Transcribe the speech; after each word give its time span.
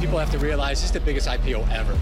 People 0.00 0.18
have 0.18 0.32
to 0.32 0.38
realize 0.38 0.70
this 0.70 0.84
is 0.84 0.92
the 0.92 1.00
biggest 1.00 1.28
IPO 1.28 1.60
ever. 1.60 1.96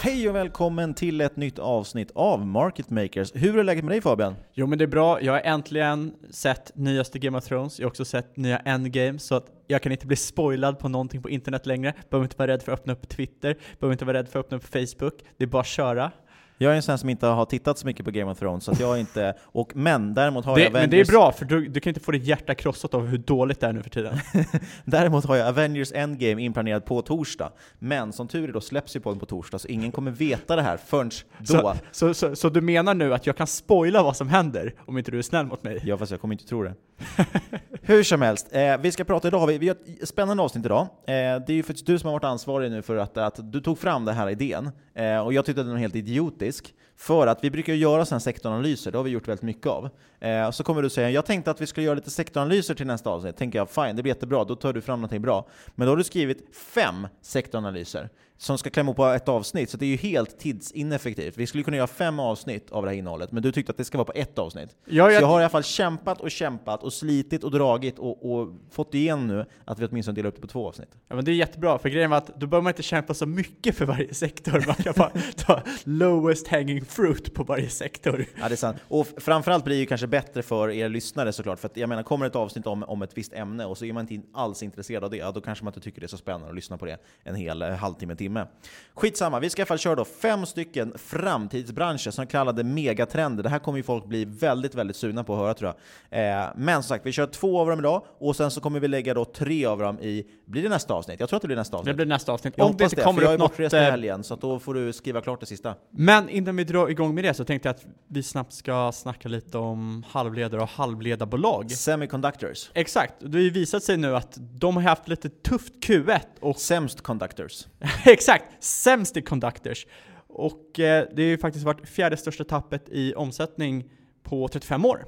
Hej 0.00 0.28
och 0.28 0.34
välkommen 0.34 0.94
till 0.94 1.20
ett 1.20 1.36
nytt 1.36 1.58
avsnitt 1.58 2.10
av 2.14 2.46
Market 2.46 2.90
Makers. 2.90 3.32
Hur 3.34 3.58
är 3.58 3.64
läget 3.64 3.84
med 3.84 3.92
dig 3.92 4.00
Fabian? 4.00 4.34
Jo 4.52 4.66
men 4.66 4.78
det 4.78 4.84
är 4.84 4.88
bra, 4.88 5.22
jag 5.22 5.32
har 5.32 5.40
äntligen 5.40 6.14
sett 6.30 6.72
nyaste 6.74 7.18
Game 7.18 7.38
of 7.38 7.44
Thrones, 7.44 7.78
jag 7.78 7.86
har 7.86 7.90
också 7.90 8.04
sett 8.04 8.36
nya 8.36 8.58
Endgame, 8.58 9.18
så 9.18 9.34
att 9.34 9.46
jag 9.66 9.82
kan 9.82 9.92
inte 9.92 10.06
bli 10.06 10.16
spoilad 10.16 10.78
på 10.78 10.88
någonting 10.88 11.22
på 11.22 11.30
internet 11.30 11.66
längre, 11.66 11.94
behöver 12.10 12.24
inte 12.24 12.36
vara 12.36 12.52
rädd 12.52 12.62
för 12.62 12.72
att 12.72 12.80
öppna 12.80 12.92
upp 12.92 13.08
Twitter, 13.08 13.58
behöver 13.80 13.92
inte 13.92 14.04
vara 14.04 14.18
rädd 14.18 14.28
för 14.28 14.40
att 14.40 14.44
öppna 14.46 14.56
upp 14.56 14.64
Facebook, 14.64 15.14
det 15.36 15.44
är 15.44 15.48
bara 15.48 15.60
att 15.60 15.66
köra. 15.66 16.12
Jag 16.58 16.72
är 16.72 16.76
en 16.76 16.82
sån 16.82 16.98
som 16.98 17.08
inte 17.08 17.26
har 17.26 17.44
tittat 17.44 17.78
så 17.78 17.86
mycket 17.86 18.04
på 18.04 18.10
Game 18.10 18.32
of 18.32 18.38
Thrones, 18.38 18.64
så 18.64 18.72
att 18.72 18.80
jag 18.80 19.00
inte... 19.00 19.34
Och, 19.42 19.76
men 19.76 20.14
däremot 20.14 20.44
har 20.44 20.56
det, 20.56 20.62
jag 20.62 20.70
Avengers... 20.70 20.82
Men 20.82 20.90
det 20.90 21.00
är 21.00 21.12
bra, 21.12 21.32
för 21.32 21.44
du, 21.44 21.68
du 21.68 21.80
kan 21.80 21.90
inte 21.90 22.00
få 22.00 22.12
ditt 22.12 22.24
hjärta 22.24 22.54
krossat 22.54 22.94
av 22.94 23.06
hur 23.06 23.18
dåligt 23.18 23.60
det 23.60 23.66
är 23.66 23.72
nu 23.72 23.82
för 23.82 23.90
tiden. 23.90 24.18
däremot 24.84 25.24
har 25.24 25.36
jag 25.36 25.48
Avengers 25.48 25.92
Endgame 25.92 26.42
inplanerad 26.42 26.84
på 26.84 27.02
torsdag. 27.02 27.52
Men 27.78 28.12
som 28.12 28.28
tur 28.28 28.48
är 28.48 28.52
då 28.52 28.60
släpps 28.60 28.96
ju 28.96 29.00
podden 29.00 29.20
på 29.20 29.26
torsdag, 29.26 29.58
så 29.58 29.68
ingen 29.68 29.92
kommer 29.92 30.10
veta 30.10 30.56
det 30.56 30.62
här 30.62 30.76
förrän 30.76 31.10
då. 31.38 31.44
Så, 31.44 31.74
så, 31.92 32.14
så, 32.14 32.36
så, 32.36 32.48
du 32.48 32.60
menar 32.60 32.94
nu 32.94 33.14
att 33.14 33.26
jag 33.26 33.36
kan 33.36 33.46
spoila 33.46 34.02
vad 34.02 34.16
som 34.16 34.28
händer 34.28 34.74
om 34.86 34.98
inte 34.98 35.10
du 35.10 35.18
är 35.18 35.22
snäll 35.22 35.46
mot 35.46 35.62
mig? 35.62 35.82
Ja, 35.84 35.98
fast 35.98 36.10
jag 36.10 36.20
kommer 36.20 36.34
inte 36.34 36.46
tro 36.46 36.62
det. 36.62 36.74
Hur 37.82 38.02
som 38.02 38.22
helst, 38.22 38.48
eh, 38.52 38.76
vi 38.78 38.92
ska 38.92 39.04
prata 39.04 39.28
idag, 39.28 39.46
vi, 39.46 39.58
vi 39.58 39.68
har 39.68 39.76
ett 40.02 40.08
spännande 40.08 40.42
avsnitt 40.42 40.64
idag. 40.64 40.80
Eh, 40.80 40.86
det 41.06 41.48
är 41.48 41.52
ju 41.52 41.62
faktiskt 41.62 41.86
du 41.86 41.98
som 41.98 42.06
har 42.06 42.12
varit 42.12 42.24
ansvarig 42.24 42.70
nu 42.70 42.82
för 42.82 42.96
att, 42.96 43.16
att 43.16 43.52
du 43.52 43.60
tog 43.60 43.78
fram 43.78 44.04
den 44.04 44.14
här 44.14 44.30
idén, 44.30 44.70
eh, 44.94 45.18
och 45.18 45.32
jag 45.32 45.44
tyckte 45.44 45.60
att 45.60 45.66
den 45.66 45.74
var 45.74 45.80
helt 45.80 45.96
idiotisk. 45.96 46.74
För 46.96 47.26
att 47.26 47.44
vi 47.44 47.50
brukar 47.50 47.72
göra 47.72 48.04
sådana 48.04 48.20
sektoranalyser, 48.20 48.92
det 48.92 48.98
har 48.98 49.02
vi 49.04 49.10
gjort 49.10 49.28
väldigt 49.28 49.42
mycket 49.42 49.66
av. 49.66 49.90
Eh, 50.24 50.50
så 50.50 50.64
kommer 50.64 50.82
du 50.82 50.90
säga, 50.90 51.10
jag 51.10 51.26
tänkte 51.26 51.50
att 51.50 51.60
vi 51.60 51.66
skulle 51.66 51.86
göra 51.86 51.94
lite 51.94 52.10
sektoranalyser 52.10 52.74
till 52.74 52.86
nästa 52.86 53.10
avsnitt. 53.10 53.36
tänker 53.36 53.58
jag, 53.58 53.70
fine, 53.70 53.96
det 53.96 54.02
blir 54.02 54.14
jättebra, 54.14 54.44
då 54.44 54.56
tar 54.56 54.72
du 54.72 54.80
fram 54.80 55.00
någonting 55.00 55.22
bra. 55.22 55.48
Men 55.74 55.86
då 55.86 55.92
har 55.92 55.96
du 55.96 56.04
skrivit 56.04 56.56
fem 56.74 57.08
sektoranalyser 57.22 58.08
som 58.36 58.58
ska 58.58 58.70
klämma 58.70 58.94
på 58.94 59.06
ett 59.06 59.28
avsnitt, 59.28 59.70
så 59.70 59.76
det 59.76 59.86
är 59.86 59.88
ju 59.88 59.96
helt 59.96 60.38
tidsineffektivt. 60.38 61.36
Vi 61.36 61.46
skulle 61.46 61.64
kunna 61.64 61.76
göra 61.76 61.86
fem 61.86 62.20
avsnitt 62.20 62.70
av 62.70 62.82
det 62.82 62.88
här 62.90 62.96
innehållet, 62.96 63.32
men 63.32 63.42
du 63.42 63.52
tyckte 63.52 63.70
att 63.70 63.76
det 63.76 63.84
ska 63.84 63.98
vara 63.98 64.04
på 64.04 64.12
ett 64.14 64.38
avsnitt. 64.38 64.76
Ja, 64.84 65.10
jag... 65.10 65.14
Så 65.14 65.24
jag 65.24 65.28
har 65.28 65.40
i 65.40 65.42
alla 65.42 65.50
fall 65.50 65.62
kämpat 65.62 66.20
och 66.20 66.30
kämpat 66.30 66.82
och 66.82 66.92
slitit 66.92 67.44
och 67.44 67.50
dragit 67.50 67.98
och, 67.98 68.32
och 68.32 68.48
fått 68.70 68.94
igenom 68.94 69.26
nu 69.26 69.44
att 69.64 69.78
vi 69.78 69.86
åtminstone 69.86 70.16
delar 70.16 70.28
upp 70.28 70.34
det 70.34 70.40
på 70.40 70.46
två 70.46 70.68
avsnitt. 70.68 70.88
Ja 71.08 71.14
men 71.14 71.24
det 71.24 71.30
är 71.30 71.34
jättebra, 71.34 71.78
för 71.78 71.88
grejen 71.88 72.10
var 72.10 72.18
att 72.18 72.26
då 72.26 72.46
behöver 72.46 72.62
man 72.62 72.70
inte 72.70 72.82
kämpa 72.82 73.14
så 73.14 73.26
mycket 73.26 73.76
för 73.76 73.86
varje 73.86 74.14
sektor, 74.14 74.64
man 74.66 74.76
kan 74.76 74.94
bara 74.96 75.10
ta 75.36 75.62
lowest 75.84 76.48
hanging 76.48 76.84
fruit 76.84 77.34
på 77.34 77.44
varje 77.44 77.68
sektor. 77.68 78.26
Ja 78.40 78.48
det 78.48 78.54
är 78.54 78.56
sant. 78.56 78.76
Och 78.88 79.06
framförallt 79.16 79.64
blir 79.64 79.76
det 79.76 79.80
ju 79.80 79.86
kanske 79.86 80.06
bättre 80.14 80.42
för 80.42 80.70
er 80.70 80.88
lyssnare 80.88 81.32
såklart, 81.32 81.58
för 81.58 81.68
att 81.68 81.76
jag 81.76 81.88
menar, 81.88 82.02
kommer 82.02 82.26
ett 82.26 82.36
avsnitt 82.36 82.66
om, 82.66 82.82
om 82.82 83.02
ett 83.02 83.18
visst 83.18 83.32
ämne 83.32 83.64
och 83.64 83.78
så 83.78 83.84
är 83.84 83.92
man 83.92 84.08
inte 84.08 84.28
alls 84.32 84.62
intresserad 84.62 85.04
av 85.04 85.10
det, 85.10 85.16
ja, 85.16 85.32
då 85.32 85.40
kanske 85.40 85.64
man 85.64 85.70
inte 85.70 85.80
tycker 85.80 86.00
det 86.00 86.06
är 86.06 86.08
så 86.08 86.16
spännande 86.16 86.48
att 86.48 86.54
lyssna 86.54 86.78
på 86.78 86.86
det 86.86 86.98
en 87.22 87.34
hel 87.34 87.62
eh, 87.62 87.68
halvtimme, 87.68 88.16
timme. 88.16 88.46
Skitsamma, 88.94 89.40
vi 89.40 89.50
ska 89.50 89.60
i 89.60 89.62
alla 89.62 89.66
fall 89.66 89.78
köra 89.78 89.94
då 89.94 90.04
fem 90.04 90.46
stycken 90.46 90.92
framtidsbranscher 90.96 92.10
som 92.10 92.26
kallade 92.26 92.64
megatrender. 92.64 93.42
Det 93.42 93.48
här 93.48 93.58
kommer 93.58 93.78
ju 93.78 93.82
folk 93.82 94.06
bli 94.06 94.24
väldigt, 94.24 94.74
väldigt 94.74 94.96
sugna 94.96 95.24
på 95.24 95.32
att 95.32 95.38
höra 95.38 95.54
tror 95.54 95.74
jag. 96.10 96.42
Eh, 96.42 96.48
men 96.56 96.82
som 96.82 96.88
sagt, 96.88 97.06
vi 97.06 97.12
kör 97.12 97.26
två 97.26 97.60
av 97.60 97.68
dem 97.68 97.78
idag 97.78 98.02
och 98.18 98.36
sen 98.36 98.50
så 98.50 98.60
kommer 98.60 98.80
vi 98.80 98.88
lägga 98.88 99.14
då 99.14 99.24
tre 99.24 99.66
av 99.66 99.78
dem 99.78 100.00
i, 100.00 100.26
blir 100.46 100.62
det 100.62 100.68
nästa 100.68 100.94
avsnitt? 100.94 101.20
Jag 101.20 101.28
tror 101.28 101.36
att 101.36 101.42
det 101.42 101.48
blir 101.48 101.56
nästa 101.56 101.76
avsnitt. 101.76 101.92
Det 101.92 101.96
blir 101.96 102.06
nästa 102.06 102.32
avsnitt. 102.32 102.54
Jag 102.56 102.66
Om 102.66 102.76
det 102.76 102.84
inte 102.84 102.96
kommer 102.96 103.20
det, 103.20 103.26
för 103.26 103.32
jag 103.32 103.34
är 103.34 103.38
bortrest 103.38 103.74
i 103.74 103.76
helgen, 103.76 104.24
så 104.24 104.36
då 104.36 104.58
får 104.58 104.74
du 104.74 104.92
skriva 104.92 105.20
klart 105.20 105.40
det 105.40 105.46
sista. 105.46 105.74
Men 105.90 106.28
innan 106.28 106.56
vi 106.56 106.64
drar 106.64 106.88
igång 106.88 107.14
med 107.14 107.24
det 107.24 107.34
så 107.34 107.44
tänkte 107.44 107.68
jag 107.68 107.74
att 107.74 107.86
vi 108.08 108.22
snabbt 108.22 108.52
ska 108.52 108.92
snacka 108.92 109.28
lite 109.28 109.58
om 109.58 110.03
halvledare 110.08 110.62
och 110.62 110.68
halvledarbolag. 110.68 111.70
Semiconductors. 111.70 112.70
Exakt, 112.74 113.14
det 113.20 113.38
har 113.38 113.42
ju 113.42 113.50
visat 113.50 113.82
sig 113.82 113.96
nu 113.96 114.16
att 114.16 114.38
de 114.38 114.76
har 114.76 114.82
haft 114.82 115.08
lite 115.08 115.28
tufft 115.28 115.74
Q1 115.86 116.20
och... 116.40 116.56
Sämst 116.56 117.00
conductors. 117.00 117.66
Exakt! 118.04 118.64
sämst 118.64 119.16
i 119.16 119.22
conductors. 119.22 119.86
Och 120.26 120.80
eh, 120.80 121.08
det 121.14 121.22
har 121.22 121.28
ju 121.28 121.38
faktiskt 121.38 121.64
varit 121.64 121.88
fjärde 121.88 122.16
största 122.16 122.44
tappet 122.44 122.88
i 122.88 123.14
omsättning 123.14 123.90
på 124.22 124.48
35 124.48 124.84
år. 124.84 125.04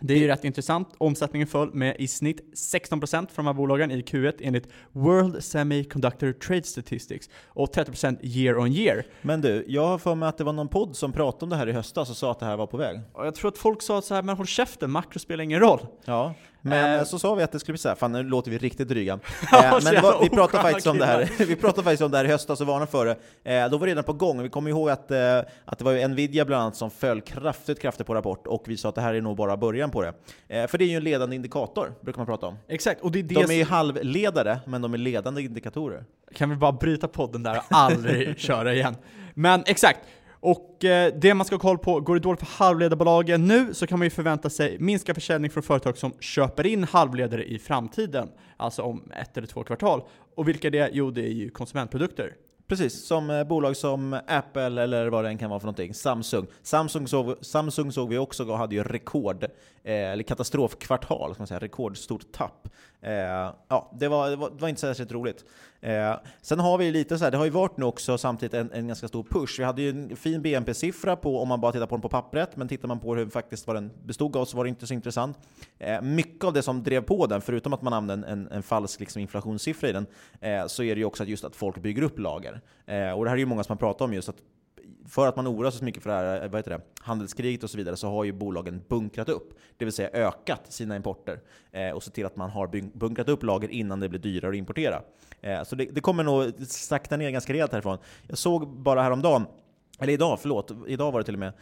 Det 0.00 0.14
är 0.14 0.18
ju 0.18 0.26
rätt 0.26 0.44
intressant. 0.44 0.88
Omsättningen 0.98 1.48
föll 1.48 1.74
med 1.74 1.96
i 1.98 2.08
snitt 2.08 2.40
16% 2.54 3.28
för 3.28 3.36
de 3.36 3.46
här 3.46 3.54
bolagen 3.54 3.90
i 3.90 4.00
Q1 4.00 4.34
enligt 4.40 4.68
World 4.92 5.44
Semiconductor 5.44 6.32
Trade 6.32 6.62
Statistics 6.62 7.30
och 7.46 7.74
30% 7.74 8.18
year 8.22 8.58
on 8.58 8.72
year. 8.72 9.06
Men 9.22 9.40
du, 9.40 9.64
jag 9.68 9.86
har 9.86 9.98
för 9.98 10.14
mig 10.14 10.28
att 10.28 10.38
det 10.38 10.44
var 10.44 10.52
någon 10.52 10.68
podd 10.68 10.96
som 10.96 11.12
pratade 11.12 11.44
om 11.44 11.50
det 11.50 11.56
här 11.56 11.68
i 11.68 11.72
höstas 11.72 12.10
och 12.10 12.16
sa 12.16 12.30
att 12.30 12.40
det 12.40 12.46
här 12.46 12.56
var 12.56 12.66
på 12.66 12.76
väg. 12.76 13.00
Och 13.12 13.26
jag 13.26 13.34
tror 13.34 13.48
att 13.48 13.58
folk 13.58 13.82
sa 13.82 14.02
så 14.02 14.14
här, 14.14 14.22
men 14.22 14.36
håll 14.36 14.46
käften, 14.46 14.90
makro 14.90 15.18
spelar 15.18 15.44
ingen 15.44 15.60
roll. 15.60 15.86
Ja, 16.04 16.34
men 16.66 16.98
Eh. 16.98 17.04
så 17.04 17.18
sa 17.18 17.34
vi 17.34 17.42
att 17.42 17.52
det 17.52 17.60
skulle 17.60 17.72
bli 17.72 17.78
så 17.78 17.88
här. 17.88 17.96
fan 17.96 18.12
nu 18.12 18.22
låter 18.22 18.50
vi 18.50 18.58
riktigt 18.58 18.88
dryga. 18.88 19.18
Eh, 19.52 19.78
men 19.84 20.02
var, 20.02 20.22
vi 20.22 20.30
pratade 20.30 20.62
faktiskt 20.62 20.86
om 20.86 20.98
det 20.98 21.06
här, 21.06 21.30
vi 21.46 21.56
pratade 21.56 21.82
faktiskt 21.82 22.02
om 22.02 22.10
det 22.10 22.16
här 22.16 22.24
i 22.24 22.28
höstas 22.28 22.60
och 22.60 22.66
varnade 22.66 22.90
för 22.90 23.06
det. 23.06 23.16
Eh, 23.54 23.70
då 23.70 23.78
var 23.78 23.86
det 23.86 23.90
redan 23.90 24.04
på 24.04 24.12
gång. 24.12 24.42
Vi 24.42 24.48
kommer 24.48 24.70
ihåg 24.70 24.90
att, 24.90 25.10
eh, 25.10 25.38
att 25.64 25.78
det 25.78 25.84
var 25.84 26.08
Nvidia 26.08 26.44
bland 26.44 26.62
annat 26.62 26.76
som 26.76 26.90
föll 26.90 27.20
kraftigt, 27.20 27.80
kraftigt 27.80 28.06
på 28.06 28.14
rapport 28.14 28.46
och 28.46 28.62
vi 28.66 28.76
sa 28.76 28.88
att 28.88 28.94
det 28.94 29.00
här 29.00 29.14
är 29.14 29.20
nog 29.20 29.36
bara 29.36 29.56
början 29.56 29.90
på 29.90 30.02
det. 30.02 30.12
Eh, 30.48 30.66
för 30.66 30.78
det 30.78 30.84
är 30.84 30.88
ju 30.88 30.96
en 30.96 31.04
ledande 31.04 31.36
indikator, 31.36 31.94
brukar 32.00 32.18
man 32.18 32.26
prata 32.26 32.46
om. 32.46 32.58
Exakt, 32.68 33.00
och 33.00 33.12
det 33.12 33.18
är 33.18 33.22
det 33.22 33.34
De 33.34 33.50
är 33.50 33.58
ju 33.58 33.64
halvledare, 33.64 34.58
men 34.66 34.82
de 34.82 34.94
är 34.94 34.98
ledande 34.98 35.42
indikatorer. 35.42 36.04
Kan 36.34 36.50
vi 36.50 36.56
bara 36.56 36.72
bryta 36.72 37.08
podden 37.08 37.42
där 37.42 37.56
och 37.56 37.64
aldrig 37.70 38.38
köra 38.38 38.74
igen. 38.74 38.96
Men 39.34 39.62
exakt. 39.66 40.00
Och 40.44 40.84
eh, 40.84 41.12
det 41.14 41.34
man 41.34 41.46
ska 41.46 41.54
ha 41.54 41.60
koll 41.60 41.78
på, 41.78 42.00
går 42.00 42.14
det 42.14 42.20
dåligt 42.20 42.40
för 42.40 42.64
halvledarbolagen 42.64 43.46
nu 43.46 43.74
så 43.74 43.86
kan 43.86 43.98
man 43.98 44.06
ju 44.06 44.10
förvänta 44.10 44.50
sig 44.50 44.78
minskad 44.78 45.14
försäljning 45.14 45.50
från 45.50 45.62
företag 45.62 45.98
som 45.98 46.12
köper 46.20 46.66
in 46.66 46.84
halvledare 46.84 47.44
i 47.44 47.58
framtiden, 47.58 48.28
alltså 48.56 48.82
om 48.82 49.12
ett 49.20 49.36
eller 49.36 49.46
två 49.46 49.64
kvartal. 49.64 50.02
Och 50.36 50.48
vilka 50.48 50.70
det 50.70 50.78
är? 50.78 50.90
Jo, 50.92 51.10
det 51.10 51.20
är 51.20 51.32
ju 51.32 51.50
konsumentprodukter. 51.50 52.32
Precis, 52.68 53.06
som 53.06 53.30
eh, 53.30 53.44
bolag 53.44 53.76
som 53.76 54.20
Apple 54.26 54.82
eller 54.82 55.06
vad 55.06 55.24
det 55.24 55.28
än 55.28 55.38
kan 55.38 55.50
vara 55.50 55.60
för 55.60 55.66
någonting. 55.66 55.94
Samsung. 55.94 56.46
Samsung 56.62 57.08
såg, 57.08 57.36
Samsung 57.40 57.92
såg 57.92 58.08
vi 58.08 58.18
också 58.18 58.44
och 58.50 58.58
hade 58.58 58.74
ju 58.74 58.82
rekord, 58.82 59.44
eh, 59.44 59.50
eller 59.84 60.22
katastrofkvartal, 60.22 61.34
ska 61.34 61.40
man 61.40 61.46
säga, 61.46 61.60
rekordstort 61.60 62.32
tapp. 62.32 62.68
Eh, 63.00 63.12
ja, 63.68 63.92
det 64.00 64.08
var, 64.08 64.30
det 64.30 64.36
var, 64.36 64.50
det 64.50 64.60
var 64.60 64.68
inte 64.68 64.80
särskilt 64.80 65.12
roligt. 65.12 65.44
Eh, 65.84 66.16
sen 66.42 66.60
har 66.60 66.78
vi 66.78 66.90
lite 66.90 67.18
så 67.18 67.24
här, 67.24 67.30
det 67.30 67.36
har 67.36 67.44
ju 67.44 67.50
varit 67.50 67.76
nu 67.76 67.84
också 67.84 68.18
samtidigt 68.18 68.54
en, 68.54 68.72
en 68.72 68.86
ganska 68.86 69.08
stor 69.08 69.22
push. 69.22 69.58
Vi 69.58 69.64
hade 69.64 69.82
ju 69.82 69.90
en 69.90 70.16
fin 70.16 70.42
BNP-siffra 70.42 71.16
på 71.16 71.40
om 71.40 71.48
man 71.48 71.60
bara 71.60 71.72
tittar 71.72 71.86
på 71.86 71.94
den 71.94 72.02
på 72.02 72.08
pappret, 72.08 72.56
men 72.56 72.68
tittar 72.68 72.88
man 72.88 73.00
på 73.00 73.14
hur 73.14 73.28
faktiskt 73.28 73.66
vad 73.66 73.76
den 73.76 73.90
bestod 74.04 74.36
av 74.36 74.44
så 74.44 74.56
var 74.56 74.64
det 74.64 74.68
inte 74.68 74.86
så 74.86 74.94
intressant. 74.94 75.38
Eh, 75.78 76.02
mycket 76.02 76.44
av 76.44 76.52
det 76.52 76.62
som 76.62 76.82
drev 76.82 77.00
på 77.00 77.26
den, 77.26 77.40
förutom 77.40 77.72
att 77.72 77.82
man 77.82 77.92
använde 77.92 78.28
en, 78.28 78.38
en, 78.38 78.52
en 78.52 78.62
falsk 78.62 79.00
liksom, 79.00 79.20
inflationssiffra 79.22 79.88
i 79.88 79.92
den, 79.92 80.06
eh, 80.40 80.66
så 80.66 80.82
är 80.82 80.94
det 80.94 80.98
ju 80.98 81.04
också 81.04 81.22
att 81.22 81.28
just 81.28 81.44
att 81.44 81.56
folk 81.56 81.78
bygger 81.78 82.02
upp 82.02 82.18
lager. 82.18 82.60
Eh, 82.86 83.10
och 83.10 83.24
det 83.24 83.30
här 83.30 83.36
är 83.36 83.40
ju 83.40 83.46
många 83.46 83.64
som 83.64 83.72
har 83.72 83.78
pratat 83.78 84.00
om 84.00 84.14
just 84.14 84.28
att 84.28 84.36
för 85.08 85.28
att 85.28 85.36
man 85.36 85.48
oroar 85.48 85.70
sig 85.70 85.78
så 85.78 85.84
mycket 85.84 86.02
för 86.02 86.10
det 86.10 86.16
här 86.16 86.42
eh, 86.42 86.50
vad 86.50 86.58
heter 86.58 86.70
det, 86.70 86.80
handelskriget 87.00 87.62
och 87.62 87.70
så 87.70 87.76
vidare 87.76 87.96
så 87.96 88.08
har 88.10 88.24
ju 88.24 88.32
bolagen 88.32 88.82
bunkrat 88.88 89.28
upp, 89.28 89.54
det 89.76 89.84
vill 89.84 89.94
säga 89.94 90.10
ökat 90.12 90.72
sina 90.72 90.96
importer 90.96 91.40
eh, 91.72 91.90
och 91.90 92.02
sett 92.02 92.14
till 92.14 92.26
att 92.26 92.36
man 92.36 92.50
har 92.50 92.96
bunkrat 92.98 93.28
upp 93.28 93.42
lager 93.42 93.68
innan 93.68 94.00
det 94.00 94.08
blir 94.08 94.20
dyrare 94.20 94.50
att 94.50 94.56
importera. 94.56 95.02
Eh, 95.40 95.62
så 95.62 95.76
det, 95.76 95.84
det 95.84 96.00
kommer 96.00 96.24
nog 96.24 96.52
sakta 96.68 97.16
ner 97.16 97.30
ganska 97.30 97.52
rejält 97.52 97.72
härifrån. 97.72 97.98
Jag 98.28 98.38
såg 98.38 98.68
bara 98.68 99.02
häromdagen 99.02 99.46
eller 99.98 100.12
idag, 100.12 100.38
förlåt, 100.40 100.72
idag 100.86 101.12
var 101.12 101.20
det 101.20 101.24
till 101.24 101.34
och 101.34 101.40
med 101.40 101.52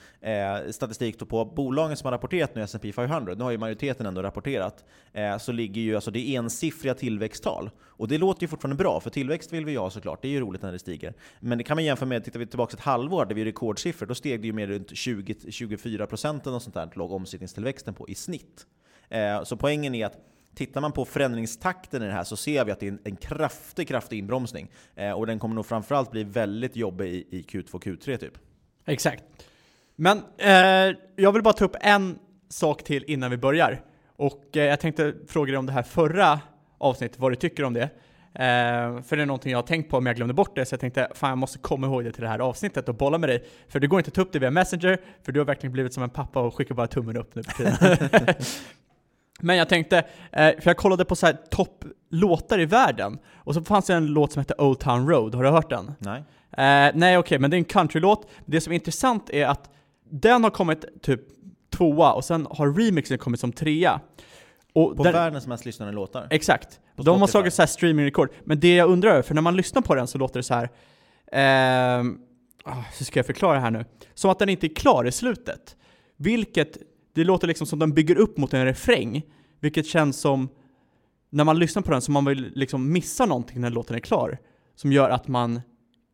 eh, 0.65 0.71
statistik 0.71 1.29
på 1.29 1.45
bolagen 1.45 1.97
som 1.97 2.07
har 2.07 2.13
rapporterat 2.13 2.55
nu 2.55 2.63
S&P 2.63 2.93
500, 2.93 3.35
nu 3.35 3.45
har 3.45 3.51
ju 3.51 3.59
majoriteten 3.59 4.07
ändå 4.07 4.23
rapporterat, 4.23 4.85
eh, 5.13 5.39
så 5.39 5.53
ligger 5.53 5.81
ju 5.81 5.95
alltså 5.95 6.11
det 6.11 6.35
ensiffriga 6.35 6.95
tillväxttal. 6.95 7.71
Och 7.81 8.09
det 8.09 8.19
låter 8.19 8.43
ju 8.43 8.49
fortfarande 8.49 8.77
bra, 8.77 9.01
för 9.01 9.11
tillväxt 9.11 9.53
vill 9.53 9.65
vi 9.65 9.73
ju 9.73 9.79
ha 9.79 9.91
såklart, 9.91 10.23
det 10.23 10.29
är 10.29 10.33
ju 10.33 10.41
roligt 10.41 10.63
när 10.63 10.73
det 10.73 10.79
stiger. 10.79 11.15
Men 11.41 11.59
det 11.59 11.65
kan 11.65 11.77
man 11.77 11.85
jämföra 11.85 12.09
med, 12.09 12.25
tittar 12.25 12.41
vi 12.41 12.47
tillbaka 12.47 12.75
ett 12.75 12.83
halvår 12.83 13.25
där 13.25 13.35
vi 13.35 13.41
är 13.41 13.45
rekordsiffror, 13.45 14.07
då 14.07 14.15
steg 14.15 14.41
det 14.41 14.47
ju 14.47 14.53
med 14.53 14.69
runt 14.69 14.91
20-24 14.91 16.07
procent 16.07 16.45
sånt 16.45 16.75
där 16.75 16.91
låg 16.95 17.13
omsättningstillväxten 17.13 17.95
på 17.95 18.09
i 18.09 18.15
snitt. 18.15 18.67
Eh, 19.09 19.43
så 19.43 19.57
poängen 19.57 19.95
är 19.95 20.07
att 20.07 20.19
Tittar 20.55 20.81
man 20.81 20.93
på 20.93 21.05
förändringstakten 21.05 22.03
i 22.03 22.07
det 22.07 22.13
här 22.13 22.25
så 22.25 22.37
ser 22.37 22.65
vi 22.65 22.73
att 22.73 22.81
det 22.81 22.87
är 22.87 22.93
en, 22.93 23.01
en 23.05 23.17
kraftig, 23.17 23.89
kraftig 23.89 24.19
inbromsning. 24.19 24.71
Eh, 24.95 25.11
och 25.11 25.27
den 25.27 25.39
kommer 25.39 25.55
nog 25.55 25.67
framförallt 25.67 26.11
bli 26.11 26.25
väldigt 26.25 26.77
jobbig 26.77 27.07
i, 27.15 27.39
i 27.39 27.43
Q2, 27.43 27.71
Q3 27.71 28.17
typ. 28.17 28.39
Exakt. 28.87 29.25
Men 29.97 30.23
eh, 30.39 30.97
jag 31.17 31.33
vill 31.33 31.43
bara 31.43 31.55
ta 31.55 31.65
upp 31.65 31.77
en 31.81 32.19
sak 32.49 32.85
till 32.85 33.05
innan 33.07 33.31
vi 33.31 33.37
börjar. 33.37 33.85
Och 34.17 34.57
eh, 34.57 34.65
jag 34.65 34.81
tänkte 34.81 35.15
fråga 35.29 35.51
dig 35.51 35.59
om 35.59 35.67
det 35.67 35.73
här 35.73 35.83
förra 35.83 36.41
avsnittet, 36.79 37.19
vad 37.19 37.33
du 37.33 37.37
tycker 37.37 37.65
om 37.65 37.73
det. 37.73 37.91
Eh, 38.35 39.03
för 39.03 39.17
det 39.17 39.23
är 39.23 39.27
någonting 39.27 39.53
jag 39.53 39.59
har 39.59 39.63
tänkt 39.63 39.91
på 39.91 39.97
om 39.97 40.07
jag 40.07 40.17
glömde 40.17 40.35
bort 40.35 40.57
det, 40.57 40.65
så 40.65 40.73
jag 40.73 40.81
tänkte 40.81 41.09
fan 41.15 41.29
jag 41.29 41.39
måste 41.39 41.59
komma 41.59 41.87
ihåg 41.87 42.05
det 42.05 42.13
till 42.13 42.23
det 42.23 42.29
här 42.29 42.39
avsnittet 42.39 42.89
och 42.89 42.95
bolla 42.95 43.19
med 43.19 43.29
dig. 43.29 43.45
För 43.69 43.81
det 43.81 43.87
går 43.87 44.01
inte 44.01 44.09
att 44.09 44.15
ta 44.15 44.23
upp 44.23 44.33
det 44.33 44.39
via 44.39 44.51
Messenger, 44.51 45.01
för 45.23 45.33
du 45.33 45.41
har 45.41 45.45
verkligen 45.45 45.73
blivit 45.73 45.95
som 45.95 46.03
en 46.03 46.11
pappa 46.11 46.41
och 46.41 46.55
skickar 46.55 46.75
bara 46.75 46.87
tummen 46.87 47.17
upp 47.17 47.35
nu 47.35 47.43
för 47.43 47.53
tiden. 47.53 48.35
Men 49.43 49.57
jag 49.57 49.69
tänkte, 49.69 49.99
eh, 50.33 50.51
för 50.61 50.63
jag 50.65 50.77
kollade 50.77 51.05
på 51.05 51.17
så 51.17 51.27
här 51.27 51.37
topplåtar 51.51 52.61
i 52.61 52.65
världen, 52.65 53.19
och 53.35 53.55
så 53.55 53.63
fanns 53.63 53.87
det 53.87 53.95
en 53.95 54.07
låt 54.07 54.33
som 54.33 54.41
heter 54.41 54.61
Old 54.61 54.79
Town 54.81 55.09
Road, 55.09 55.35
har 55.35 55.43
du 55.43 55.51
hört 55.51 55.71
den? 55.71 55.95
Nej. 55.99 56.25
Eh, 56.51 56.93
nej 56.95 57.19
okej, 57.19 57.39
men 57.39 57.51
det 57.51 57.57
är 57.57 57.59
en 57.59 57.65
countrylåt. 57.65 58.31
Det 58.47 58.61
som 58.61 58.73
är 58.73 58.75
intressant 58.75 59.31
är 59.31 59.47
att 59.47 59.71
den 60.11 60.45
har 60.45 60.51
kommit 60.51 61.03
typ 61.03 61.21
tvåa, 61.71 62.13
och 62.13 62.25
sen 62.25 62.47
har 62.51 62.73
remixen 62.73 63.19
kommit 63.19 63.41
som 63.41 63.53
trea. 63.53 64.01
Och 64.73 64.97
På 64.97 65.05
den, 65.05 65.13
världens 65.13 65.47
mest 65.47 65.65
lyssnade 65.65 65.93
låtar. 65.93 66.27
Exakt. 66.31 66.81
På 66.97 67.03
De 67.03 67.21
har 67.21 67.29
slagit 67.29 67.55
så 67.55 67.63
här 67.63 67.67
streamingrekord. 67.67 68.31
Men 68.45 68.61
det 68.61 68.75
jag 68.75 68.91
undrar 68.91 69.11
över, 69.11 69.23
för 69.23 69.35
när 69.35 69.43
man 69.43 69.57
lyssnar 69.57 69.83
på 69.83 69.95
den 69.95 70.07
så 70.07 70.19
låter 70.19 70.39
det 70.39 70.43
så 70.43 70.55
här. 70.55 70.69
ah, 72.65 72.85
hur 72.99 73.05
ska 73.05 73.19
jag 73.19 73.27
förklara 73.27 73.55
det 73.55 73.61
här 73.61 73.71
nu? 73.71 73.85
Som 74.15 74.31
att 74.31 74.39
den 74.39 74.49
inte 74.49 74.67
är 74.67 74.75
klar 74.75 75.05
i 75.05 75.13
slutet. 75.13 75.77
Vilket, 76.17 76.77
det 77.15 77.25
låter 77.25 77.49
liksom 77.49 77.67
som 77.67 77.79
den 77.79 77.95
bygger 77.95 78.17
upp 78.17 78.37
mot 78.37 78.55
en 78.55 78.65
refräng. 78.65 79.23
Vilket 79.61 79.87
känns 79.87 80.21
som, 80.21 80.49
när 81.31 81.45
man 81.45 81.59
lyssnar 81.59 81.83
på 81.83 81.91
den, 81.91 82.03
som 82.03 82.15
man 82.15 82.25
vill 82.25 82.53
liksom 82.55 82.93
missa 82.93 83.27
någonting 83.27 83.61
när 83.61 83.71
låten 83.71 83.97
är 83.97 84.01
klar. 84.01 84.39
Som 84.75 84.93
gör 84.93 85.11
att 85.11 85.29
man 85.29 85.61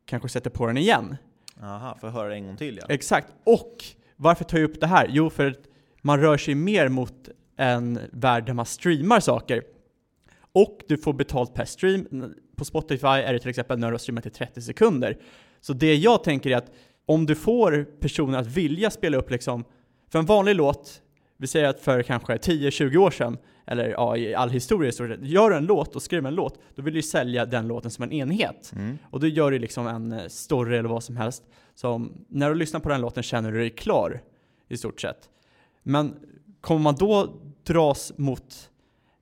kanske 0.07 0.29
sätter 0.29 0.51
på 0.51 0.67
den 0.67 0.77
igen. 0.77 1.17
Aha, 1.63 1.97
får 2.01 2.09
jag 2.09 2.15
höra 2.15 2.29
det 2.29 2.35
en 2.35 2.47
gång 2.47 2.57
till 2.57 2.77
ja. 2.77 2.87
Exakt. 2.89 3.29
Och 3.45 3.85
varför 4.17 4.45
tar 4.45 4.59
jag 4.59 4.71
upp 4.71 4.81
det 4.81 4.87
här? 4.87 5.07
Jo, 5.11 5.31
för 5.31 5.47
att 5.47 5.69
man 6.03 6.21
rör 6.21 6.37
sig 6.37 6.55
mer 6.55 6.89
mot 6.89 7.29
en 7.57 7.99
värld 8.13 8.47
där 8.47 8.55
man 8.55 8.67
streamar 8.67 9.21
saker. 9.21 9.63
Och 10.53 10.81
du 10.89 10.99
får 10.99 11.13
betalt 11.13 11.55
per 11.55 11.65
stream. 11.65 12.35
På 12.57 12.65
Spotify 12.65 13.07
är 13.07 13.33
det 13.33 13.39
till 13.39 13.51
exempel 13.51 13.79
när 13.79 13.89
du 13.89 13.93
har 13.93 13.99
streamat 13.99 14.27
i 14.27 14.31
30 14.31 14.63
sekunder. 14.63 15.19
Så 15.61 15.73
det 15.73 15.95
jag 15.95 16.25
tänker 16.25 16.51
är 16.51 16.57
att 16.57 16.73
om 17.07 17.27
du 17.27 17.35
får 17.35 17.87
personer 18.01 18.39
att 18.39 18.47
vilja 18.47 18.91
spela 18.91 19.17
upp 19.17 19.31
liksom, 19.31 19.65
för 20.09 20.19
en 20.19 20.27
vanlig 20.27 20.55
låt, 20.55 21.03
vi 21.37 21.47
säger 21.47 21.69
att 21.69 21.81
för 21.81 22.03
kanske 22.03 22.37
10-20 22.37 22.97
år 22.97 23.11
sedan, 23.11 23.39
eller 23.67 23.89
ja, 23.89 24.17
i 24.17 24.35
all 24.35 24.51
historia, 24.51 24.93
så 24.93 25.07
gör 25.07 25.51
du 25.51 25.57
en 25.57 25.67
låt 25.67 25.97
och 25.97 26.03
skriver 26.03 26.29
en 26.29 26.35
låt, 26.35 26.59
då 26.75 26.83
vill 26.83 26.95
du 26.95 27.03
sälja 27.03 27.47
den 27.47 27.69
låten 27.69 27.91
som 27.91 28.05
en 28.05 28.13
enhet. 28.13 28.73
Mm. 28.77 28.99
Och 29.11 29.21
då 29.21 29.27
gör 29.27 29.51
du 29.51 29.59
liksom 29.59 29.87
en 29.87 30.13
eh, 30.13 30.27
story 30.29 30.77
eller 30.77 30.89
vad 30.89 31.05
som 31.05 31.17
helst, 31.17 31.43
som 31.75 32.13
när 32.29 32.49
du 32.49 32.55
lyssnar 32.55 32.81
på 32.81 32.89
den 32.89 33.01
låten 33.01 33.23
känner 33.23 33.53
du 33.53 33.59
dig 33.59 33.71
klar, 33.71 34.23
i 34.69 34.77
stort 34.77 35.01
sett. 35.01 35.29
Men 35.83 36.15
kommer 36.61 36.81
man 36.81 36.95
då 36.95 37.41
dras 37.65 38.13
mot 38.17 38.71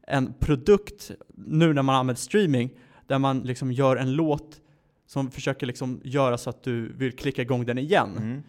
en 0.06 0.34
produkt, 0.38 1.10
nu 1.34 1.72
när 1.72 1.82
man 1.82 1.94
använder 1.94 2.20
streaming, 2.20 2.70
där 3.06 3.18
man 3.18 3.40
liksom 3.40 3.72
gör 3.72 3.96
en 3.96 4.12
låt 4.12 4.60
som 5.06 5.30
försöker 5.30 5.66
liksom 5.66 6.00
göra 6.04 6.38
så 6.38 6.50
att 6.50 6.62
du 6.62 6.92
vill 6.92 7.12
klicka 7.12 7.42
igång 7.42 7.66
den 7.66 7.78
igen. 7.78 8.16
Mm. 8.16 8.42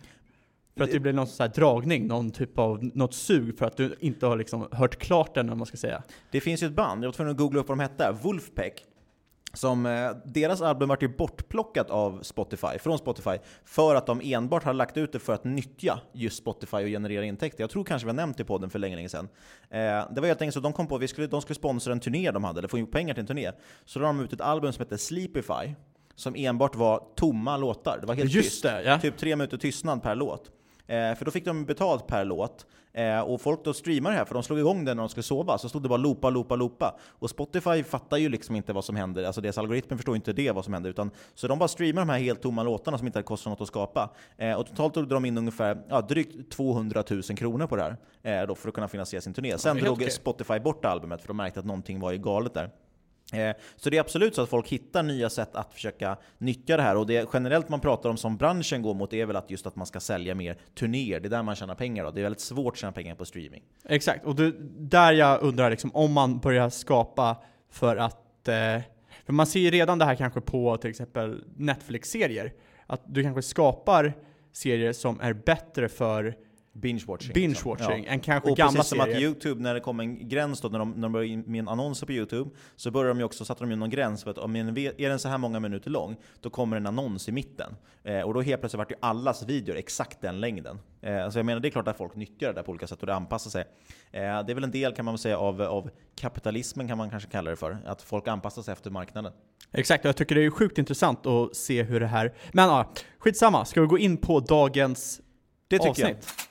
För 0.77 0.83
att 0.83 0.91
det 0.91 0.99
blir 0.99 1.13
någon 1.13 1.27
sån 1.27 1.43
här 1.43 1.53
dragning, 1.53 2.07
någon 2.07 2.31
typ 2.31 2.59
av, 2.59 2.83
något 2.83 3.13
sug 3.13 3.57
för 3.57 3.65
att 3.65 3.77
du 3.77 3.95
inte 3.99 4.25
har 4.25 4.37
liksom 4.37 4.67
hört 4.71 4.95
klart 4.95 5.35
den, 5.35 5.49
om 5.49 5.57
man 5.57 5.67
ska 5.67 5.77
säga. 5.77 6.03
Det 6.31 6.41
finns 6.41 6.63
ju 6.63 6.67
ett 6.67 6.73
band, 6.73 7.03
jag 7.03 7.07
var 7.07 7.13
tvungen 7.13 7.31
att 7.31 7.37
googla 7.37 7.59
upp 7.59 7.67
vad 7.67 7.77
de 7.77 7.81
hette, 7.81 8.15
Wolfpack. 8.21 8.85
Som, 9.53 9.85
eh, 9.85 10.11
deras 10.25 10.61
album 10.61 10.89
vart 10.89 11.03
ju 11.03 11.07
bortplockat 11.07 11.89
av 11.89 12.19
Spotify, 12.21 12.79
från 12.79 12.97
Spotify, 12.97 13.37
för 13.65 13.95
att 13.95 14.05
de 14.05 14.21
enbart 14.23 14.63
har 14.63 14.73
lagt 14.73 14.97
ut 14.97 15.11
det 15.11 15.19
för 15.19 15.33
att 15.33 15.43
nyttja 15.43 15.99
just 16.13 16.37
Spotify 16.37 16.77
och 16.77 16.87
generera 16.87 17.25
intäkter. 17.25 17.63
Jag 17.63 17.69
tror 17.69 17.83
kanske 17.83 18.05
vi 18.05 18.09
har 18.09 18.15
nämnt 18.15 18.37
det 18.37 18.43
i 18.43 18.45
podden 18.45 18.69
för 18.69 18.79
länge, 18.79 18.95
länge 18.95 19.09
sedan. 19.09 19.29
Eh, 19.69 19.79
det 19.79 20.21
var 20.21 20.25
helt 20.27 20.41
enkelt 20.41 20.53
så 20.53 20.59
att 20.59 20.63
de 20.63 20.73
kom 20.73 20.87
på 20.87 20.95
att 20.95 21.01
vi 21.01 21.07
skulle, 21.07 21.27
de 21.27 21.41
skulle 21.41 21.55
sponsra 21.55 21.93
en 21.93 21.99
turné 21.99 22.31
de 22.31 22.43
hade, 22.43 22.59
eller 22.59 22.67
få 22.67 22.77
ihop 22.77 22.91
pengar 22.91 23.13
till 23.13 23.21
en 23.21 23.27
turné. 23.27 23.51
Så 23.85 23.99
då 23.99 24.03
la 24.03 24.07
de 24.07 24.19
ut 24.19 24.33
ett 24.33 24.41
album 24.41 24.73
som 24.73 24.81
hette 24.81 24.97
Sleepify, 24.97 25.73
som 26.15 26.35
enbart 26.35 26.75
var 26.75 27.03
tomma 27.15 27.57
låtar. 27.57 27.97
Det 28.01 28.07
var 28.07 28.15
helt 28.15 28.31
Just 28.31 28.49
tyst. 28.49 28.63
det, 28.63 28.83
ja. 28.83 28.99
Typ 28.99 29.17
tre 29.17 29.35
minuter 29.35 29.57
tystnad 29.57 30.03
per 30.03 30.15
låt. 30.15 30.51
Eh, 30.87 31.15
för 31.15 31.25
då 31.25 31.31
fick 31.31 31.45
de 31.45 31.65
betalt 31.65 32.07
per 32.07 32.25
låt. 32.25 32.65
Eh, 32.93 33.19
och 33.19 33.41
folk 33.41 33.63
då 33.63 33.73
streamade 33.73 34.15
det 34.15 34.17
här, 34.17 34.25
för 34.25 34.33
de 34.33 34.43
slog 34.43 34.59
igång 34.59 34.85
den 34.85 34.97
när 34.97 35.03
de 35.03 35.09
skulle 35.09 35.23
sova, 35.23 35.57
så 35.57 35.69
stod 35.69 35.83
det 35.83 35.89
bara 35.89 35.97
loopa, 35.97 36.29
loopa, 36.29 36.55
loopa. 36.55 36.95
Och 37.09 37.29
Spotify 37.29 37.83
fattar 37.83 38.17
ju 38.17 38.29
liksom 38.29 38.55
inte 38.55 38.73
vad 38.73 38.85
som 38.85 38.95
händer, 38.95 39.23
alltså 39.23 39.41
deras 39.41 39.57
algoritmer 39.57 39.97
förstår 39.97 40.15
inte 40.15 40.33
det, 40.33 40.51
vad 40.51 40.63
som 40.65 40.73
händer. 40.73 40.89
Utan, 40.89 41.11
så 41.35 41.47
de 41.47 41.59
bara 41.59 41.67
streamar 41.67 42.01
de 42.01 42.09
här 42.09 42.19
helt 42.19 42.41
tomma 42.41 42.63
låtarna 42.63 42.97
som 42.97 43.07
inte 43.07 43.19
hade 43.19 43.25
kostat 43.25 43.51
något 43.51 43.61
att 43.61 43.67
skapa. 43.67 44.09
Eh, 44.37 44.53
och 44.53 44.67
totalt 44.67 44.93
tog 44.93 45.07
de 45.07 45.25
in 45.25 45.37
ungefär 45.37 45.83
ja, 45.89 46.01
drygt 46.01 46.51
200 46.51 47.03
000 47.09 47.23
kronor 47.23 47.67
på 47.67 47.75
det 47.75 47.97
här, 48.23 48.47
då 48.47 48.55
för 48.55 48.67
att 48.69 48.75
kunna 48.75 48.87
finansiera 48.87 49.21
sin 49.21 49.33
turné. 49.33 49.57
Sen 49.57 49.77
drog 49.77 49.93
okej. 49.93 50.11
Spotify 50.11 50.59
bort 50.59 50.85
albumet, 50.85 51.21
för 51.21 51.27
de 51.27 51.37
märkte 51.37 51.59
att 51.59 51.65
någonting 51.65 51.99
var 51.99 52.11
ju 52.11 52.17
galet 52.17 52.53
där. 52.53 52.69
Eh, 53.33 53.55
så 53.75 53.89
det 53.89 53.97
är 53.97 54.01
absolut 54.01 54.35
så 54.35 54.41
att 54.41 54.49
folk 54.49 54.67
hittar 54.67 55.03
nya 55.03 55.29
sätt 55.29 55.55
att 55.55 55.73
försöka 55.73 56.17
nyttja 56.37 56.77
det 56.77 56.83
här. 56.83 56.97
Och 56.97 57.07
det 57.07 57.29
generellt 57.33 57.69
man 57.69 57.79
pratar 57.79 58.09
om 58.09 58.17
som 58.17 58.37
branschen 58.37 58.81
går 58.81 58.93
mot 58.93 59.13
är 59.13 59.25
väl 59.25 59.35
att 59.35 59.51
just 59.51 59.67
att 59.67 59.75
man 59.75 59.87
ska 59.87 59.99
sälja 59.99 60.35
mer 60.35 60.57
turnéer. 60.75 61.19
Det 61.19 61.27
är 61.27 61.29
där 61.29 61.43
man 61.43 61.55
tjänar 61.55 61.75
pengar. 61.75 62.03
Då. 62.03 62.11
Det 62.11 62.21
är 62.21 62.23
väldigt 62.23 62.41
svårt 62.41 62.73
att 62.73 62.79
tjäna 62.79 62.91
pengar 62.91 63.15
på 63.15 63.25
streaming. 63.25 63.63
Exakt, 63.85 64.25
och 64.25 64.35
det, 64.35 64.53
där 64.77 65.11
jag 65.11 65.41
undrar 65.41 65.69
liksom, 65.69 65.91
om 65.93 66.13
man 66.13 66.39
börjar 66.39 66.69
skapa 66.69 67.37
för 67.69 67.97
att... 67.97 68.47
Eh, 68.47 68.81
för 69.25 69.33
man 69.33 69.47
ser 69.47 69.59
ju 69.59 69.71
redan 69.71 69.99
det 69.99 70.05
här 70.05 70.15
kanske 70.15 70.41
på 70.41 70.77
till 70.77 70.89
exempel 70.89 71.43
Netflix-serier. 71.55 72.53
Att 72.85 73.01
du 73.05 73.23
kanske 73.23 73.41
skapar 73.41 74.13
serier 74.51 74.93
som 74.93 75.19
är 75.19 75.33
bättre 75.33 75.89
för 75.89 76.35
Binge-watching. 76.81 77.33
binge-watching 77.33 77.97
liksom. 77.97 78.13
än 78.13 78.19
kanske 78.19 78.49
och 78.49 78.57
gamla 78.57 78.71
precis 78.71 78.89
som 78.89 78.99
att 78.99 79.09
YouTube, 79.09 79.61
när 79.61 79.73
det 79.73 79.79
kom 79.79 79.99
en 79.99 80.29
gräns 80.29 80.61
då, 80.61 80.67
när 80.67 80.79
de, 80.79 80.91
när 80.91 81.01
de 81.01 81.11
började 81.11 81.33
in 81.33 81.43
med 81.47 81.59
en 81.59 81.67
annonser 81.67 82.05
på 82.05 82.11
YouTube, 82.11 82.49
så 82.75 82.91
började 82.91 83.09
de 83.09 83.17
ju 83.17 83.23
också, 83.23 83.45
satte 83.45 83.63
de 83.63 83.69
ju 83.69 83.75
någon 83.75 83.89
gräns 83.89 84.23
för 84.23 84.31
att 84.31 84.37
om 84.37 84.55
en, 84.55 84.77
är 84.77 85.09
den 85.09 85.19
så 85.19 85.29
här 85.29 85.37
många 85.37 85.59
minuter 85.59 85.89
lång, 85.89 86.15
då 86.41 86.49
kommer 86.49 86.77
en 86.77 86.87
annons 86.87 87.29
i 87.29 87.31
mitten. 87.31 87.75
Eh, 88.03 88.21
och 88.21 88.33
då 88.33 88.41
helt 88.41 88.61
plötsligt 88.61 88.77
vart 88.77 88.91
ju 88.91 88.95
allas 88.99 89.43
videor 89.43 89.75
exakt 89.75 90.21
den 90.21 90.39
längden. 90.39 90.79
Eh, 91.01 91.29
så 91.29 91.39
jag 91.39 91.45
menar, 91.45 91.59
det 91.59 91.67
är 91.67 91.71
klart 91.71 91.87
att 91.87 91.97
folk 91.97 92.15
nyttjar 92.15 92.47
det 92.47 92.53
där 92.53 92.63
på 92.63 92.71
olika 92.71 92.87
sätt 92.87 92.99
och 92.99 93.07
det 93.07 93.15
anpassar 93.15 93.49
sig. 93.49 93.61
Eh, 94.11 94.21
det 94.21 94.21
är 94.21 94.53
väl 94.53 94.63
en 94.63 94.71
del 94.71 94.93
kan 94.93 95.05
man 95.05 95.13
väl 95.13 95.19
säga 95.19 95.37
av, 95.37 95.61
av 95.61 95.89
kapitalismen 96.15 96.87
kan 96.87 96.97
man 96.97 97.09
kanske 97.09 97.29
kalla 97.29 97.49
det 97.49 97.55
för, 97.55 97.77
att 97.85 98.01
folk 98.01 98.27
anpassar 98.27 98.61
sig 98.61 98.71
efter 98.71 98.91
marknaden. 98.91 99.33
Exakt, 99.71 100.05
och 100.05 100.09
jag 100.09 100.15
tycker 100.15 100.35
det 100.35 100.45
är 100.45 100.49
sjukt 100.49 100.77
intressant 100.77 101.25
att 101.25 101.55
se 101.55 101.83
hur 101.83 101.99
det 101.99 102.07
här... 102.07 102.33
Men 102.51 102.69
ja, 102.69 102.91
skitsamma. 103.19 103.65
Ska 103.65 103.81
vi 103.81 103.87
gå 103.87 103.97
in 103.97 104.17
på 104.17 104.39
dagens 104.39 105.21
Det 105.67 105.77
tycker 105.77 105.89
avsnitt? 105.89 106.07
jag. 106.07 106.46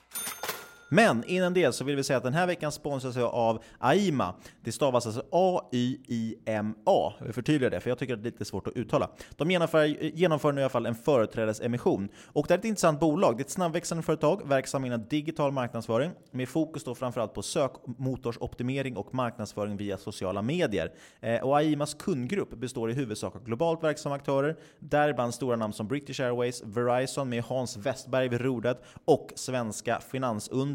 Men 0.89 1.23
innan 1.23 1.53
det 1.53 1.71
så 1.71 1.83
vill 1.83 1.95
vi 1.95 2.03
säga 2.03 2.17
att 2.17 2.23
den 2.23 2.33
här 2.33 2.47
veckan 2.47 2.71
sponsras 2.71 3.15
jag 3.15 3.33
av 3.33 3.63
AIMA. 3.77 4.35
Det 4.61 4.71
stavas 4.71 5.05
alltså 5.05 5.23
A-Y-I-M-A. 5.31 7.13
Jag 7.17 7.25
vill 7.25 7.33
förtydliga 7.33 7.69
det, 7.69 7.79
för 7.79 7.89
jag 7.89 7.97
tycker 7.99 8.13
att 8.13 8.23
det 8.23 8.29
är 8.29 8.31
lite 8.31 8.45
svårt 8.45 8.67
att 8.67 8.73
uttala. 8.73 9.09
De 9.35 9.51
genomför, 9.51 9.85
genomför 10.03 10.51
nu 10.51 10.61
i 10.61 10.63
alla 10.63 10.69
fall 10.69 10.85
en 10.85 10.95
företrädesemission. 10.95 12.09
Och 12.25 12.45
det 12.47 12.53
är 12.53 12.57
ett 12.57 12.65
intressant 12.65 12.99
bolag. 12.99 13.37
Det 13.37 13.41
är 13.41 13.45
ett 13.45 13.51
snabbväxande 13.51 14.03
företag, 14.03 14.47
verksam 14.47 14.85
inom 14.85 15.05
digital 15.09 15.51
marknadsföring, 15.51 16.11
med 16.31 16.49
fokus 16.49 16.83
då 16.83 16.95
framförallt 16.95 17.33
på 17.33 17.41
sökmotorsoptimering 17.41 18.97
och 18.97 19.13
marknadsföring 19.13 19.77
via 19.77 19.97
sociala 19.97 20.41
medier. 20.41 20.91
Eh, 21.19 21.41
och 21.41 21.57
AIMAs 21.57 21.93
kundgrupp 21.93 22.49
består 22.49 22.91
i 22.91 22.93
huvudsak 22.93 23.35
av 23.35 23.43
globalt 23.43 23.83
verksamma 23.83 24.15
aktörer, 24.15 24.57
däribland 24.79 25.33
stora 25.33 25.55
namn 25.55 25.73
som 25.73 25.87
British 25.87 26.19
Airways, 26.19 26.63
Verizon 26.65 27.29
med 27.29 27.43
Hans 27.43 27.77
Westberg 27.77 28.27
vid 28.27 28.41
rodret 28.41 28.83
och 29.05 29.31
svenska 29.35 29.99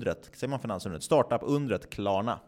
finansundret, 0.02 0.30
säger 0.34 0.50
man 0.50 0.60
finansundret? 0.60 1.02
Startup-undret 1.02 1.90
Klarna. 1.90 2.40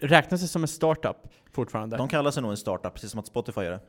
Räknas 0.00 0.40
det 0.40 0.48
som 0.48 0.62
en 0.62 0.68
startup 0.68 1.16
fortfarande? 1.52 1.96
De 1.96 2.08
kallar 2.08 2.30
sig 2.30 2.42
nog 2.42 2.50
en 2.50 2.56
startup, 2.56 2.94
precis 2.94 3.10
som 3.10 3.20
att 3.20 3.26
Spotify 3.26 3.60
gör 3.60 3.70
det. 3.70 3.80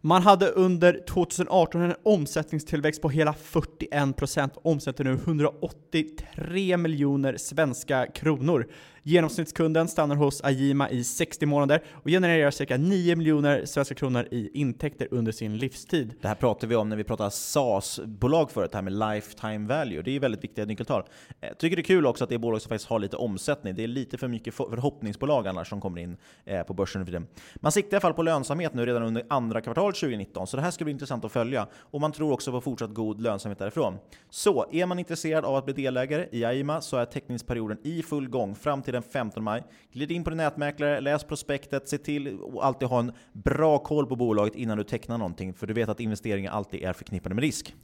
Man 0.00 0.22
hade 0.22 0.48
under 0.48 1.04
2018 1.08 1.80
en 1.80 1.94
omsättningstillväxt 2.02 3.02
på 3.02 3.08
hela 3.08 3.32
41%, 3.32 4.50
omsätter 4.62 5.04
nu 5.04 5.12
183 5.12 6.76
miljoner 6.76 7.36
svenska 7.36 8.06
kronor. 8.06 8.66
Genomsnittskunden 9.06 9.88
stannar 9.88 10.16
hos 10.16 10.44
Ajima 10.44 10.90
i 10.90 11.04
60 11.04 11.46
månader 11.46 11.82
och 11.92 12.10
genererar 12.10 12.50
cirka 12.50 12.76
9 12.76 13.16
miljoner 13.16 13.64
svenska 13.64 13.94
kronor 13.94 14.28
i 14.30 14.50
intäkter 14.54 15.08
under 15.10 15.32
sin 15.32 15.56
livstid. 15.56 16.14
Det 16.20 16.28
här 16.28 16.34
pratar 16.34 16.68
vi 16.68 16.76
om 16.76 16.88
när 16.88 16.96
vi 16.96 17.04
pratar 17.04 17.30
SaaS-bolag 17.30 18.50
förut, 18.50 18.72
det 18.72 18.76
här 18.76 18.82
med 18.82 18.92
lifetime 18.92 19.68
value. 19.68 20.02
Det 20.02 20.16
är 20.16 20.20
väldigt 20.20 20.44
viktiga 20.44 20.64
nyckeltal. 20.64 21.02
Jag 21.40 21.58
tycker 21.58 21.76
det 21.76 21.80
är 21.80 21.84
kul 21.84 22.06
också 22.06 22.24
att 22.24 22.30
det 22.30 22.36
är 22.36 22.38
bolag 22.38 22.62
som 22.62 22.68
faktiskt 22.68 22.90
har 22.90 22.98
lite 22.98 23.16
omsättning. 23.16 23.74
Det 23.74 23.84
är 23.84 23.88
lite 23.88 24.18
för 24.18 24.28
mycket 24.28 24.54
förhoppningsbolag 24.54 25.46
annars 25.46 25.68
som 25.68 25.80
kommer 25.80 26.00
in 26.00 26.16
eh, 26.44 26.62
på 26.62 26.74
börsen 26.74 27.06
för. 27.06 27.22
Man 27.56 27.72
siktar 27.72 27.94
i 27.94 27.96
alla 27.96 28.00
fall 28.00 28.14
på 28.14 28.22
lönsamhet 28.22 28.74
nu 28.74 28.86
redan 28.86 29.02
under 29.02 29.24
andra 29.28 29.60
kvartalet 29.60 29.96
2019, 29.96 30.46
så 30.46 30.56
det 30.56 30.62
här 30.62 30.70
ska 30.70 30.84
bli 30.84 30.92
intressant 30.92 31.24
att 31.24 31.32
följa. 31.32 31.66
Och 31.74 32.00
man 32.00 32.12
tror 32.12 32.32
också 32.32 32.50
på 32.50 32.60
fortsatt 32.60 32.94
god 32.94 33.20
lönsamhet 33.20 33.58
därifrån. 33.58 33.98
Så 34.30 34.66
är 34.72 34.86
man 34.86 34.98
intresserad 34.98 35.44
av 35.44 35.56
att 35.56 35.64
bli 35.64 35.74
delägare 35.74 36.28
i 36.32 36.44
AIMA 36.44 36.80
så 36.80 36.96
är 36.96 37.04
teckningsperioden 37.04 37.78
i 37.82 38.02
full 38.02 38.28
gång 38.28 38.54
fram 38.54 38.82
till 38.82 38.93
den 38.94 39.02
15 39.02 39.44
maj. 39.44 39.62
Glid 39.92 40.10
in 40.10 40.24
på 40.24 40.30
din 40.30 40.36
nätmäklare, 40.36 41.00
läs 41.00 41.24
prospektet, 41.24 41.88
se 41.88 41.98
till 41.98 42.38
att 42.44 42.62
alltid 42.62 42.88
ha 42.88 42.98
en 42.98 43.12
bra 43.32 43.78
koll 43.78 44.06
på 44.06 44.16
bolaget 44.16 44.54
innan 44.54 44.78
du 44.78 44.84
tecknar 44.84 45.18
någonting, 45.18 45.54
för 45.54 45.66
du 45.66 45.74
vet 45.74 45.88
att 45.88 46.00
investeringar 46.00 46.52
alltid 46.52 46.82
är 46.82 46.92
förknippade 46.92 47.34
med 47.34 47.42
risk. 47.42 47.74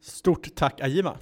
Stort 0.00 0.54
tack 0.54 0.80
Ajima! 0.80 1.16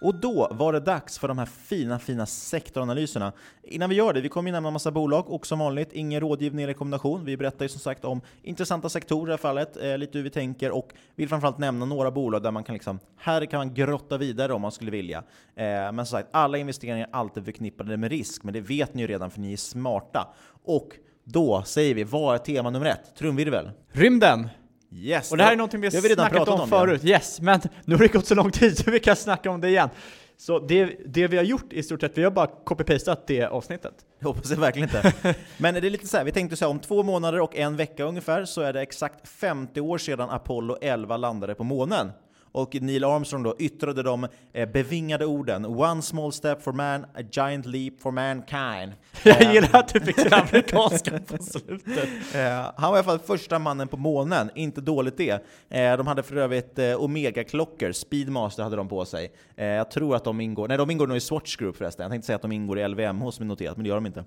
Och 0.00 0.14
då 0.14 0.48
var 0.50 0.72
det 0.72 0.80
dags 0.80 1.18
för 1.18 1.28
de 1.28 1.38
här 1.38 1.46
fina, 1.46 1.98
fina 1.98 2.26
sektoranalyserna. 2.26 3.32
Innan 3.62 3.90
vi 3.90 3.96
gör 3.96 4.12
det, 4.12 4.20
vi 4.20 4.28
kommer 4.28 4.48
ju 4.48 4.52
nämna 4.52 4.68
en 4.68 4.72
massa 4.72 4.90
bolag 4.90 5.30
och 5.30 5.46
som 5.46 5.58
vanligt, 5.58 5.92
ingen 5.92 6.20
rådgivning 6.20 6.62
eller 6.62 6.74
rekommendation. 6.74 7.24
Vi 7.24 7.36
berättar 7.36 7.64
ju 7.64 7.68
som 7.68 7.80
sagt 7.80 8.04
om 8.04 8.20
intressanta 8.42 8.88
sektorer 8.88 9.22
i 9.22 9.26
det 9.26 9.32
här 9.32 9.38
fallet, 9.38 9.76
eh, 9.76 9.98
lite 9.98 10.18
hur 10.18 10.24
vi 10.24 10.30
tänker 10.30 10.70
och 10.70 10.92
vill 11.14 11.28
framförallt 11.28 11.58
nämna 11.58 11.84
några 11.86 12.10
bolag 12.10 12.42
där 12.42 12.50
man 12.50 12.64
kan 12.64 12.72
liksom, 12.72 12.98
här 13.16 13.46
kan 13.46 13.58
man 13.58 13.74
grotta 13.74 14.18
vidare 14.18 14.52
om 14.52 14.62
man 14.62 14.72
skulle 14.72 14.90
vilja. 14.90 15.18
Eh, 15.56 15.64
men 15.64 15.96
som 15.96 16.06
sagt, 16.06 16.28
alla 16.32 16.58
investeringar 16.58 16.98
är 16.98 17.16
alltid 17.16 17.44
förknippade 17.44 17.96
med 17.96 18.10
risk, 18.10 18.44
men 18.44 18.54
det 18.54 18.60
vet 18.60 18.94
ni 18.94 19.02
ju 19.02 19.08
redan 19.08 19.30
för 19.30 19.40
ni 19.40 19.52
är 19.52 19.56
smarta. 19.56 20.34
Och 20.64 20.88
då 21.24 21.62
säger 21.62 21.94
vi, 21.94 22.04
vad 22.04 22.34
är 22.34 22.38
tema 22.38 22.70
nummer 22.70 22.86
ett? 22.86 23.16
Trumvirvel. 23.18 23.70
Rymden! 23.92 24.48
Yes! 24.92 25.30
Och 25.30 25.36
det 25.36 25.44
här 25.44 25.52
är 25.52 25.56
någonting 25.56 25.80
vi 25.80 25.86
har 25.86 26.02
vi 26.02 26.08
redan 26.08 26.28
snackat 26.28 26.46
pratat 26.46 26.60
om, 26.60 26.68
ja. 26.70 26.78
förut, 26.78 27.04
yes, 27.04 27.40
men 27.40 27.60
nu 27.84 27.94
har 27.94 28.02
det 28.02 28.12
gått 28.12 28.26
så 28.26 28.34
lång 28.34 28.50
tid 28.50 28.78
så 28.78 28.90
vi 28.90 29.00
kan 29.00 29.16
snacka 29.16 29.50
om 29.50 29.60
det 29.60 29.68
igen. 29.68 29.88
Så 30.36 30.58
det, 30.58 30.96
det 31.06 31.26
vi 31.26 31.36
har 31.36 31.44
gjort 31.44 31.72
i 31.72 31.82
stort 31.82 32.00
sett, 32.00 32.18
vi 32.18 32.24
har 32.24 32.30
bara 32.30 32.46
copy-pastat 32.64 33.16
det 33.26 33.44
avsnittet. 33.44 33.94
Jag 34.18 34.28
hoppas 34.28 34.48
det 34.48 34.56
verkligen 34.56 34.88
inte. 34.88 35.12
Men 35.56 35.74
det 35.74 35.80
är 35.80 35.90
lite 35.90 36.06
så 36.06 36.16
här, 36.16 36.24
vi 36.24 36.32
tänkte 36.32 36.56
så 36.56 36.64
här, 36.64 36.70
om 36.70 36.78
två 36.78 37.02
månader 37.02 37.40
och 37.40 37.56
en 37.56 37.76
vecka 37.76 38.04
ungefär 38.04 38.44
så 38.44 38.60
är 38.60 38.72
det 38.72 38.82
exakt 38.82 39.28
50 39.28 39.80
år 39.80 39.98
sedan 39.98 40.30
Apollo 40.30 40.76
11 40.80 41.16
landade 41.16 41.54
på 41.54 41.64
månen. 41.64 42.12
Och 42.52 42.82
Neil 42.82 43.04
Armstrong 43.04 43.42
då 43.42 43.54
yttrade 43.58 44.02
de 44.02 44.28
eh, 44.52 44.68
bevingade 44.68 45.26
orden 45.26 45.64
“One 45.64 46.02
small 46.02 46.32
step 46.32 46.62
for 46.62 46.72
man, 46.72 47.04
a 47.04 47.22
giant 47.32 47.66
leap 47.66 48.00
for 48.00 48.10
mankind”. 48.10 48.92
Jag 49.22 49.42
Eh, 49.42 49.52
gillar 49.52 49.80
att 49.80 49.88
du 49.88 50.00
fick 50.00 50.16
den 50.16 50.32
amerikanska 50.32 51.18
på 51.26 51.42
slutet. 51.42 52.08
Eh, 52.34 52.70
han 52.76 52.90
var 52.90 52.96
i 52.96 52.98
alla 52.98 53.02
fall 53.02 53.18
första 53.18 53.58
mannen 53.58 53.88
på 53.88 53.96
månen, 53.96 54.50
inte 54.54 54.80
dåligt 54.80 55.16
det. 55.16 55.44
De 55.68 56.06
hade 56.06 56.22
för 56.22 56.36
övrigt 56.36 56.78
Omega-klockor, 56.78 57.92
Speedmaster 57.92 58.62
hade 58.62 58.76
de 58.76 58.88
på 58.88 59.04
sig. 59.04 59.32
Jag 59.56 59.90
tror 59.90 60.16
att 60.16 60.24
de 60.24 60.40
ingår, 60.40 60.68
nej 60.68 60.76
de 60.76 60.90
ingår 60.90 61.06
nog 61.06 61.16
i 61.16 61.20
Swatch 61.20 61.56
Group 61.56 61.76
förresten. 61.76 62.02
Jag 62.02 62.10
tänkte 62.10 62.26
säga 62.26 62.36
att 62.36 62.42
de 62.42 62.52
ingår 62.52 62.78
i 62.78 62.88
LVMH 62.88 63.30
som 63.30 63.42
är 63.44 63.46
noterat, 63.46 63.76
men 63.76 63.84
det 63.84 63.88
gör 63.88 64.00
de 64.00 64.06
inte. 64.06 64.24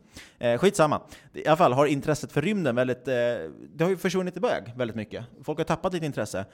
Skitsamma. 0.58 1.02
I 1.34 1.48
alla 1.48 1.58
fall 1.58 1.74
har 1.74 1.86
intresset 1.86 2.32
för 2.32 2.42
rymden 2.42 2.76
väldigt, 2.76 3.06
det 3.06 3.80
har 3.80 3.90
ju 3.90 3.98
försvunnit 3.98 4.38
iväg 4.38 4.64
väldigt 4.76 4.96
mycket. 4.96 5.26
Folk 5.44 5.58
har 5.60 5.66
tappat 5.66 5.94
lite 5.94 6.06
intresse. 6.06 6.46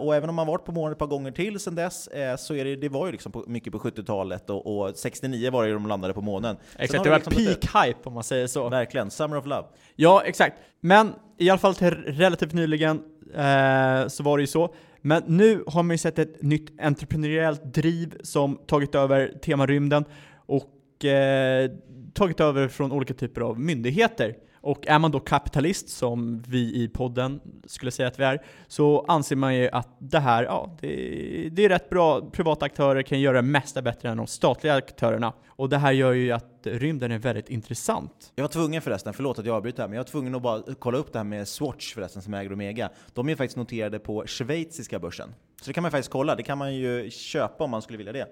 Och 0.00 0.16
även 0.16 0.28
om 0.28 0.34
man 0.34 0.46
varit 0.46 0.64
på 0.64 0.72
månen 0.72 0.96
par 1.00 1.06
gånger 1.06 1.30
till 1.30 1.60
sedan 1.60 1.74
dess, 1.74 2.08
eh, 2.08 2.36
så 2.36 2.54
är 2.54 2.64
det, 2.64 2.76
det 2.76 2.88
var 2.88 3.06
ju 3.06 3.12
liksom 3.12 3.32
på, 3.32 3.44
mycket 3.46 3.72
på 3.72 3.78
70-talet 3.78 4.50
och, 4.50 4.80
och 4.80 4.96
69 4.96 5.50
var 5.50 5.62
det 5.62 5.68
ju 5.68 5.74
de 5.74 5.86
landade 5.86 6.14
på 6.14 6.20
månen. 6.20 6.56
Exakt, 6.78 7.04
det 7.04 7.10
var 7.10 7.16
liksom 7.16 7.34
peak 7.34 7.86
hype 7.86 8.08
om 8.08 8.14
man 8.14 8.24
säger 8.24 8.46
så. 8.46 8.68
Verkligen, 8.68 9.10
Summer 9.10 9.36
of 9.36 9.46
Love. 9.46 9.64
Ja, 9.96 10.22
exakt. 10.24 10.56
Men 10.80 11.12
i 11.38 11.50
alla 11.50 11.58
fall 11.58 11.74
till 11.74 11.90
relativt 11.90 12.52
nyligen 12.52 13.02
eh, 13.34 14.08
så 14.08 14.22
var 14.22 14.38
det 14.38 14.42
ju 14.42 14.46
så. 14.46 14.74
Men 15.00 15.22
nu 15.26 15.64
har 15.66 15.82
man 15.82 15.94
ju 15.94 15.98
sett 15.98 16.18
ett 16.18 16.42
nytt 16.42 16.80
entreprenöriellt 16.80 17.74
driv 17.74 18.14
som 18.22 18.58
tagit 18.66 18.94
över 18.94 19.32
temarymden 19.42 20.04
och 20.46 21.04
eh, 21.04 21.70
tagit 22.14 22.40
över 22.40 22.68
från 22.68 22.92
olika 22.92 23.14
typer 23.14 23.40
av 23.40 23.60
myndigheter. 23.60 24.34
Och 24.60 24.86
är 24.86 24.98
man 24.98 25.10
då 25.10 25.20
kapitalist, 25.20 25.88
som 25.88 26.42
vi 26.48 26.82
i 26.82 26.88
podden 26.88 27.40
skulle 27.66 27.90
säga 27.90 28.08
att 28.08 28.20
vi 28.20 28.24
är, 28.24 28.42
så 28.68 29.04
anser 29.08 29.36
man 29.36 29.54
ju 29.56 29.68
att 29.68 29.88
det 29.98 30.18
här, 30.18 30.44
ja, 30.44 30.76
det, 30.80 31.48
det 31.52 31.64
är 31.64 31.68
rätt 31.68 31.90
bra. 31.90 32.30
Privata 32.30 32.64
aktörer 32.64 33.02
kan 33.02 33.20
göra 33.20 33.36
det 33.36 33.42
mesta 33.42 33.82
bättre 33.82 34.08
än 34.08 34.16
de 34.16 34.26
statliga 34.26 34.74
aktörerna. 34.74 35.32
Och 35.48 35.68
det 35.68 35.78
här 35.78 35.92
gör 35.92 36.12
ju 36.12 36.32
att 36.32 36.49
rymden 36.66 37.12
är 37.12 37.18
väldigt 37.18 37.50
intressant. 37.50 38.32
Jag 38.34 38.44
var 38.44 38.48
tvungen 38.48 38.82
förresten, 38.82 39.14
förlåt 39.14 39.38
att 39.38 39.46
jag 39.46 39.56
avbryter 39.56 39.82
här, 39.82 39.88
men 39.88 39.96
jag 39.96 40.04
var 40.04 40.10
tvungen 40.10 40.34
att 40.34 40.42
bara 40.42 40.62
kolla 40.78 40.98
upp 40.98 41.12
det 41.12 41.18
här 41.18 41.24
med 41.24 41.48
Swatch 41.48 41.94
förresten 41.94 42.22
som 42.22 42.34
äger 42.34 42.52
Omega. 42.52 42.90
De 43.14 43.28
är 43.28 43.36
faktiskt 43.36 43.56
noterade 43.56 43.98
på 43.98 44.26
schweiziska 44.26 44.98
börsen. 44.98 45.34
Så 45.60 45.66
det 45.66 45.72
kan 45.72 45.82
man 45.82 45.90
faktiskt 45.90 46.10
kolla, 46.10 46.36
det 46.36 46.42
kan 46.42 46.58
man 46.58 46.74
ju 46.74 47.10
köpa 47.10 47.64
om 47.64 47.70
man 47.70 47.82
skulle 47.82 47.98
vilja 47.98 48.12
det. 48.12 48.26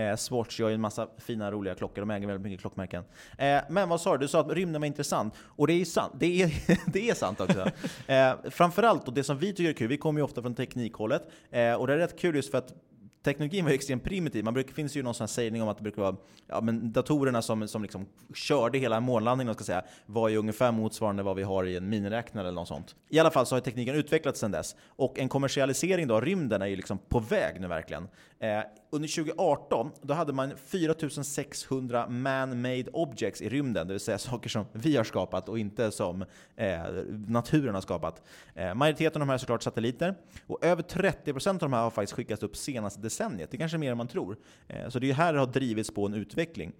Eh, 0.00 0.16
Swatch 0.16 0.60
gör 0.60 0.68
ju 0.68 0.74
en 0.74 0.80
massa 0.80 1.08
fina 1.18 1.50
roliga 1.50 1.74
klockor, 1.74 2.02
de 2.02 2.10
äger 2.10 2.26
väldigt 2.26 2.42
mycket 2.42 2.60
klockmärken. 2.60 3.04
Eh, 3.38 3.60
men 3.68 3.88
vad 3.88 4.00
sa 4.00 4.12
du? 4.12 4.18
Du 4.18 4.28
sa 4.28 4.40
att 4.40 4.52
rymden 4.52 4.80
var 4.80 4.86
intressant. 4.86 5.34
Och 5.38 5.66
det 5.66 5.72
är 5.72 5.78
ju 5.78 5.84
sant, 5.84 6.12
det 6.18 6.42
är, 6.42 6.52
det 6.92 7.10
är 7.10 7.14
sant 7.14 7.40
också. 7.40 7.70
Eh, 8.06 8.32
framförallt, 8.50 9.08
och 9.08 9.14
det 9.14 9.24
som 9.24 9.38
vi 9.38 9.52
tycker 9.52 9.70
är 9.70 9.74
kul, 9.74 9.88
vi 9.88 9.96
kommer 9.96 10.20
ju 10.20 10.24
ofta 10.24 10.42
från 10.42 10.54
teknikhållet, 10.54 11.22
eh, 11.50 11.74
och 11.74 11.86
det 11.86 11.92
är 11.92 11.98
rätt 11.98 12.18
kul 12.18 12.36
just 12.36 12.50
för 12.50 12.58
att 12.58 12.74
teknologin 13.26 13.64
var 13.64 13.70
ju 13.70 13.74
extremt 13.74 14.04
primitiv. 14.04 14.44
Man 14.44 14.54
brukar, 14.54 14.72
finns 14.72 14.96
ju 14.96 15.02
någon 15.02 15.14
sån 15.14 15.24
här 15.24 15.28
sägning 15.28 15.62
om 15.62 15.68
att 15.68 15.76
det 15.76 15.82
brukar 15.82 16.02
vara 16.02 16.16
ja, 16.46 16.60
men 16.60 16.92
datorerna 16.92 17.42
som, 17.42 17.68
som 17.68 17.82
liksom 17.82 18.06
körde 18.34 18.78
hela 18.78 19.00
månlandningen 19.00 19.54
ska 19.54 19.64
säga, 19.64 19.82
var 20.06 20.28
ju 20.28 20.36
ungefär 20.36 20.72
motsvarande 20.72 21.22
vad 21.22 21.36
vi 21.36 21.42
har 21.42 21.64
i 21.64 21.76
en 21.76 21.88
miniräknare 21.88 22.48
eller 22.48 22.60
något 22.60 22.68
sånt. 22.68 22.94
I 23.08 23.18
alla 23.18 23.30
fall 23.30 23.46
så 23.46 23.56
har 23.56 23.60
tekniken 23.60 23.94
utvecklats 23.94 24.40
sedan 24.40 24.50
dess. 24.50 24.76
Och 24.88 25.18
en 25.18 25.28
kommersialisering 25.28 26.06
då 26.06 26.14
av 26.14 26.20
rymden 26.20 26.62
är 26.62 26.66
ju 26.66 26.76
liksom 26.76 26.98
på 26.98 27.18
väg 27.18 27.60
nu 27.60 27.66
verkligen. 27.66 28.08
Eh, 28.38 28.60
under 28.90 29.08
2018 29.08 29.90
då 30.02 30.14
hade 30.14 30.32
man 30.32 30.52
4600 30.66 32.08
man-made 32.08 32.90
objects 32.92 33.42
i 33.42 33.48
rymden, 33.48 33.86
det 33.86 33.94
vill 33.94 34.00
säga 34.00 34.18
saker 34.18 34.48
som 34.48 34.64
vi 34.72 34.96
har 34.96 35.04
skapat 35.04 35.48
och 35.48 35.58
inte 35.58 35.90
som 35.90 36.24
eh, 36.56 36.78
naturen 37.26 37.74
har 37.74 37.82
skapat. 37.82 38.22
Eh, 38.54 38.74
majoriteten 38.74 39.22
av 39.22 39.26
de 39.26 39.28
här 39.28 39.34
är 39.34 39.38
såklart 39.38 39.62
satelliter, 39.62 40.14
och 40.46 40.64
över 40.64 40.82
30% 40.82 41.48
av 41.48 41.58
de 41.58 41.72
här 41.72 41.82
har 41.82 41.90
faktiskt 41.90 42.12
skickats 42.12 42.42
upp 42.42 42.56
senaste 42.56 43.00
decenniet. 43.16 43.50
Det 43.50 43.56
är 43.56 43.58
kanske 43.58 43.78
mer 43.78 43.90
än 43.90 43.96
man 43.96 44.08
tror. 44.08 44.36
Eh, 44.68 44.88
så 44.88 44.98
det 44.98 45.10
är 45.10 45.14
här 45.14 45.32
det 45.32 45.38
har 45.38 45.46
drivits 45.46 45.90
på 45.90 46.06
en 46.06 46.14
utveckling. 46.14 46.72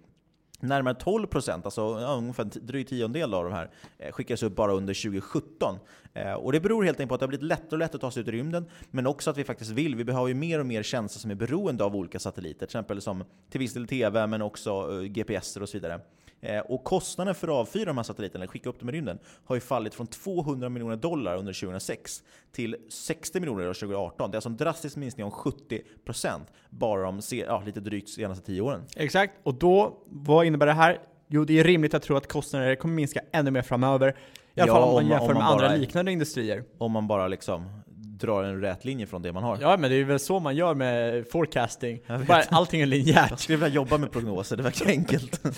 Närmare 0.59 0.93
12 0.93 1.27
procent, 1.27 1.65
alltså 1.65 1.81
ungefär 1.97 2.43
en 2.43 2.51
drygt 2.53 2.89
tiondel 2.89 3.33
av 3.33 3.43
de 3.43 3.53
här, 3.53 3.69
eh, 3.97 4.11
skickades 4.11 4.43
upp 4.43 4.55
bara 4.55 4.73
under 4.73 4.93
2017. 4.93 5.79
Eh, 6.13 6.33
och 6.33 6.51
det 6.51 6.59
beror 6.59 6.83
helt 6.83 6.99
enkelt 6.99 7.09
på 7.09 7.15
att 7.15 7.19
det 7.19 7.23
har 7.23 7.27
blivit 7.27 7.45
lättare 7.45 7.71
och 7.71 7.77
lättare 7.77 7.97
att 7.97 8.01
ta 8.01 8.11
sig 8.11 8.21
ut 8.21 8.27
i 8.27 8.31
rymden, 8.31 8.65
men 8.91 9.07
också 9.07 9.29
att 9.29 9.37
vi 9.37 9.43
faktiskt 9.43 9.71
vill. 9.71 9.95
Vi 9.95 10.03
behöver 10.03 10.27
ju 10.27 10.33
mer 10.33 10.59
och 10.59 10.65
mer 10.65 10.83
tjänster 10.83 11.19
som 11.19 11.31
är 11.31 11.35
beroende 11.35 11.83
av 11.83 11.95
olika 11.95 12.19
satelliter, 12.19 12.59
till 12.59 12.65
exempel 12.65 13.01
som 13.01 13.23
till 13.49 13.59
viss 13.59 13.73
del 13.73 13.87
TV, 13.87 14.27
men 14.27 14.41
också 14.41 15.01
GPSer 15.01 15.07
GPS 15.07 15.57
och 15.57 15.69
så 15.69 15.77
vidare. 15.77 15.99
Eh, 16.41 16.59
och 16.59 16.83
kostnaden 16.83 17.35
för 17.35 17.47
att 17.47 17.53
avfyra 17.53 17.85
de 17.85 17.97
här 17.97 18.03
satelliterna, 18.03 18.43
eller 18.43 18.51
skicka 18.51 18.69
upp 18.69 18.79
dem 18.79 18.89
i 18.89 18.91
rymden, 18.91 19.19
har 19.45 19.55
ju 19.55 19.59
fallit 19.61 19.93
från 19.95 20.07
200 20.07 20.69
miljoner 20.69 20.95
dollar 20.95 21.37
under 21.37 21.53
2006 21.53 22.23
till 22.51 22.75
60 22.89 23.39
miljoner 23.39 23.61
dollar 23.61 23.73
2018. 23.73 24.31
Det 24.31 24.35
är 24.35 24.37
alltså 24.37 24.49
en 24.49 24.57
drastisk 24.57 24.95
minskning 24.95 25.25
om 25.25 25.31
70% 25.31 26.41
bara 26.69 27.01
de 27.01 27.19
ja, 27.31 27.63
lite 27.65 27.79
drygt 27.79 28.09
senaste 28.09 28.45
10 28.45 28.61
åren. 28.61 28.81
Exakt, 28.95 29.33
och 29.43 29.53
då, 29.53 29.97
vad 30.05 30.45
innebär 30.45 30.65
det 30.65 30.73
här? 30.73 30.99
Jo, 31.27 31.43
det 31.45 31.59
är 31.59 31.63
rimligt 31.63 31.93
att 31.93 32.03
tro 32.03 32.15
att 32.15 32.27
kostnader 32.27 32.75
kommer 32.75 32.93
minska 32.95 33.21
ännu 33.31 33.51
mer 33.51 33.61
framöver. 33.61 34.15
I 34.55 34.61
alla 34.61 34.67
Ja, 34.71 34.73
fall 34.73 34.83
om 34.83 34.93
man 34.93 35.07
jämför 35.07 35.27
om 35.27 35.33
man 35.33 35.37
med 35.43 35.47
andra 35.51 35.67
bara- 35.67 35.75
liknande 35.77 36.11
industrier. 36.11 36.63
Om 36.77 36.91
man 36.91 37.07
bara 37.07 37.27
liksom 37.27 37.69
drar 38.19 38.43
en 38.43 38.61
rät 38.61 38.85
linje 38.85 39.07
från 39.07 39.21
det 39.21 39.33
man 39.33 39.43
har. 39.43 39.57
Ja, 39.61 39.77
men 39.77 39.89
det 39.89 39.95
är 39.95 40.03
väl 40.03 40.19
så 40.19 40.39
man 40.39 40.55
gör 40.55 40.73
med 40.73 41.25
forecasting. 41.31 41.99
Bara, 42.27 42.43
allting 42.49 42.81
är 42.81 42.85
linjärt. 42.85 43.29
Jag 43.29 43.39
skulle 43.39 43.57
vilja 43.57 43.75
jobba 43.75 43.97
med 43.97 44.11
prognoser, 44.11 44.57
det 44.57 44.63
verkar 44.63 44.87
enkelt. 44.87 45.41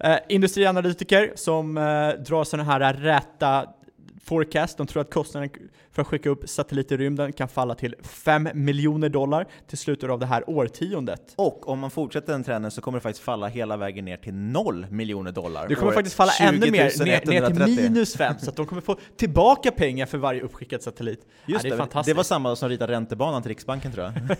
Eh, 0.00 0.18
industrianalytiker 0.28 1.32
som 1.34 1.76
eh, 1.76 1.82
drar 1.82 2.44
sådana 2.44 2.72
här 2.72 2.94
räta 2.94 3.66
forecast, 4.26 4.78
de 4.78 4.86
tror 4.86 5.00
att 5.00 5.10
kostnaden 5.10 5.50
för 5.92 6.02
att 6.02 6.08
skicka 6.08 6.30
upp 6.30 6.48
satelliter 6.48 7.00
i 7.00 7.04
rymden 7.04 7.32
kan 7.32 7.48
falla 7.48 7.74
till 7.74 7.94
5 8.02 8.48
miljoner 8.54 9.08
dollar 9.08 9.46
till 9.66 9.78
slutet 9.78 10.10
av 10.10 10.18
det 10.18 10.26
här 10.26 10.50
årtiondet. 10.50 11.34
Och 11.36 11.68
om 11.68 11.78
man 11.78 11.90
fortsätter 11.90 12.32
den 12.32 12.44
trenden 12.44 12.70
så 12.70 12.80
kommer 12.80 12.98
det 12.98 13.02
faktiskt 13.02 13.24
falla 13.24 13.46
hela 13.46 13.76
vägen 13.76 14.04
ner 14.04 14.16
till 14.16 14.34
0 14.34 14.86
miljoner 14.90 15.32
dollar. 15.32 15.68
Det 15.68 15.74
kommer 15.74 15.92
faktiskt 15.92 16.16
falla 16.16 16.32
ännu 16.40 16.60
20 16.60 16.70
mer, 16.70 17.04
ner, 17.04 17.04
ner 17.04 17.20
till 17.20 17.32
130. 17.32 17.76
minus 17.76 18.16
5, 18.16 18.34
så 18.38 18.50
att 18.50 18.56
de 18.56 18.66
kommer 18.66 18.82
få 18.82 18.96
tillbaka 19.16 19.70
pengar 19.70 20.06
för 20.06 20.18
varje 20.18 20.40
uppskickad 20.40 20.82
satellit. 20.82 21.20
Just 21.20 21.28
ja, 21.46 21.58
det 21.62 21.68
är 21.68 21.70
det, 21.70 21.76
fantastiskt. 21.76 22.14
det 22.14 22.16
var 22.16 22.24
samma 22.24 22.56
som 22.56 22.68
ritade 22.68 22.92
räntebanan 22.92 23.42
till 23.42 23.48
Riksbanken 23.48 23.92
tror 23.92 24.04
jag. 24.04 24.12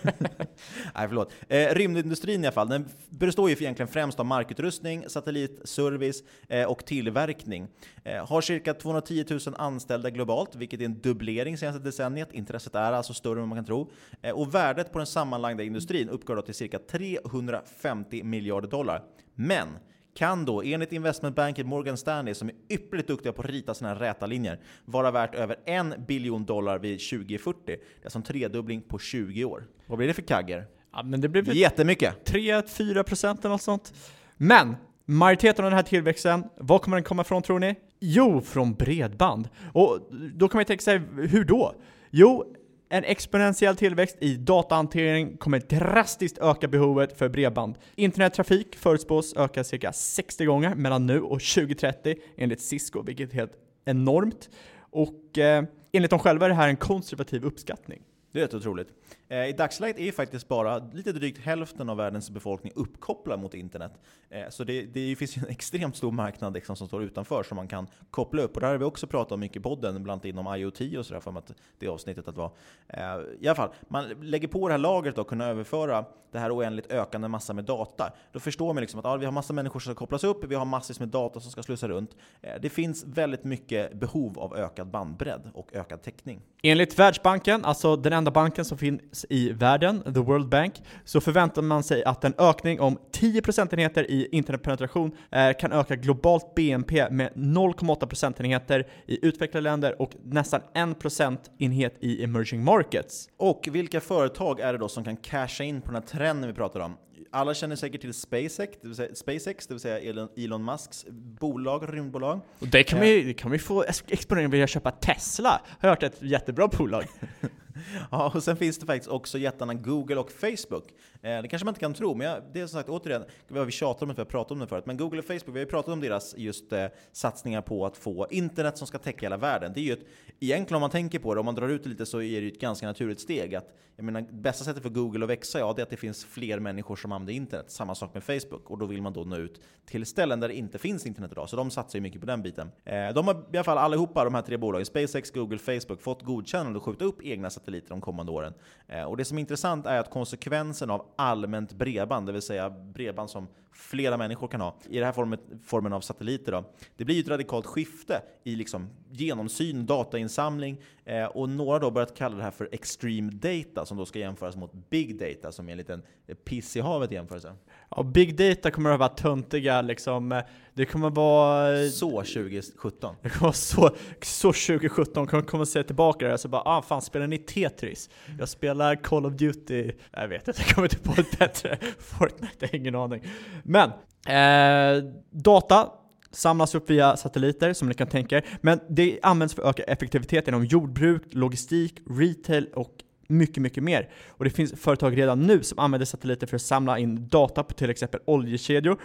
Nej, 0.95 1.09
förlåt. 1.09 1.33
Eh, 1.49 1.75
rymdindustrin 1.75 2.45
i 2.45 2.47
alla 2.47 2.53
fall, 2.53 2.69
den 2.69 2.89
består 3.11 3.51
ju 3.51 3.57
egentligen 3.57 3.89
främst 3.89 4.21
av 4.21 4.27
markutrustning, 4.27 5.05
satellitservice 5.09 6.23
eh, 6.49 6.65
och 6.65 6.85
tillverkning. 6.85 7.69
Eh, 8.07 8.27
har 8.29 8.41
cirka 8.41 8.75
210 8.75 9.25
000 9.31 9.41
anställda 9.59 10.11
globalt, 10.11 10.57
vilket 10.57 10.81
är 10.81 10.85
en 10.85 11.01
dubblering 11.01 11.59
senaste 11.59 11.83
decenniet. 11.83 12.33
Intresset 12.33 12.75
är 12.75 12.93
alltså 12.93 13.15
större 13.15 13.33
än 13.33 13.41
vad 13.41 13.49
man 13.49 13.59
kan 13.59 13.65
tro. 13.65 13.91
Eh, 14.23 14.31
och 14.31 14.55
värdet 14.55 14.93
på 14.93 14.99
den 14.99 15.07
sammanlagda 15.07 15.63
industrin 15.63 16.09
uppgår 16.09 16.37
då 16.37 16.43
till 16.43 16.55
cirka 16.55 16.79
350 16.79 18.23
miljarder 18.23 18.69
dollar. 18.69 19.03
Men 19.35 19.69
kan 20.15 20.45
då 20.45 20.63
enligt 20.63 20.93
investmentbanken 20.93 21.67
Morgan 21.67 21.97
Stanley, 21.97 22.35
som 22.35 22.49
är 22.49 22.55
ypperligt 22.69 23.09
duktiga 23.09 23.33
på 23.33 23.43
att 23.43 23.49
rita 23.49 23.75
här 23.81 23.95
räta 23.95 24.27
linjer, 24.27 24.61
vara 24.85 25.11
värt 25.11 25.35
över 25.35 25.57
en 25.65 25.95
biljon 26.09 26.45
dollar 26.45 26.79
vid 26.79 27.01
2040. 27.11 27.59
Det 27.67 27.73
är 27.73 27.79
alltså 28.05 28.19
en 28.19 28.23
tredubbling 28.23 28.83
på 28.83 28.99
20 28.99 29.45
år. 29.45 29.67
Vad 29.87 29.99
blir 29.99 30.09
det 30.09 30.15
för 30.15 30.23
kagger? 30.23 30.67
Ja, 30.93 31.03
men 31.03 31.21
det 31.21 31.29
blir 31.29 31.43
väl 31.43 31.57
Jättemycket! 31.57 32.31
3-4 32.31 33.03
procent 33.03 33.41
eller 33.41 33.55
något 33.55 33.63
sånt. 33.63 33.95
Men 34.37 34.77
majoriteten 35.05 35.65
av 35.65 35.71
den 35.71 35.77
här 35.77 35.85
tillväxten, 35.85 36.45
var 36.57 36.79
kommer 36.79 36.97
den 36.97 37.05
komma 37.05 37.23
ifrån 37.23 37.43
tror 37.43 37.59
ni? 37.59 37.75
Jo, 38.01 38.41
från 38.41 38.75
bredband. 38.75 39.49
Och 39.73 40.01
då 40.35 40.49
kan 40.49 40.59
man 40.59 40.61
ju 40.61 40.65
tänka 40.65 40.83
sig, 40.83 41.01
hur 41.29 41.45
då? 41.45 41.75
Jo, 42.11 42.45
en 42.89 43.05
exponentiell 43.05 43.77
tillväxt 43.77 44.17
i 44.21 44.37
datahantering 44.37 45.37
kommer 45.37 45.59
drastiskt 45.59 46.39
öka 46.39 46.69
behovet 46.69 47.19
för 47.19 47.29
bredband. 47.29 47.79
Internettrafik 47.95 48.77
förutspås 48.77 49.37
öka 49.37 49.65
cirka 49.65 49.93
60 49.93 50.45
gånger 50.45 50.75
mellan 50.75 51.07
nu 51.07 51.21
och 51.21 51.41
2030 51.41 52.17
enligt 52.37 52.61
Cisco, 52.61 53.03
vilket 53.03 53.31
är 53.31 53.35
helt 53.35 53.53
enormt. 53.85 54.51
Och 54.79 55.39
eh, 55.39 55.65
enligt 55.93 56.11
dem 56.11 56.21
själva 56.21 56.45
är 56.45 56.49
det 56.49 56.55
här 56.55 56.69
en 56.69 56.77
konservativ 56.77 57.45
uppskattning. 57.45 58.03
Det 58.37 58.41
är 58.41 58.45
rätt 58.45 58.55
otroligt. 58.55 58.89
Eh, 59.29 59.47
I 59.47 59.53
dagsläget 59.53 59.99
är 59.99 60.03
ju 60.03 60.13
faktiskt 60.13 60.49
bara 60.49 60.79
lite 60.79 61.13
drygt 61.13 61.39
hälften 61.39 61.89
av 61.89 61.97
världens 61.97 62.31
befolkning 62.31 62.73
uppkopplad 62.77 63.41
mot 63.41 63.55
internet. 63.55 63.93
Eh, 64.31 64.49
så 64.51 64.65
det, 64.65 64.83
det 64.83 65.17
finns 65.19 65.37
ju 65.37 65.41
en 65.43 65.49
extremt 65.49 65.97
stor 65.97 66.13
marknad 66.13 66.55
liksom 66.55 66.77
som 66.77 66.87
står 66.87 67.03
utanför 67.03 67.43
som 67.43 67.57
man 67.57 67.69
kan 67.69 67.87
koppla 68.11 68.43
upp. 68.43 68.55
Och 68.55 68.61
det 68.61 68.67
här 68.67 68.75
har 68.75 68.79
vi 68.79 68.85
också 68.85 69.07
pratat 69.07 69.33
om 69.33 69.41
mycket 69.41 69.57
i 69.57 69.61
podden, 69.61 70.03
bland 70.03 70.11
annat 70.11 70.25
inom 70.25 70.55
IoT 70.55 70.81
och 70.99 71.07
sådär, 71.07 71.21
för 71.21 71.39
att 71.39 71.53
det 71.79 71.89
avsnittet 71.89 72.29
att 72.29 72.37
vara. 72.37 72.51
Eh, 72.89 73.01
I 73.41 73.49
alla 73.49 73.55
fall, 73.55 73.71
man 73.89 74.05
lägger 74.21 74.49
på 74.49 74.69
det 74.69 74.75
här 74.75 74.79
lagret 74.79 75.19
och 75.19 75.27
kunna 75.29 75.47
överföra 75.47 76.05
det 76.33 76.39
här 76.39 76.57
oändligt 76.57 76.93
ökande 76.93 77.29
massa 77.29 77.53
med 77.53 77.65
data. 77.65 78.13
Då 78.33 78.41
förstår 78.41 78.75
man 78.75 78.81
liksom 78.81 79.01
att 79.01 79.05
ja, 79.05 79.17
vi 79.17 79.25
har 79.25 79.33
massa 79.33 79.53
människor 79.53 79.81
som 79.81 79.93
ska 79.93 79.99
kopplas 79.99 80.25
upp, 80.25 80.45
vi 80.45 80.55
har 80.55 80.65
massvis 80.65 81.01
med 81.01 81.09
data 81.09 81.41
som 81.41 81.51
ska 81.51 81.63
slussa 81.63 81.89
runt. 81.89 82.17
Det 82.61 82.71
finns 82.71 83.05
väldigt 83.05 83.45
mycket 83.45 83.95
behov 83.95 84.39
av 84.39 84.57
ökad 84.57 84.87
bandbredd 84.87 85.51
och 85.55 85.75
ökad 85.75 86.03
täckning. 86.03 86.41
Enligt 86.63 86.99
Världsbanken, 86.99 87.65
alltså 87.65 87.97
den 87.97 88.13
enda 88.27 88.31
banken 88.35 88.65
som 88.65 88.79
finns 88.79 89.27
i 89.29 89.53
världen, 89.53 90.03
The 90.03 90.21
World 90.21 90.49
Bank, 90.49 90.83
så 91.05 91.21
förväntar 91.21 91.63
man 91.63 91.83
sig 91.83 92.05
att 92.05 92.25
en 92.25 92.35
ökning 92.39 92.81
om 92.81 92.99
10 93.13 93.43
procentenheter 93.43 94.11
i 94.11 94.29
internetpenetration 94.33 95.13
eh, 95.31 95.53
kan 95.61 95.73
öka 95.73 95.97
globalt 95.97 96.55
BNP 96.55 97.11
med 97.11 97.33
0,8 97.35 98.07
procentenheter 98.07 98.87
i 99.07 99.27
utvecklade 99.27 99.65
länder 99.65 100.03
och 100.03 100.11
nästan 100.25 100.61
1 100.75 100.99
procentenhet 100.99 101.97
i 102.01 102.25
emerging 102.25 102.65
markets. 102.65 103.29
Och 103.37 103.69
vilka 103.73 104.01
företag 104.01 104.61
är 104.61 104.73
det 104.73 104.79
då 104.79 104.89
som 104.89 105.05
kan 105.05 105.17
casha 105.17 105.65
in 105.65 105.81
på 105.81 105.87
den 105.87 106.03
här 106.03 106.09
trenden 106.09 106.51
vi 106.51 106.55
pratar 106.55 106.81
om? 106.81 106.97
Alla 107.33 107.55
känner 107.55 107.77
säkert 107.77 108.01
till 108.01 108.15
SpaceX, 108.15 108.79
det 108.83 108.89
vill 108.89 108.97
säga, 108.97 109.15
SpaceX, 109.15 109.67
det 109.67 109.75
vill 109.75 109.81
säga 109.81 110.29
Elon, 110.37 110.65
Musks 110.65 111.07
bolag, 111.41 111.95
rymdbolag. 111.95 112.41
Och 112.59 112.69
det 112.69 112.83
kan, 112.83 113.01
vi, 113.01 113.23
det 113.23 113.35
kan 113.35 113.51
vi 113.51 113.59
få 113.59 113.83
ex- 113.83 114.05
exponering 114.09 114.51
vilja 114.51 114.67
köpa 114.67 114.91
Tesla. 114.91 115.61
Har 115.81 115.89
hört 115.89 116.03
ett 116.03 116.23
jättebra 116.23 116.69
bolag. 116.69 117.05
Ja, 118.11 118.33
och 118.35 118.43
sen 118.43 118.57
finns 118.57 118.79
det 118.79 118.87
faktiskt 118.87 119.11
också 119.11 119.39
jättarna 119.39 119.75
Google 119.75 120.17
och 120.17 120.33
Facebook. 120.33 120.85
Eh, 121.23 121.43
det 121.43 121.49
kanske 121.49 121.65
man 121.65 121.73
inte 121.73 121.81
kan 121.81 121.95
tro, 121.95 122.15
men 122.15 122.27
jag, 122.27 122.43
det 122.53 122.61
är 122.61 122.67
som 122.67 122.79
sagt 122.79 122.89
återigen, 122.89 123.25
vi 123.49 123.59
har 123.59 123.71
tjatat 123.71 124.03
om 124.03 124.09
det, 124.09 124.15
för 124.15 124.21
jag 124.21 124.27
har 124.27 124.31
pratat 124.31 124.53
om 124.53 124.59
det 124.59 124.67
förut, 124.67 124.87
men 124.87 124.97
Google 124.97 125.19
och 125.19 125.25
Facebook, 125.25 125.49
vi 125.49 125.53
har 125.53 125.59
ju 125.59 125.67
pratat 125.67 125.93
om 125.93 126.01
deras 126.01 126.35
just 126.37 126.73
eh, 126.73 126.87
satsningar 127.13 127.63
på 127.63 127.87
att 127.87 127.97
få 127.97 128.27
internet 128.31 128.79
som 128.79 128.87
ska 128.87 128.99
täcka 128.99 129.27
hela 129.27 129.37
världen. 129.37 129.73
Det 129.75 129.81
är 129.81 129.85
ju 129.85 129.93
ett, 129.93 130.07
egentligen 130.41 130.77
om 130.77 130.81
man 130.81 130.91
tänker 130.91 131.19
på 131.19 131.35
det, 131.35 131.41
om 131.41 131.47
man 131.47 131.55
drar 131.55 131.69
ut 131.69 131.85
det 131.85 131.89
lite 131.89 132.07
så 132.07 132.23
är 132.23 132.41
det 132.41 132.47
ju 132.47 132.49
ett 132.49 132.61
ganska 132.61 132.87
naturligt 132.87 133.21
steg. 133.21 133.55
Att, 133.55 133.75
jag 133.97 134.05
menar, 134.05 134.27
bästa 134.31 134.65
sättet 134.65 134.83
för 134.83 134.91
Google 134.91 135.25
att 135.25 135.31
växa, 135.31 135.59
ja, 135.59 135.73
det 135.77 135.83
är 135.83 135.83
att 135.83 135.91
det 135.91 135.97
finns 135.97 136.25
fler 136.25 136.59
människor 136.59 136.97
som 136.97 137.13
använder 137.13 137.33
internet. 137.33 137.71
Samma 137.71 137.95
sak 137.95 138.15
med 138.15 138.25
Facebook, 138.25 138.71
och 138.71 138.79
då 138.79 138.87
vill 138.87 139.03
man 139.03 139.13
då 139.13 139.25
nå 139.25 139.37
ut 139.37 139.61
till 139.87 140.07
ställen 140.07 140.41
där 140.41 140.49
det 140.49 140.55
inte 140.55 140.79
finns 140.79 141.07
internet 141.07 141.33
idag, 141.33 141.49
så 141.49 141.57
de 141.57 141.71
satsar 141.71 141.99
ju 141.99 142.03
mycket 142.03 142.21
på 142.21 142.27
den 142.27 142.43
biten. 142.43 142.71
Eh, 142.85 143.09
de 143.15 143.27
har 143.27 143.35
i 143.35 143.57
alla 143.57 143.65
fall 143.65 143.79
allihopa, 143.79 144.25
de 144.25 144.35
här 144.35 144.43
tre 144.43 144.57
bolagen, 144.57 144.87
SpaceX, 144.87 145.31
Google, 145.31 145.59
Facebook, 145.59 146.01
fått 146.01 146.23
godkännande 146.23 146.77
att 146.77 146.83
skjuta 146.83 147.05
upp 147.05 147.23
egna 147.23 147.51
satelliter 147.67 147.89
de 147.89 148.01
kommande 148.01 148.33
åren. 148.33 148.55
Eh, 148.89 149.03
och 149.03 149.17
det 149.17 149.25
som 149.25 149.39
är 149.39 149.41
intressant 149.41 149.87
är 149.87 149.99
att 149.99 150.11
konsekvensen 150.11 150.91
av 150.91 151.07
allmänt 151.17 151.73
bredband, 151.73 152.27
det 152.27 152.33
vill 152.33 152.43
säga 152.43 152.71
bredband 152.71 153.31
som 153.31 153.49
flera 153.73 154.17
människor 154.17 154.49
kan 154.49 154.61
ha, 154.61 154.77
i 154.89 154.97
den 154.97 155.05
här 155.05 155.13
formen, 155.13 155.39
formen 155.65 155.93
av 155.93 156.01
satelliter, 156.01 156.53
då, 156.53 156.65
det 156.97 157.05
blir 157.05 157.15
ju 157.15 157.21
ett 157.21 157.29
radikalt 157.29 157.67
skifte 157.67 158.23
i 158.45 158.57
liksom 158.57 158.91
genomsyn, 159.11 159.87
datainsamling, 159.87 160.81
eh, 161.05 161.25
och 161.25 161.49
några 161.49 161.85
har 161.85 161.91
börjat 161.91 162.17
kalla 162.17 162.37
det 162.37 162.43
här 162.43 162.51
för 162.51 162.69
extreme 162.73 163.31
data, 163.33 163.87
som 163.87 163.97
då 163.97 164.07
ska 164.07 164.19
jämföras 164.19 164.57
mot 164.57 164.73
big 164.91 165.19
data, 165.19 165.53
som 165.53 165.69
är 165.69 165.73
en 165.73 165.79
liten 165.79 166.03
piss 166.45 166.77
i 166.77 166.81
havet 166.81 167.13
jämförelse. 167.13 167.55
Ja, 167.91 168.03
big 168.03 168.37
data 168.37 168.71
kommer 168.71 168.91
att 168.91 168.99
vara 168.99 169.09
töntiga 169.09 169.83
liksom. 169.83 170.43
Det 170.75 170.85
kommer 170.85 171.11
vara... 171.11 171.89
Så 171.89 172.11
2017. 172.11 173.15
Det 173.23 173.29
kommer 173.29 173.43
vara 173.43 173.53
så, 173.53 173.91
så 174.23 174.53
2017, 174.53 175.27
kommer 175.27 175.43
kommer 175.43 175.63
att 175.63 175.69
se 175.69 175.83
tillbaka 175.83 176.27
där 176.27 176.33
och 176.33 176.41
så 176.41 176.49
bara 176.49 176.63
ah 176.65 176.83
fan 176.83 177.03
spelar 177.03 177.27
ni 177.27 177.39
Tetris? 177.57 178.11
Jag 178.39 178.49
spelar 178.49 178.97
Call 178.97 179.27
of 179.27 179.33
Duty, 179.33 179.93
jag 180.13 180.29
vet 180.29 180.49
inte, 180.49 180.63
jag 180.67 180.75
kommer 180.75 180.89
inte 180.95 180.99
på 180.99 181.21
ett 181.21 181.39
bättre 181.39 181.79
Fortnite, 181.99 182.57
jag 182.59 182.69
har 182.69 182.77
ingen 182.77 182.95
aning. 182.95 183.23
Men, 183.63 183.91
eh, 184.27 185.05
data 185.31 185.89
samlas 186.31 186.75
upp 186.75 186.91
via 186.91 187.17
satelliter 187.17 187.73
som 187.73 187.89
ni 187.89 187.95
kan 187.95 188.07
tänka 188.07 188.37
er, 188.37 188.45
men 188.61 188.81
det 188.89 189.19
används 189.23 189.55
för 189.55 189.63
att 189.63 189.69
öka 189.69 189.83
effektiviteten 189.93 190.55
inom 190.55 190.67
jordbruk, 190.67 191.23
logistik, 191.31 192.01
retail 192.11 192.69
och 192.75 192.93
mycket, 193.29 193.63
mycket 193.63 193.83
mer. 193.83 194.09
Och 194.29 194.45
det 194.45 194.51
finns 194.51 194.73
företag 194.81 195.19
redan 195.19 195.47
nu 195.47 195.63
som 195.63 195.79
använder 195.79 196.07
satelliter 196.07 196.47
för 196.47 196.57
att 196.57 196.63
samla 196.63 196.99
in 196.99 197.29
data 197.29 197.63
på 197.63 197.75
till 197.75 197.91
exempel 197.91 198.21
oljekedjor, 198.25 199.01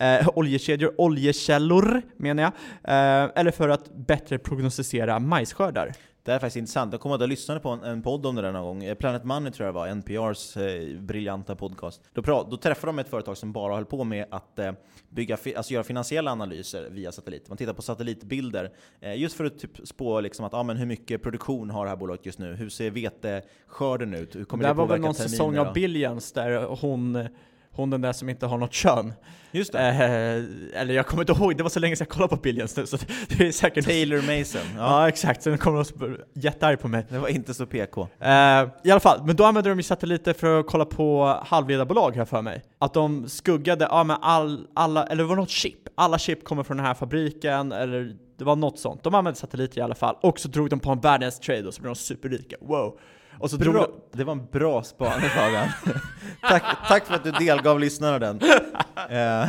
eh, 0.00 0.28
oljekedjor, 0.34 1.00
oljekällor 1.00 2.02
menar 2.16 2.42
jag, 2.42 2.52
eh, 2.84 3.30
eller 3.34 3.50
för 3.50 3.68
att 3.68 3.96
bättre 3.96 4.38
prognostisera 4.38 5.18
majsskördar. 5.18 5.92
Det 6.26 6.32
är 6.32 6.38
faktiskt 6.38 6.56
intressant. 6.56 6.92
Jag 6.92 7.00
kommer 7.00 7.14
att 7.14 7.20
jag 7.20 7.28
lyssnade 7.28 7.60
på 7.60 7.68
en, 7.68 7.82
en 7.82 8.02
podd 8.02 8.26
om 8.26 8.36
det 8.36 8.42
där 8.42 8.52
någon 8.52 8.64
gång. 8.64 8.84
Eh, 8.84 8.94
Planet 8.94 9.24
Money 9.24 9.52
tror 9.52 9.66
jag 9.66 9.74
det 9.74 9.78
var, 9.78 9.86
NPRs 9.88 10.56
eh, 10.56 11.00
briljanta 11.00 11.56
podcast. 11.56 12.02
Då, 12.12 12.22
pra, 12.22 12.42
då 12.50 12.56
träffade 12.56 12.88
de 12.88 12.98
ett 12.98 13.08
företag 13.08 13.36
som 13.36 13.52
bara 13.52 13.74
höll 13.74 13.84
på 13.84 14.04
med 14.04 14.26
att 14.30 14.58
eh, 14.58 14.72
bygga, 15.08 15.38
alltså 15.56 15.72
göra 15.74 15.84
finansiella 15.84 16.30
analyser 16.30 16.88
via 16.90 17.12
satellit. 17.12 17.48
Man 17.48 17.56
tittar 17.56 17.72
på 17.72 17.82
satellitbilder 17.82 18.72
eh, 19.00 19.20
just 19.20 19.36
för 19.36 19.44
att 19.44 19.58
typ 19.58 19.88
spå 19.88 20.20
liksom 20.20 20.44
att, 20.44 20.54
ah, 20.54 20.62
men 20.62 20.76
hur 20.76 20.86
mycket 20.86 21.22
produktion 21.22 21.70
har 21.70 21.84
det 21.84 21.88
här 21.88 21.96
bolaget 21.96 22.26
just 22.26 22.38
nu? 22.38 22.54
Hur 22.54 22.68
ser 22.68 22.90
veteskörden 22.90 24.14
ut? 24.14 24.36
Hur 24.36 24.44
kommer 24.44 24.64
det, 24.64 24.70
det 24.70 24.74
var 24.74 24.86
väl 24.86 25.00
någon 25.00 25.14
terminer 25.14 25.28
säsong 25.28 25.58
av 25.58 25.72
Billions 25.72 26.32
där 26.32 26.62
hon 26.80 27.28
hon 27.76 27.90
den 27.90 28.00
där 28.00 28.12
som 28.12 28.28
inte 28.28 28.46
har 28.46 28.58
något 28.58 28.72
kön. 28.72 29.12
Just 29.52 29.72
det. 29.72 29.78
Eh, 29.78 30.80
eller 30.80 30.94
jag 30.94 31.06
kommer 31.06 31.22
inte 31.22 31.32
ihåg, 31.32 31.56
det 31.56 31.62
var 31.62 31.70
så 31.70 31.80
länge 31.80 31.96
sedan 31.96 32.06
jag 32.08 32.14
kollade 32.14 32.36
på 32.36 32.42
Billions 32.42 32.76
nu 32.76 32.86
så 32.86 32.96
det 33.28 33.46
är 33.46 33.52
säkert... 33.52 33.84
Taylor 33.84 34.16
Mason. 34.38 34.60
Ja, 34.76 34.80
Ja. 35.00 35.08
exakt, 35.08 35.42
så 35.42 35.48
den 35.50 35.58
kommer 35.58 35.98
vara 35.98 36.16
jättearg 36.34 36.80
på 36.80 36.88
mig. 36.88 37.06
Det 37.08 37.18
var 37.18 37.28
inte 37.28 37.54
så 37.54 37.66
PK. 37.66 38.08
Eh, 38.20 38.28
I 38.84 38.90
alla 38.90 39.00
fall, 39.00 39.22
men 39.26 39.36
då 39.36 39.44
använde 39.44 39.70
de 39.70 39.78
ju 39.78 39.82
satelliter 39.82 40.32
för 40.32 40.60
att 40.60 40.66
kolla 40.66 40.84
på 40.84 41.40
halvledarbolag 41.46 42.16
här 42.16 42.24
för 42.24 42.42
mig. 42.42 42.62
Att 42.78 42.94
de 42.94 43.28
skuggade, 43.28 43.86
ja 43.90 44.04
men 44.04 44.16
all, 44.20 44.66
alla, 44.74 45.04
eller 45.06 45.22
det 45.22 45.28
var 45.28 45.36
något 45.36 45.50
chip, 45.50 45.88
alla 45.94 46.18
chip 46.18 46.44
kommer 46.44 46.62
från 46.62 46.76
den 46.76 46.86
här 46.86 46.94
fabriken, 46.94 47.72
eller 47.72 48.16
det 48.38 48.44
var 48.44 48.56
något 48.56 48.78
sånt. 48.78 49.02
De 49.02 49.14
använde 49.14 49.40
satelliter 49.40 49.78
i 49.78 49.82
alla 49.82 49.94
fall, 49.94 50.16
och 50.22 50.40
så 50.40 50.48
drog 50.48 50.70
de 50.70 50.80
på 50.80 50.90
en 50.90 51.00
världens 51.00 51.40
trade 51.40 51.68
och 51.68 51.74
så 51.74 51.80
blev 51.82 51.90
de 51.94 51.96
superrika, 51.96 52.56
wow. 52.60 52.98
Och 53.38 53.50
så 53.50 53.56
drog 53.56 53.86
Det 54.12 54.24
var 54.24 54.32
en 54.32 54.46
bra 54.52 54.82
spaning 54.82 55.28
Fabian. 55.30 55.68
tack, 56.48 56.62
tack 56.88 57.06
för 57.06 57.14
att 57.14 57.24
du 57.24 57.30
delgav 57.30 57.80
lyssnarna 57.80 58.18
den. 58.18 58.40
Eh, 59.10 59.48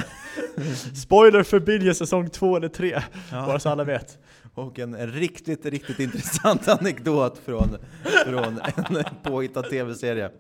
spoiler 0.96 1.44
för 1.44 1.60
Billions 1.60 1.98
säsong 1.98 2.30
två 2.30 2.58
eller 2.58 2.68
tre, 2.68 3.02
Ja. 3.32 3.46
bara 3.46 3.60
så 3.60 3.70
alla 3.70 3.84
vet 3.84 4.18
och 4.58 4.80
en 4.80 5.08
riktigt, 5.08 5.66
riktigt 5.66 6.00
intressant 6.00 6.68
anekdot 6.68 7.38
från, 7.38 7.78
från 8.26 8.62
en 8.98 9.04
påhittad 9.24 9.64
tv-serie. 9.64 10.32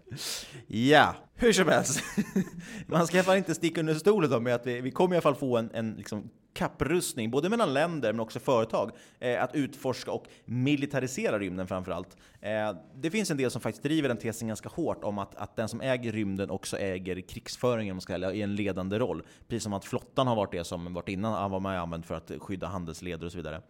Ja, 0.67 1.15
hur 1.35 1.53
som 1.53 1.67
helst. 1.67 2.03
Man 2.87 3.07
ska 3.07 3.17
i 3.17 3.19
alla 3.19 3.25
fall 3.25 3.37
inte 3.37 3.55
sticka 3.55 3.79
under 3.79 3.93
stolen 3.93 4.43
med 4.43 4.55
att 4.55 4.67
vi, 4.67 4.81
vi 4.81 4.91
kommer 4.91 5.15
i 5.15 5.17
alla 5.17 5.21
fall 5.21 5.35
få 5.35 5.57
en, 5.57 5.71
en 5.73 5.93
liksom 5.93 6.29
kapprustning, 6.53 7.31
både 7.31 7.49
mellan 7.49 7.73
länder 7.73 8.13
men 8.13 8.19
också 8.19 8.39
företag, 8.39 8.91
eh, 9.19 9.43
att 9.43 9.55
utforska 9.55 10.11
och 10.11 10.25
militarisera 10.45 11.39
rymden 11.39 11.67
framförallt. 11.67 12.17
Eh, 12.41 12.75
det 12.95 13.11
finns 13.11 13.31
en 13.31 13.37
del 13.37 13.51
som 13.51 13.61
faktiskt 13.61 13.83
driver 13.83 14.09
den 14.09 14.17
tesen 14.17 14.47
ganska 14.47 14.69
hårt 14.69 15.03
om 15.03 15.19
att, 15.19 15.35
att 15.35 15.55
den 15.55 15.69
som 15.69 15.81
äger 15.81 16.11
rymden 16.11 16.49
också 16.49 16.77
äger 16.77 17.21
krigsföringen, 17.21 17.91
om 17.91 17.95
man 17.95 18.01
ska 18.01 18.13
säga, 18.13 18.33
i 18.33 18.41
en 18.41 18.55
ledande 18.55 18.99
roll. 18.99 19.23
Precis 19.47 19.63
som 19.63 19.73
att 19.73 19.85
flottan 19.85 20.27
har 20.27 20.35
varit 20.35 20.51
det 20.51 20.63
som 20.63 20.93
varit 20.93 21.09
innan 21.09 21.51
var 21.51 21.59
med 21.59 21.81
använt 21.81 22.05
för 22.05 22.15
att 22.15 22.31
skydda 22.39 22.67
handelsleder 22.67 23.25
och 23.25 23.31
så 23.31 23.37
vidare. 23.37 23.61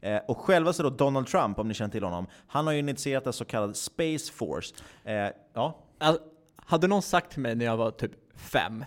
Eh, 0.00 0.20
och 0.28 0.38
själva 0.38 0.72
så 0.72 0.82
då 0.82 0.90
Donald 0.90 1.26
Trump, 1.26 1.58
om 1.58 1.68
ni 1.68 1.74
känner 1.74 1.90
till 1.90 2.04
honom, 2.04 2.26
han 2.46 2.66
har 2.66 2.72
ju 2.72 2.78
initierat 2.78 3.26
en 3.26 3.32
så 3.32 3.44
kallad 3.44 3.76
Space 3.76 4.32
Force. 4.32 4.74
Eh, 5.04 5.28
ja, 5.54 5.78
Alltså, 5.98 6.22
hade 6.56 6.86
någon 6.86 7.02
sagt 7.02 7.30
till 7.32 7.40
mig 7.40 7.54
när 7.54 7.64
jag 7.64 7.76
var 7.76 7.90
typ 7.90 8.12
fem 8.36 8.84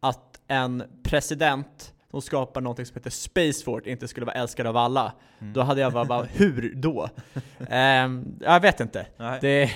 att 0.00 0.40
en 0.48 0.82
president 1.02 1.94
som 2.10 2.22
skapar 2.22 2.60
någonting 2.60 2.86
som 2.86 2.94
heter 2.96 3.10
Space 3.10 3.64
Fort 3.64 3.86
inte 3.86 4.08
skulle 4.08 4.26
vara 4.26 4.36
älskad 4.36 4.66
av 4.66 4.76
alla, 4.76 5.12
Mm. 5.38 5.52
då 5.52 5.62
hade 5.62 5.80
jag 5.80 5.92
bara, 5.92 6.04
bara 6.04 6.22
hur 6.22 6.74
då? 6.76 7.08
Ehm, 7.68 8.24
jag 8.40 8.60
vet 8.60 8.80
inte. 8.80 9.06
Nej. 9.16 9.38
Det, 9.40 9.70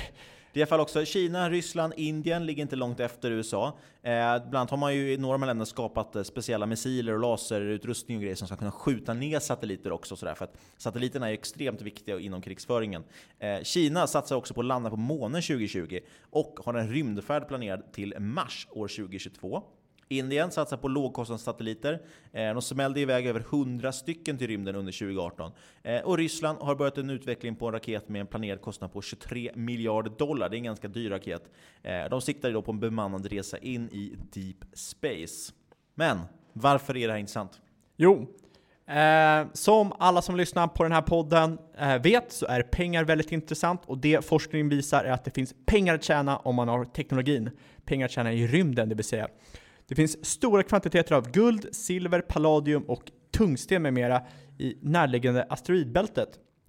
det 0.56 0.60
är 0.60 0.62
i 0.62 0.62
alla 0.62 0.68
fall 0.68 0.80
också 0.80 1.04
Kina, 1.04 1.50
Ryssland, 1.50 1.92
Indien 1.96 2.46
ligger 2.46 2.62
inte 2.62 2.76
långt 2.76 3.00
efter 3.00 3.30
USA. 3.30 3.66
Eh, 4.02 4.12
bland 4.12 4.56
annat 4.56 4.70
har 4.70 4.76
man 4.76 4.94
ju 4.94 5.12
i 5.12 5.16
några 5.16 5.34
av 5.34 5.40
de 5.40 5.42
här 5.42 5.46
länderna 5.46 5.66
skapat 5.66 6.16
eh, 6.16 6.22
speciella 6.22 6.66
missiler 6.66 7.12
och 7.12 7.20
laserutrustning 7.20 8.16
och 8.16 8.22
grejer 8.22 8.36
som 8.36 8.48
ska 8.48 8.56
kunna 8.56 8.70
skjuta 8.70 9.14
ner 9.14 9.38
satelliter 9.38 9.92
också. 9.92 10.16
Sådär, 10.16 10.34
för 10.34 10.44
att 10.44 10.56
satelliterna 10.76 11.28
är 11.28 11.32
extremt 11.32 11.82
viktiga 11.82 12.18
inom 12.18 12.40
krigsföringen. 12.40 13.04
Eh, 13.38 13.62
Kina 13.62 14.06
satsar 14.06 14.36
också 14.36 14.54
på 14.54 14.60
att 14.60 14.66
landa 14.66 14.90
på 14.90 14.96
månen 14.96 15.42
2020 15.42 16.00
och 16.30 16.60
har 16.64 16.74
en 16.74 16.88
rymdfärd 16.88 17.48
planerad 17.48 17.92
till 17.92 18.14
Mars 18.18 18.68
år 18.70 18.88
2022. 18.88 19.62
Indien 20.08 20.50
satsar 20.50 20.76
på 20.76 20.88
lågkostnadssatelliter. 20.88 22.02
Eh, 22.32 22.52
de 22.52 22.62
smällde 22.62 23.00
iväg 23.00 23.26
över 23.26 23.40
100 23.40 23.92
stycken 23.92 24.38
till 24.38 24.46
rymden 24.46 24.76
under 24.76 24.92
2018. 24.92 25.52
Eh, 25.82 26.00
och 26.00 26.18
Ryssland 26.18 26.58
har 26.58 26.74
börjat 26.74 26.98
en 26.98 27.10
utveckling 27.10 27.56
på 27.56 27.66
en 27.66 27.72
raket 27.72 28.08
med 28.08 28.20
en 28.20 28.26
planerad 28.26 28.60
kostnad 28.60 28.92
på 28.92 29.02
23 29.02 29.50
miljarder 29.54 30.10
dollar. 30.18 30.48
Det 30.48 30.56
är 30.56 30.58
en 30.58 30.64
ganska 30.64 30.88
dyr 30.88 31.10
raket. 31.10 31.42
Eh, 31.82 32.04
de 32.10 32.20
siktar 32.20 32.50
då 32.50 32.62
på 32.62 32.72
en 32.72 32.80
bemannad 32.80 33.26
resa 33.26 33.58
in 33.58 33.88
i 33.88 34.16
deep 34.32 34.64
space. 34.72 35.52
Men 35.94 36.18
varför 36.52 36.96
är 36.96 37.06
det 37.06 37.12
här 37.12 37.20
intressant? 37.20 37.60
jo, 37.96 38.26
eh, 38.86 39.46
som 39.52 39.92
alla 39.98 40.22
som 40.22 40.36
lyssnar 40.36 40.68
på 40.68 40.82
den 40.82 40.92
här 40.92 41.02
podden 41.02 41.58
eh, 41.78 42.02
vet 42.02 42.32
så 42.32 42.46
är 42.46 42.62
pengar 42.62 43.04
väldigt 43.04 43.32
intressant 43.32 43.82
och 43.86 43.98
det 43.98 44.24
forskningen 44.24 44.68
visar 44.68 45.04
är 45.04 45.12
att 45.12 45.24
det 45.24 45.30
finns 45.30 45.54
pengar 45.66 45.94
att 45.94 46.04
tjäna 46.04 46.36
om 46.36 46.54
man 46.54 46.68
har 46.68 46.84
teknologin. 46.84 47.50
Pengar 47.84 48.04
att 48.04 48.12
tjäna 48.12 48.32
i 48.32 48.46
rymden, 48.46 48.88
det 48.88 48.94
vill 48.94 49.04
säga. 49.04 49.28
Det 49.88 49.94
finns 49.94 50.26
stora 50.26 50.62
kvantiteter 50.62 51.14
av 51.14 51.30
guld, 51.30 51.68
silver, 51.72 52.20
palladium 52.20 52.82
och 52.82 53.10
tungsten 53.30 53.82
med 53.82 53.94
mera 53.94 54.22
i 54.58 54.78
närliggande 54.82 55.46
asteroidbältet. 55.50 56.28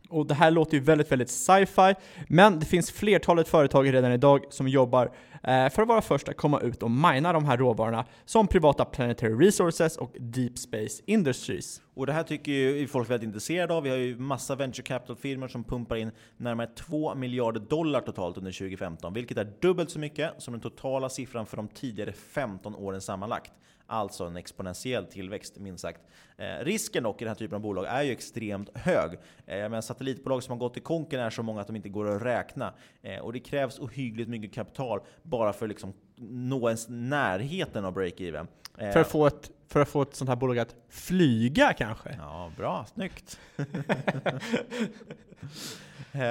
Och 0.10 0.28
det 0.28 0.34
här 0.34 0.52
låter 0.52 0.74
ju 0.78 0.84
väldigt, 0.84 1.12
väldigt 1.12 1.30
sci-fi, 1.30 1.96
men 2.28 2.60
det 2.60 2.66
finns 2.66 2.92
flertalet 2.92 3.48
företag 3.48 3.94
redan 3.94 4.12
idag 4.12 4.46
som 4.50 4.68
jobbar 4.68 5.06
eh, 5.44 5.70
för 5.70 5.82
att 5.82 5.88
vara 5.88 6.02
först 6.02 6.30
att 6.30 6.38
komma 6.38 6.60
ut 6.60 6.84
och 6.84 6.92
mina 6.92 7.34
de 7.34 7.46
här 7.46 7.58
råvarorna, 7.58 8.06
som 8.26 8.48
privata 8.48 8.86
Planetary 8.86 9.48
Resources 9.48 9.98
och 9.98 10.16
Deep 10.20 10.58
Space 10.58 11.04
Industries. 11.06 11.82
Och 11.94 12.06
det 12.06 12.14
här 12.14 12.24
tycker 12.24 12.52
ju 12.52 12.88
folk 12.88 13.08
är 13.08 13.10
väldigt 13.10 13.28
intresserade 13.28 13.74
av. 13.74 13.84
Vi 13.84 13.90
har 13.90 13.98
ju 13.98 14.18
massa 14.18 14.56
venture 14.56 14.84
capital-firmor 14.84 15.48
som 15.48 15.64
pumpar 15.64 15.96
in 15.96 16.12
närmare 16.38 16.68
2 16.68 17.16
miljarder 17.16 17.60
dollar 17.60 18.02
totalt 18.02 18.38
under 18.38 18.52
2015, 18.52 19.14
vilket 19.14 19.38
är 19.38 19.54
dubbelt 19.62 19.90
så 19.90 20.00
mycket 20.00 20.32
som 20.38 20.52
den 20.52 20.62
totala 20.62 21.10
siffran 21.10 21.46
för 21.46 21.58
de 21.58 21.68
tidigare 21.68 22.12
15 22.12 22.76
åren 22.76 23.02
sammanlagt. 23.02 23.52
Alltså 23.90 24.24
en 24.26 24.38
exponentiell 24.38 25.06
tillväxt, 25.06 25.58
minst 25.58 25.82
sagt. 25.82 26.02
Eh, 26.38 26.46
risken 26.66 27.04
dock 27.04 27.22
i 27.22 27.26
den 27.26 27.30
här 27.30 27.36
typen 27.36 27.56
av 27.56 27.62
bolag 27.62 27.86
är 27.86 28.04
ju 28.04 28.12
extremt 28.12 28.78
hög. 28.78 29.12
Eh, 29.46 29.70
men 29.70 29.82
satellitbolag 29.82 30.44
som 30.44 30.52
har 30.52 30.58
gått 30.60 30.78
i 30.78 30.80
konken 30.80 31.20
är 31.20 31.30
så 31.30 31.44
många 31.44 31.62
att 31.62 31.68
de 31.68 31.76
inte 31.76 31.90
går 31.90 32.16
att 32.16 32.22
räkna. 32.22 32.74
Eh, 33.02 33.20
och 33.20 33.34
det 33.34 33.40
krävs 33.40 33.80
ohyggligt 33.80 34.30
mycket 34.30 34.54
kapital 34.54 35.00
bara 35.24 35.54
för 35.54 35.66
att 35.66 35.70
liksom 35.70 35.94
nå 36.20 36.68
ens 36.68 36.86
närheten 36.90 37.86
av 37.86 37.94
break-even. 37.98 38.48
Eh, 38.78 38.92
För 38.92 39.00
att, 39.00 39.08
få 39.08 39.28
ett, 39.28 39.52
för 39.68 39.80
att 39.80 39.90
få 39.90 40.02
ett 40.02 40.16
sånt 40.16 40.30
här 40.30 40.36
bolag 40.36 40.60
att 40.60 40.76
flyga 40.90 41.74
kanske? 41.74 42.16
Ja, 42.20 42.52
bra. 42.58 42.86
Snyggt. 42.94 43.40
Eh, 46.12 46.22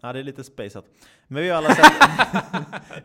ja, 0.00 0.12
det 0.12 0.18
är 0.18 0.22
lite 0.22 0.44
spaceat. 0.44 0.84
Men 1.32 1.42
vi 1.42 1.48
har 1.48 1.60
ju 1.60 1.66
alla 1.66 1.74
sett, 1.74 1.92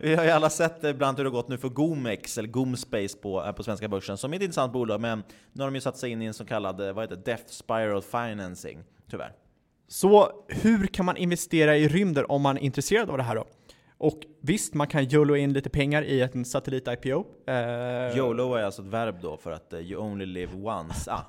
vi 0.00 0.14
har 0.14 0.24
ju 0.24 0.30
alla 0.30 0.50
sett 0.50 0.84
eh, 0.84 0.90
ibland 0.90 1.16
hur 1.16 1.24
det 1.24 1.30
har 1.30 1.36
gått 1.36 1.48
nu 1.48 1.58
för 1.58 1.68
Gomex, 1.68 2.38
eller 2.38 2.48
GomSpace 2.48 3.18
på, 3.22 3.44
eh, 3.44 3.52
på 3.52 3.62
svenska 3.62 3.88
börsen, 3.88 4.16
som 4.16 4.32
är 4.32 4.36
ett 4.36 4.42
intressant 4.42 4.72
bolag, 4.72 5.00
men 5.00 5.22
nu 5.52 5.62
har 5.62 5.70
de 5.70 5.74
ju 5.74 5.80
satt 5.80 5.96
sig 5.96 6.10
in 6.10 6.22
i 6.22 6.24
en 6.24 6.34
så 6.34 6.44
kallad 6.44 6.80
eh, 6.80 6.92
vad 6.92 7.04
heter, 7.04 7.16
Death 7.16 7.46
Spiral 7.46 8.02
Financing, 8.02 8.84
tyvärr. 9.10 9.32
Så 9.88 10.44
hur 10.48 10.86
kan 10.86 11.06
man 11.06 11.16
investera 11.16 11.76
i 11.76 11.88
rymden 11.88 12.24
om 12.28 12.42
man 12.42 12.56
är 12.56 12.60
intresserad 12.60 13.10
av 13.10 13.16
det 13.16 13.22
här 13.22 13.34
då? 13.34 13.44
Och 13.98 14.20
visst, 14.40 14.74
man 14.74 14.86
kan 14.86 15.04
YOLO 15.04 15.36
in 15.36 15.52
lite 15.52 15.70
pengar 15.70 16.02
i 16.02 16.20
en 16.22 16.44
satellit-IPO. 16.44 17.24
Eh, 17.46 18.16
YOLO 18.18 18.54
är 18.54 18.62
alltså 18.62 18.82
ett 18.82 18.88
verb 18.88 19.14
då 19.22 19.36
för 19.36 19.52
att 19.52 19.72
eh, 19.72 19.80
you 19.80 20.00
only 20.02 20.26
live 20.26 20.52
once. 20.54 21.10
Ah, 21.12 21.22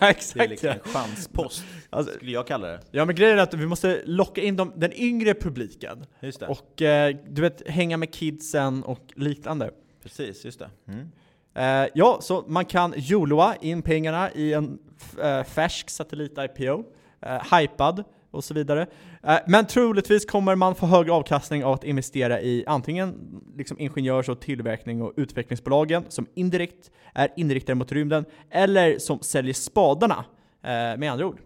Exakt, 0.08 0.34
det 0.34 0.44
är 0.44 0.48
liksom 0.48 0.68
en 0.68 0.78
chanspost, 0.80 1.64
Alltså- 1.90 2.12
skulle 2.14 2.30
jag 2.32 2.46
kalla 2.46 2.66
det. 2.66 2.80
Ja 2.90 3.04
men 3.04 3.14
grejen 3.14 3.38
är 3.38 3.42
att 3.42 3.54
vi 3.54 3.66
måste 3.66 4.02
locka 4.04 4.42
in 4.42 4.56
dem, 4.56 4.72
den 4.76 4.92
yngre 4.92 5.34
publiken. 5.34 6.06
Just 6.20 6.40
det. 6.40 6.46
Och 6.46 6.82
eh, 6.82 7.16
du 7.28 7.42
vet, 7.42 7.68
hänga 7.68 7.96
med 7.96 8.12
kidsen 8.14 8.82
och 8.82 9.00
liknande. 9.16 9.70
Precis, 10.02 10.44
just 10.44 10.58
det. 10.58 10.70
Mm. 10.88 11.10
Eh, 11.54 11.90
ja, 11.94 12.18
så 12.20 12.44
man 12.46 12.64
kan 12.64 12.94
YOLOa 12.96 13.56
in 13.60 13.82
pengarna 13.82 14.32
i 14.32 14.52
en 14.52 14.78
eh, 15.22 15.44
färsk 15.44 15.88
satellit-IPO, 15.90 16.84
eh, 17.20 17.58
hypad 17.58 18.04
och 18.34 18.44
så 18.44 18.54
vidare. 18.54 18.86
Eh, 19.22 19.38
men 19.46 19.66
troligtvis 19.66 20.24
kommer 20.26 20.54
man 20.54 20.74
få 20.74 20.86
högre 20.86 21.12
avkastning 21.12 21.64
av 21.64 21.72
att 21.72 21.84
investera 21.84 22.40
i 22.40 22.64
antingen 22.66 23.14
liksom 23.56 23.78
ingenjörs 23.78 24.28
och 24.28 24.40
tillverkning 24.40 25.02
och 25.02 25.12
utvecklingsbolagen 25.16 26.04
som 26.08 26.26
indirekt 26.34 26.90
är 27.14 27.28
inriktade 27.36 27.74
mot 27.74 27.92
rymden, 27.92 28.24
eller 28.50 28.98
som 28.98 29.20
säljer 29.20 29.54
spadarna, 29.54 30.24
eh, 30.62 30.70
med 30.70 31.12
andra 31.12 31.26
ord. 31.26 31.38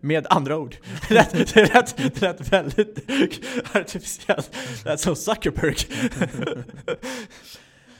Med, 0.00 0.26
andra 0.30 0.58
ord. 0.58 0.76
Det 1.08 1.14
lät, 1.14 1.54
det 1.54 1.74
lät, 1.74 1.96
det 1.96 2.20
lät 2.20 2.52
väldigt 2.52 3.10
artificiellt. 3.74 4.56
Det 4.82 4.90
lät 4.90 5.00
som 5.00 5.16
Zuckerberg. 5.16 5.76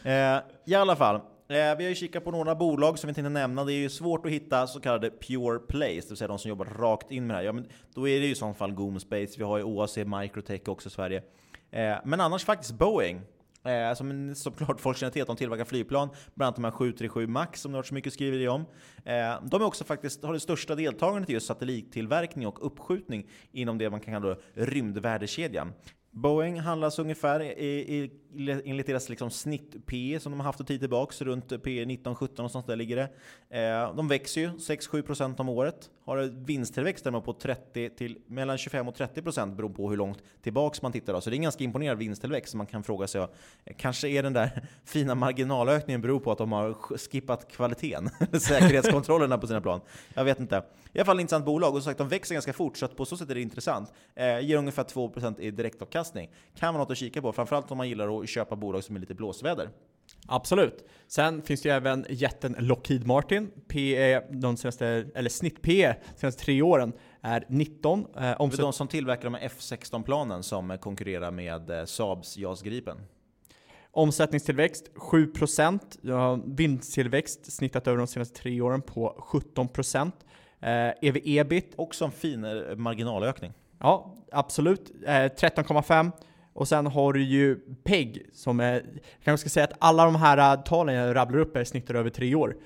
Eh, 0.06 0.38
I 0.66 0.74
alla 0.74 0.96
fall, 0.96 1.20
Eh, 1.48 1.76
vi 1.76 1.84
har 1.84 1.88
ju 1.88 1.94
kikat 1.94 2.24
på 2.24 2.30
några 2.30 2.54
bolag 2.54 2.98
som 2.98 3.08
vi 3.08 3.14
tänkte 3.14 3.28
nämna. 3.28 3.64
Det 3.64 3.72
är 3.72 3.74
ju 3.74 3.90
svårt 3.90 4.26
att 4.26 4.32
hitta 4.32 4.66
så 4.66 4.80
kallade 4.80 5.10
pure 5.10 5.58
plays, 5.58 6.04
det 6.04 6.10
vill 6.10 6.16
säga 6.16 6.28
de 6.28 6.38
som 6.38 6.48
jobbar 6.48 6.64
rakt 6.64 7.10
in 7.10 7.26
med 7.26 7.34
det 7.34 7.38
här. 7.38 7.44
Ja, 7.44 7.52
men 7.52 7.66
då 7.94 8.08
är 8.08 8.20
det 8.20 8.26
ju 8.26 8.32
i 8.32 8.34
så 8.34 8.54
fall 8.54 8.72
Goomspace, 8.72 9.34
vi 9.38 9.44
har 9.44 9.58
ju 9.58 9.64
OAC 9.64 9.96
Microtech 9.96 10.68
också 10.68 10.88
i 10.88 10.92
Sverige. 10.92 11.22
Eh, 11.70 11.96
men 12.04 12.20
annars 12.20 12.44
faktiskt 12.44 12.72
Boeing. 12.72 13.20
Eh, 13.64 13.94
som 13.94 14.34
såklart 14.34 14.80
folk 14.80 14.96
känner 14.96 15.10
till 15.10 15.22
att 15.22 15.28
de 15.28 15.36
tillverkar 15.36 15.64
flygplan, 15.64 16.08
bland 16.34 16.46
annat 16.46 16.56
de 16.56 16.64
här 16.64 16.70
737 16.70 17.26
Max 17.26 17.60
som 17.60 17.72
det 17.72 17.76
har 17.76 17.78
varit 17.78 17.86
så 17.86 17.94
mycket 17.94 18.12
skriverier 18.12 18.48
om. 18.48 18.60
Eh, 19.04 19.42
de 19.42 19.62
är 19.62 19.64
också 19.64 19.84
faktiskt, 19.84 20.24
har 20.24 20.32
det 20.32 20.40
största 20.40 20.74
deltagandet 20.74 21.30
i 21.30 21.32
just 21.32 21.46
satellittillverkning 21.46 22.46
och 22.46 22.66
uppskjutning 22.66 23.26
inom 23.52 23.78
det 23.78 23.90
man 23.90 24.00
kan 24.00 24.14
kalla 24.14 24.36
rymdvärdekedjan. 24.54 25.72
Boeing 26.10 26.60
handlas 26.60 26.98
ungefär 26.98 27.40
i, 27.40 27.96
i, 27.96 28.10
enligt 28.64 28.86
deras 28.86 29.08
liksom 29.08 29.30
snitt 29.30 29.86
P 29.86 30.18
som 30.20 30.32
de 30.32 30.40
har 30.40 30.44
haft 30.44 30.60
en 30.60 30.66
tid 30.66 30.80
tillbaks, 30.80 31.22
runt 31.22 31.62
P 31.62 31.84
19-17 31.84 32.40
och 32.40 32.50
sånt. 32.50 32.66
där 32.66 32.76
ligger 32.76 32.96
det. 32.96 33.08
Eh, 33.60 33.94
de 33.94 34.08
växer 34.08 34.40
ju 34.40 34.48
6-7% 34.48 35.40
om 35.40 35.48
året, 35.48 35.90
har 36.04 36.16
en 36.16 36.44
vinsttillväxt 36.44 37.04
på 37.04 37.32
30 37.32 37.90
till 37.90 38.18
mellan 38.26 38.58
25 38.58 38.88
och 38.88 38.96
30% 38.96 39.56
beroende 39.56 39.76
på 39.76 39.90
hur 39.90 39.96
långt 39.96 40.22
tillbaks 40.42 40.82
man 40.82 40.92
tittar. 40.92 41.12
Då. 41.12 41.20
Så 41.20 41.30
det 41.30 41.34
är 41.34 41.38
en 41.38 41.42
ganska 41.42 41.64
imponerande 41.64 41.98
vinsttillväxt 41.98 42.50
som 42.50 42.58
man 42.58 42.66
kan 42.66 42.82
fråga 42.82 43.06
sig, 43.06 43.26
kanske 43.76 44.08
är 44.08 44.22
den 44.22 44.32
där 44.32 44.68
fina 44.84 45.14
marginalökningen 45.14 46.00
beror 46.00 46.20
på 46.20 46.32
att 46.32 46.38
de 46.38 46.52
har 46.52 46.72
skippat 46.98 47.52
kvaliteten, 47.52 48.10
säkerhetskontrollerna 48.40 49.38
på 49.38 49.46
sina 49.46 49.60
plan. 49.60 49.80
Jag 50.14 50.24
vet 50.24 50.40
inte. 50.40 50.62
I 50.92 50.98
alla 50.98 51.04
fall 51.04 51.16
ett 51.16 51.20
intressant 51.20 51.44
bolag 51.44 51.74
och 51.74 51.82
som 51.82 51.90
sagt 51.90 51.98
de 51.98 52.08
växer 52.08 52.34
ganska 52.34 52.52
fort 52.52 52.76
så 52.76 52.84
att 52.84 52.96
på 52.96 53.04
så 53.04 53.16
sätt 53.16 53.30
är 53.30 53.34
det 53.34 53.40
intressant. 53.40 53.92
Eh, 54.14 54.40
ger 54.40 54.56
ungefär 54.56 54.84
2% 54.84 55.40
i 55.40 55.50
direktavkastning. 55.50 56.30
Kan 56.58 56.74
vara 56.74 56.82
något 56.82 56.90
att 56.90 56.98
kika 56.98 57.22
på, 57.22 57.32
framförallt 57.32 57.70
om 57.70 57.78
man 57.78 57.88
gillar 57.88 58.22
att 58.22 58.23
köpa 58.26 58.56
bolag 58.56 58.84
som 58.84 58.96
är 58.96 59.00
lite 59.00 59.14
blåsväder. 59.14 59.68
Absolut. 60.26 60.84
Sen 61.06 61.42
finns 61.42 61.62
det 61.62 61.68
ju 61.68 61.74
även 61.74 62.06
jätten 62.08 62.56
Lockheed 62.58 63.06
Martin. 63.06 63.50
PE, 63.68 64.20
de 64.30 64.56
senaste, 64.56 64.86
eller 65.14 65.30
snitt 65.30 65.62
PE 65.62 65.96
de 66.14 66.20
senaste 66.20 66.44
tre 66.44 66.62
åren 66.62 66.92
är 67.20 67.44
19. 67.48 68.06
Eh, 68.16 68.40
omsätt... 68.40 68.56
Det 68.56 68.62
är 68.62 68.64
de 68.64 68.72
som 68.72 68.88
tillverkar 68.88 69.30
de 69.30 69.36
F16-planen 69.36 70.42
som 70.42 70.78
konkurrerar 70.78 71.30
med 71.30 71.70
eh, 71.70 71.84
Saabs 71.84 72.36
JAS 72.36 72.62
Gripen. 72.62 72.96
Omsättningstillväxt 73.90 74.90
7%, 74.94 75.80
ja, 76.02 76.40
vinsttillväxt 76.46 77.52
snittat 77.52 77.86
över 77.86 77.98
de 77.98 78.06
senaste 78.06 78.40
tre 78.40 78.60
åren 78.60 78.82
på 78.82 79.24
17%. 79.32 80.12
Eh, 80.60 80.92
EV-EBIT. 81.02 81.72
Också 81.76 82.04
en 82.04 82.12
fin 82.12 82.44
eh, 82.44 82.76
marginalökning. 82.76 83.52
Ja, 83.78 84.14
absolut. 84.32 84.92
Eh, 85.06 85.10
13,5. 85.10 86.12
Och 86.54 86.68
sen 86.68 86.86
har 86.86 87.12
du 87.12 87.22
ju 87.22 87.56
PEG 87.84 88.26
som 88.32 88.60
är, 88.60 88.72
jag 88.74 89.24
kanske 89.24 89.48
ska 89.48 89.54
säga 89.54 89.64
att 89.64 89.76
alla 89.78 90.04
de 90.04 90.16
här 90.16 90.56
äh, 90.56 90.62
talen 90.62 90.94
jag 90.94 91.16
rabblar 91.16 91.38
upp 91.38 91.56
är 91.56 91.64
snittade 91.64 91.98
över 91.98 92.10
tre 92.10 92.34
år. 92.34 92.56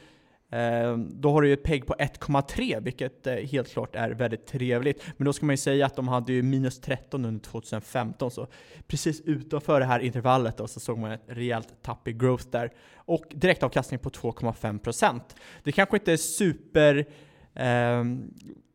Ehm, 0.51 1.21
då 1.21 1.31
har 1.31 1.43
du 1.43 1.49
ju 1.49 1.55
ett 1.55 1.63
PEG 1.63 1.87
på 1.87 1.95
1,3 1.95 2.81
vilket 2.81 3.27
äh, 3.27 3.35
helt 3.35 3.69
klart 3.73 3.97
är 3.97 4.11
väldigt 4.11 4.47
trevligt. 4.47 5.03
Men 5.17 5.25
då 5.25 5.33
ska 5.33 5.47
man 5.47 5.53
ju 5.53 5.57
säga 5.57 5.87
att 5.87 5.97
de 5.97 6.09
hade 6.09 6.33
ju 6.33 6.43
minus 6.43 6.81
13 6.81 7.25
under 7.25 7.45
2015 7.45 8.31
så 8.31 8.47
precis 8.87 9.21
utanför 9.21 9.81
det 9.81 9.87
här 9.87 10.01
intervallet 10.01 10.57
då, 10.57 10.67
så 10.67 10.81
såg 10.81 10.99
man 10.99 11.13
ett 11.13 11.23
rejält 11.27 11.83
tapp 11.83 12.09
i 12.09 12.13
growth 12.13 12.45
där. 12.51 12.73
Och 12.95 13.25
direktavkastning 13.31 14.01
på 14.01 14.11
2,5%. 14.11 15.21
Det 15.63 15.73
kanske 15.73 15.97
inte 15.97 16.13
är 16.13 16.17
super 16.17 17.07
eh, 17.55 18.05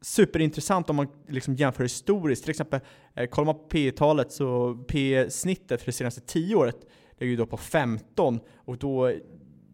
superintressant 0.03 0.89
om 0.89 0.95
man 0.95 1.07
liksom 1.27 1.55
jämför 1.55 1.83
historiskt. 1.83 2.43
Till 2.43 2.51
exempel, 2.51 2.79
eh, 3.15 3.27
kollar 3.27 3.45
man 3.45 3.55
på 3.55 3.63
P-talet 3.63 4.31
så 4.31 4.75
P-snittet 4.87 5.81
för 5.81 5.85
det 5.85 5.91
senaste 5.91 6.21
10 6.21 6.55
året 6.55 6.77
ligger 7.17 7.31
ju 7.31 7.37
då 7.37 7.45
på 7.45 7.57
15 7.57 8.39
och 8.55 8.77
då 8.77 9.13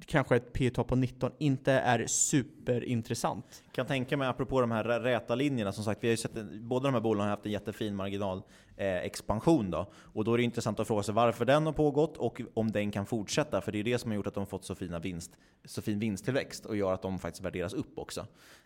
kanske 0.10 0.36
ett 0.36 0.54
P 0.54 0.70
tal 0.70 0.86
på 0.86 0.96
19 0.96 1.32
inte 1.38 1.72
är 1.72 2.06
superintressant. 2.08 3.64
Jag 3.66 3.74
kan 3.74 3.86
tänka 3.86 4.18
mig, 4.18 4.28
apropå 4.28 4.62
de 4.62 4.72
här 4.72 5.00
räta 5.00 5.36
linjerna, 5.36 5.72
som 5.72 5.84
sagt, 5.84 6.04
vi 6.04 6.08
har 6.08 6.12
ju 6.12 6.18
sett, 6.18 6.32
båda 6.62 6.88
de 6.88 6.94
här 6.94 7.02
bolagen 7.02 7.30
har 7.30 7.36
haft 7.36 7.46
en 7.46 7.52
jättefin 7.52 7.96
marginal 7.96 8.42
eh, 8.78 9.62
då. 9.70 9.92
Och 9.96 10.24
då 10.24 10.34
är 10.34 10.38
det 10.38 10.44
intressant 10.44 10.80
att 10.80 10.88
fråga 10.88 11.04
sig 11.04 11.14
varför 11.14 11.46
den 11.46 11.66
har 11.66 11.74
pågått 11.74 12.18
och 12.18 12.42
om 12.54 12.72
den 12.72 12.92
kan 12.92 13.06
fortsätta, 13.06 13.62
för 13.62 13.72
det 13.72 13.80
är 13.80 13.84
det 13.84 13.98
som 13.98 14.12
har 14.12 14.16
gjort 14.16 14.28
att 14.28 14.34
de 14.34 14.40
har 14.40 14.46
fått 14.46 14.66
så, 14.66 14.76
fina 14.76 15.00
vinst, 15.00 15.32
så 15.66 15.82
fin 15.82 16.00
vinsttillväxt 16.00 16.66
och 16.66 16.78
gör 16.78 16.94
att 16.94 17.02
de 17.02 17.20
faktiskt 17.20 17.44
värderas 17.44 17.74
upp 17.74 18.00
också. 18.00 18.20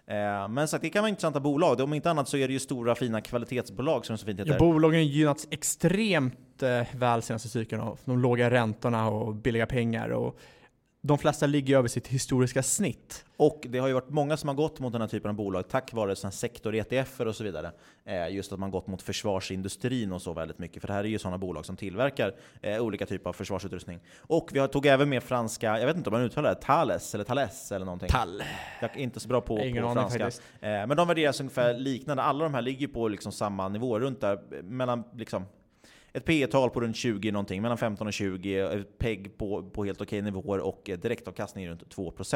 Eh, 0.05 0.47
men 0.47 0.67
sagt, 0.67 0.81
det 0.81 0.89
kan 0.89 1.01
vara 1.01 1.09
intressanta 1.09 1.39
bolag. 1.39 1.79
Om 1.79 1.93
inte 1.93 2.11
annat 2.11 2.29
så 2.29 2.37
är 2.37 2.47
det 2.47 2.53
ju 2.53 2.59
stora 2.59 2.95
fina 2.95 3.21
kvalitetsbolag 3.21 4.05
som 4.05 4.17
så 4.17 4.25
fint 4.25 4.39
heter. 4.39 4.51
Ja, 4.51 4.59
bolagen 4.59 5.07
gynnats 5.07 5.47
extremt 5.51 6.63
eh, 6.63 6.95
väl 6.95 7.21
senaste 7.21 7.49
cykeln 7.49 7.81
av 7.81 7.99
de 8.05 8.19
låga 8.19 8.51
räntorna 8.51 9.09
och 9.09 9.35
billiga 9.35 9.65
pengar. 9.65 10.09
Och 10.09 10.39
de 11.05 11.17
flesta 11.17 11.45
ligger 11.45 11.77
över 11.77 11.87
sitt 11.87 12.07
historiska 12.07 12.63
snitt. 12.63 13.25
Och 13.37 13.65
det 13.69 13.79
har 13.79 13.87
ju 13.87 13.93
varit 13.93 14.09
många 14.09 14.37
som 14.37 14.47
har 14.47 14.55
gått 14.55 14.79
mot 14.79 14.91
den 14.91 15.01
här 15.01 15.07
typen 15.07 15.29
av 15.29 15.35
bolag 15.35 15.67
tack 15.69 15.93
vare 15.93 16.15
sektor-ETFer 16.15 17.27
och 17.27 17.35
så 17.35 17.43
vidare. 17.43 17.71
Eh, 18.05 18.29
just 18.29 18.53
att 18.53 18.59
man 18.59 18.71
gått 18.71 18.87
mot 18.87 19.01
försvarsindustrin 19.01 20.11
och 20.11 20.21
så 20.21 20.33
väldigt 20.33 20.59
mycket. 20.59 20.81
För 20.81 20.87
det 20.87 20.93
här 20.93 21.03
är 21.03 21.07
ju 21.07 21.19
sådana 21.19 21.37
bolag 21.37 21.65
som 21.65 21.75
tillverkar 21.75 22.35
eh, 22.61 22.79
olika 22.79 23.05
typer 23.05 23.29
av 23.29 23.33
försvarsutrustning. 23.33 23.99
Och 24.17 24.49
vi 24.53 24.67
tog 24.67 24.85
även 24.85 25.09
med 25.09 25.23
franska, 25.23 25.79
jag 25.79 25.85
vet 25.85 25.97
inte 25.97 26.09
om 26.09 26.13
man 26.13 26.21
uttalar 26.21 26.49
det, 26.49 26.61
Thales 26.61 27.15
eller 27.15 27.23
Thales 27.23 27.71
eller 27.71 27.85
någonting. 27.85 28.09
Tal. 28.09 28.43
Jag 28.81 28.97
är 28.97 29.01
inte 29.01 29.19
så 29.19 29.27
bra 29.27 29.41
på, 29.41 29.57
på 29.57 29.93
franska. 29.93 30.27
Eh, 30.27 30.87
men 30.87 30.97
de 30.97 31.07
värderas 31.07 31.39
ungefär 31.39 31.73
liknande. 31.73 32.23
Alla 32.23 32.43
de 32.43 32.53
här 32.53 32.61
ligger 32.61 32.87
på 32.87 33.07
liksom 33.07 33.31
samma 33.31 33.69
nivå, 33.69 33.99
runt 33.99 34.21
där 34.21 34.39
mellan 34.63 35.03
liksom 35.15 35.45
ett 36.13 36.25
P 36.25 36.47
tal 36.47 36.69
på 36.69 36.81
runt 36.81 36.95
20 36.95 37.31
någonting, 37.31 37.61
mellan 37.61 37.77
15 37.77 38.07
och 38.07 38.13
20, 38.13 38.59
ett 38.59 38.73
eh, 38.73 38.81
PEG 38.81 39.37
på, 39.37 39.69
på 39.69 39.85
helt 39.85 40.01
okej 40.01 40.21
nivåer 40.21 40.59
och 40.59 40.89
eh, 40.89 40.97
direktavkastning 40.97 41.69
runt 41.69 41.95
2%. 41.95 42.35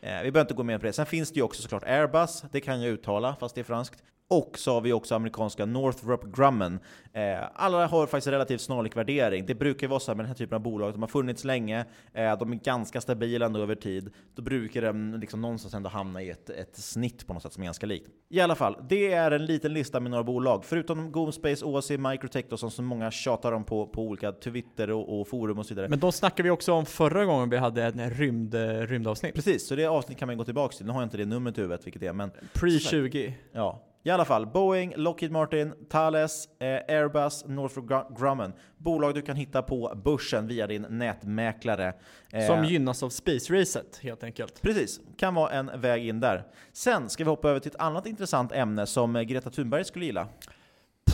Eh, 0.00 0.22
vi 0.22 0.30
behöver 0.30 0.40
inte 0.40 0.54
gå 0.54 0.62
mer 0.62 0.78
på 0.78 0.86
det. 0.86 0.92
Sen 0.92 1.06
finns 1.06 1.30
det 1.30 1.36
ju 1.36 1.42
också 1.42 1.62
såklart 1.62 1.82
Airbus, 1.82 2.44
det 2.52 2.60
kan 2.60 2.82
jag 2.82 2.92
uttala 2.92 3.36
fast 3.40 3.54
det 3.54 3.60
är 3.60 3.64
franskt. 3.64 4.02
Och 4.28 4.58
så 4.58 4.72
har 4.72 4.80
vi 4.80 4.92
också 4.92 5.14
amerikanska 5.14 5.66
Northrop 5.66 6.36
Grumman. 6.36 6.78
Eh, 7.12 7.44
alla 7.54 7.86
har 7.86 8.06
faktiskt 8.06 8.26
relativt 8.26 8.60
snarlik 8.60 8.96
värdering. 8.96 9.46
Det 9.46 9.54
brukar 9.54 9.88
vara 9.88 10.00
så 10.00 10.10
här 10.10 10.16
med 10.16 10.24
den 10.24 10.28
här 10.28 10.34
typen 10.34 10.56
av 10.56 10.62
bolag, 10.62 10.92
de 10.92 11.02
har 11.02 11.08
funnits 11.08 11.44
länge, 11.44 11.84
eh, 12.12 12.38
de 12.38 12.52
är 12.52 12.56
ganska 12.56 13.00
stabila 13.00 13.46
ändå 13.46 13.60
över 13.60 13.74
tid. 13.74 14.10
Då 14.34 14.42
brukar 14.42 14.82
de 14.82 15.14
liksom 15.20 15.40
någonstans 15.40 15.74
ändå 15.74 15.88
hamna 15.88 16.22
i 16.22 16.30
ett, 16.30 16.50
ett 16.50 16.76
snitt 16.76 17.26
på 17.26 17.34
något 17.34 17.42
sätt 17.42 17.52
som 17.52 17.62
är 17.62 17.64
ganska 17.64 17.86
likt. 17.86 18.08
I 18.30 18.40
alla 18.40 18.54
fall, 18.54 18.76
det 18.88 19.12
är 19.12 19.30
en 19.30 19.46
liten 19.46 19.72
lista 19.72 20.00
med 20.00 20.10
några 20.10 20.24
bolag. 20.24 20.64
Förutom 20.64 21.12
GoSpace, 21.12 21.64
OAC, 21.64 21.90
Microtech 21.90 22.44
och 22.50 22.60
sånt 22.60 22.72
som 22.72 22.84
många 22.84 23.10
tjatar 23.10 23.52
om 23.52 23.64
på, 23.64 23.86
på 23.86 24.02
olika 24.02 24.32
Twitter 24.32 24.90
och, 24.90 25.20
och, 25.20 25.28
forum 25.28 25.58
och 25.58 25.66
så 25.66 25.74
vidare. 25.74 25.88
Men 25.88 25.98
de 25.98 26.12
snackade 26.12 26.42
vi 26.42 26.50
också 26.50 26.72
om 26.72 26.86
förra 26.86 27.24
gången 27.24 27.50
vi 27.50 27.56
hade 27.56 27.84
en 27.84 28.10
rymd, 28.10 28.54
rymdavsnitt. 28.88 29.34
Precis, 29.34 29.66
så 29.66 29.74
det 29.74 29.86
avsnittet 29.86 30.18
kan 30.18 30.26
man 30.26 30.36
gå 30.36 30.44
tillbaka 30.44 30.76
till. 30.76 30.86
Nu 30.86 30.92
har 30.92 31.00
jag 31.00 31.06
inte 31.06 31.16
det 31.16 31.26
numret 31.26 31.58
i 31.58 31.60
huvudet, 31.60 31.86
vilket 31.86 32.00
det 32.00 32.06
är. 32.06 32.12
Men, 32.12 32.30
Pre-20. 32.52 33.32
Ja, 33.52 33.82
i 34.06 34.10
alla 34.10 34.24
fall, 34.24 34.46
Boeing, 34.46 34.92
Lockheed 34.96 35.32
Martin, 35.32 35.72
Thales, 35.90 36.48
eh, 36.58 36.66
Airbus, 36.66 37.44
Northrop 37.46 38.18
Grumman. 38.18 38.52
Bolag 38.76 39.14
du 39.14 39.22
kan 39.22 39.36
hitta 39.36 39.62
på 39.62 39.92
börsen 40.04 40.46
via 40.46 40.66
din 40.66 40.86
nätmäklare. 40.90 41.92
Eh, 42.32 42.46
Som 42.46 42.64
gynnas 42.64 43.02
av 43.02 43.08
Space-racet 43.08 43.98
helt 44.02 44.24
enkelt. 44.24 44.62
Precis, 44.62 45.00
kan 45.16 45.34
vara 45.34 45.50
en 45.50 45.70
väg 45.80 46.06
in 46.08 46.20
där. 46.20 46.44
Sen 46.72 47.08
ska 47.10 47.24
vi 47.24 47.30
hoppa 47.30 47.48
över 47.50 47.60
till 47.60 47.70
ett 47.70 47.80
annat 47.80 48.06
intressant 48.06 48.52
ämne 48.52 48.86
som 48.86 49.24
Greta 49.26 49.50
Thunberg 49.50 49.84
skulle 49.84 50.04
gilla. 50.04 50.28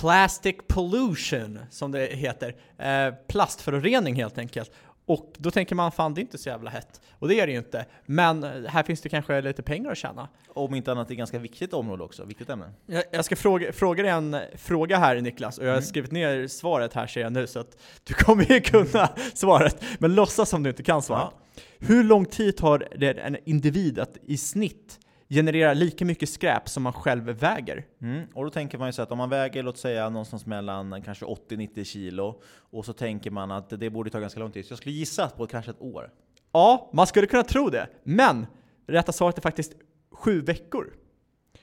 Plastic 0.00 0.56
pollution, 0.68 1.58
som 1.70 1.92
det 1.92 2.06
heter. 2.06 2.56
Eh, 2.78 3.14
plastförorening 3.28 4.14
helt 4.14 4.38
enkelt. 4.38 4.70
Och 5.10 5.32
då 5.38 5.50
tänker 5.50 5.74
man, 5.74 5.92
fan 5.92 6.14
det 6.14 6.20
är 6.20 6.22
inte 6.22 6.38
så 6.38 6.48
jävla 6.48 6.70
hett. 6.70 7.00
Och 7.18 7.28
det 7.28 7.40
är 7.40 7.46
det 7.46 7.52
ju 7.52 7.58
inte. 7.58 7.86
Men 8.06 8.42
här 8.66 8.82
finns 8.82 9.00
det 9.00 9.08
kanske 9.08 9.40
lite 9.40 9.62
pengar 9.62 9.90
att 9.90 9.98
tjäna. 9.98 10.28
Om 10.48 10.74
inte 10.74 10.92
annat, 10.92 11.08
det 11.08 11.12
är 11.12 11.14
ett 11.14 11.18
ganska 11.18 11.38
viktigt 11.38 11.74
område 11.74 12.04
också, 12.04 12.24
viktigt 12.24 12.48
ämne. 12.48 12.72
Jag, 12.86 13.04
jag 13.10 13.24
ska 13.24 13.36
fråga, 13.36 13.72
fråga 13.72 14.02
dig 14.02 14.12
en 14.12 14.36
fråga 14.56 14.98
här 14.98 15.20
Niklas, 15.20 15.58
och 15.58 15.64
jag 15.64 15.70
har 15.70 15.76
mm. 15.76 15.84
skrivit 15.84 16.12
ner 16.12 16.46
svaret 16.46 16.94
här 16.94 17.06
ser 17.06 17.20
jag 17.20 17.32
nu, 17.32 17.46
så 17.46 17.60
att 17.60 17.76
du 18.04 18.14
kommer 18.14 18.52
ju 18.52 18.60
kunna 18.60 19.08
svaret. 19.34 19.82
Men 19.98 20.14
låtsas 20.14 20.48
som 20.48 20.62
du 20.62 20.70
inte 20.70 20.82
kan 20.82 21.02
svaret. 21.02 21.28
Ja. 21.30 21.62
Hur 21.78 22.04
lång 22.04 22.24
tid 22.24 22.56
tar 22.56 22.88
det 22.96 23.12
en 23.12 23.36
individ 23.44 23.98
att 23.98 24.16
i 24.22 24.36
snitt 24.36 24.98
genererar 25.30 25.74
lika 25.74 26.04
mycket 26.04 26.28
skräp 26.28 26.68
som 26.68 26.82
man 26.82 26.92
själv 26.92 27.24
väger. 27.24 27.86
Mm. 28.02 28.26
Och 28.34 28.44
då 28.44 28.50
tänker 28.50 28.78
man 28.78 28.88
ju 28.88 28.92
så 28.92 29.02
att 29.02 29.12
om 29.12 29.18
man 29.18 29.30
väger, 29.30 29.62
låt 29.62 29.78
säga 29.78 30.08
någonstans 30.08 30.46
mellan 30.46 31.02
kanske 31.02 31.24
80-90 31.24 31.84
kilo, 31.84 32.42
och 32.70 32.84
så 32.84 32.92
tänker 32.92 33.30
man 33.30 33.50
att 33.50 33.70
det 33.70 33.90
borde 33.90 34.10
ta 34.10 34.20
ganska 34.20 34.40
lång 34.40 34.52
tid. 34.52 34.66
Så 34.66 34.72
jag 34.72 34.78
skulle 34.78 34.94
gissa 34.94 35.28
på 35.28 35.46
kanske 35.46 35.70
ett 35.70 35.80
år. 35.80 36.10
Ja, 36.52 36.90
man 36.92 37.06
skulle 37.06 37.26
kunna 37.26 37.42
tro 37.42 37.70
det. 37.70 37.86
Men 38.02 38.46
rätta 38.86 39.12
svaret 39.12 39.38
är 39.38 39.42
faktiskt 39.42 39.72
sju 40.10 40.40
veckor. 40.40 40.92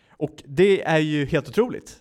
Och 0.09 0.43
det 0.45 0.83
är 0.83 0.99
ju 0.99 1.25
helt 1.25 1.49
otroligt. 1.49 1.95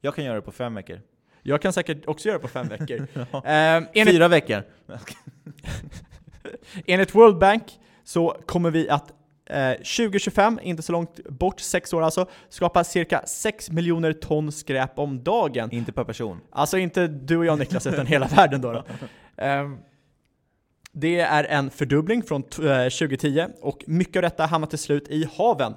Jag 0.00 0.14
kan 0.14 0.24
göra 0.24 0.34
det 0.34 0.42
på 0.42 0.52
fem 0.52 0.74
veckor. 0.74 1.00
Jag 1.42 1.62
kan 1.62 1.72
säkert 1.72 2.06
också 2.06 2.28
göra 2.28 2.38
det 2.38 2.42
på 2.42 2.48
fem 2.48 2.68
veckor. 2.68 3.06
ja. 3.32 3.44
eh, 3.44 3.84
enligt, 3.92 4.14
Fyra 4.14 4.28
veckor. 4.28 4.62
enligt 6.86 7.14
World 7.14 7.38
Bank 7.38 7.80
så 8.04 8.36
kommer 8.46 8.70
vi 8.70 8.88
att 8.88 9.12
2025, 9.46 10.58
eh, 10.58 10.68
inte 10.68 10.82
så 10.82 10.92
långt 10.92 11.28
bort, 11.28 11.60
sex 11.60 11.92
år 11.92 12.02
alltså, 12.02 12.26
skapar 12.48 12.82
cirka 12.82 13.22
6 13.26 13.70
miljoner 13.70 14.12
ton 14.12 14.52
skräp 14.52 14.98
om 14.98 15.22
dagen. 15.24 15.72
Inte 15.72 15.92
per 15.92 16.04
person? 16.04 16.40
Alltså 16.50 16.78
inte 16.78 17.06
du 17.06 17.36
och 17.36 17.44
jag 17.44 17.58
Niklas, 17.58 17.86
utan 17.86 18.06
hela 18.06 18.26
världen 18.36 18.60
då. 18.60 18.72
då. 18.72 18.84
Um, 19.44 19.78
det 20.92 21.20
är 21.20 21.44
en 21.44 21.70
fördubbling 21.70 22.22
från 22.22 22.42
2010 22.42 23.38
eh, 23.38 23.46
och 23.60 23.84
mycket 23.86 24.16
av 24.16 24.22
detta 24.22 24.46
hamnar 24.46 24.68
till 24.68 24.78
slut 24.78 25.08
i 25.08 25.28
haven. 25.36 25.74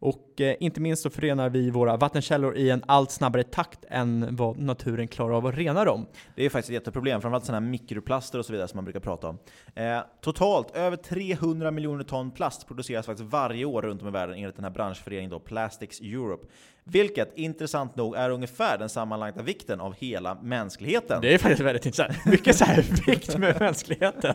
Och 0.00 0.40
eh, 0.40 0.56
inte 0.60 0.80
minst 0.80 1.02
så 1.02 1.10
förenar 1.10 1.48
vi 1.48 1.70
våra 1.70 1.96
vattenkällor 1.96 2.56
i 2.56 2.70
en 2.70 2.82
allt 2.86 3.10
snabbare 3.10 3.42
takt 3.42 3.84
än 3.88 4.36
vad 4.36 4.58
naturen 4.58 5.08
klarar 5.08 5.34
av 5.34 5.46
att 5.46 5.54
rena 5.54 5.84
dem. 5.84 6.06
Det 6.34 6.44
är 6.44 6.50
faktiskt 6.50 6.70
ett 6.70 6.74
jätteproblem, 6.74 7.20
framförallt 7.20 7.44
sådana 7.44 7.66
här 7.66 7.70
mikroplaster 7.70 8.38
och 8.38 8.46
så 8.46 8.52
vidare 8.52 8.68
som 8.68 8.76
man 8.76 8.84
brukar 8.84 9.00
prata 9.00 9.28
om. 9.28 9.38
Eh, 9.74 9.98
totalt 10.20 10.76
över 10.76 10.96
300 10.96 11.70
miljoner 11.70 12.04
ton 12.04 12.30
plast 12.30 12.66
produceras 12.68 13.06
faktiskt 13.06 13.32
varje 13.32 13.64
år 13.64 13.82
runt 13.82 14.02
om 14.02 14.08
i 14.08 14.10
världen 14.10 14.36
enligt 14.36 14.56
den 14.56 14.64
här 14.64 14.70
branschföreningen 14.70 15.30
då, 15.30 15.40
Plastics 15.40 16.00
Europe. 16.00 16.46
Vilket, 16.90 17.32
intressant 17.38 17.96
nog, 17.96 18.16
är 18.16 18.30
ungefär 18.30 18.78
den 18.78 18.88
sammanlagda 18.88 19.42
vikten 19.42 19.80
av 19.80 19.94
hela 19.94 20.34
mänskligheten. 20.34 21.20
Det 21.20 21.34
är 21.34 21.38
faktiskt 21.38 21.60
väldigt 21.60 21.86
intressant. 21.86 22.24
Mycket 22.26 22.56
så 22.56 22.64
här 22.64 22.84
vikt 23.06 23.38
med 23.38 23.60
mänskligheten. 23.60 24.34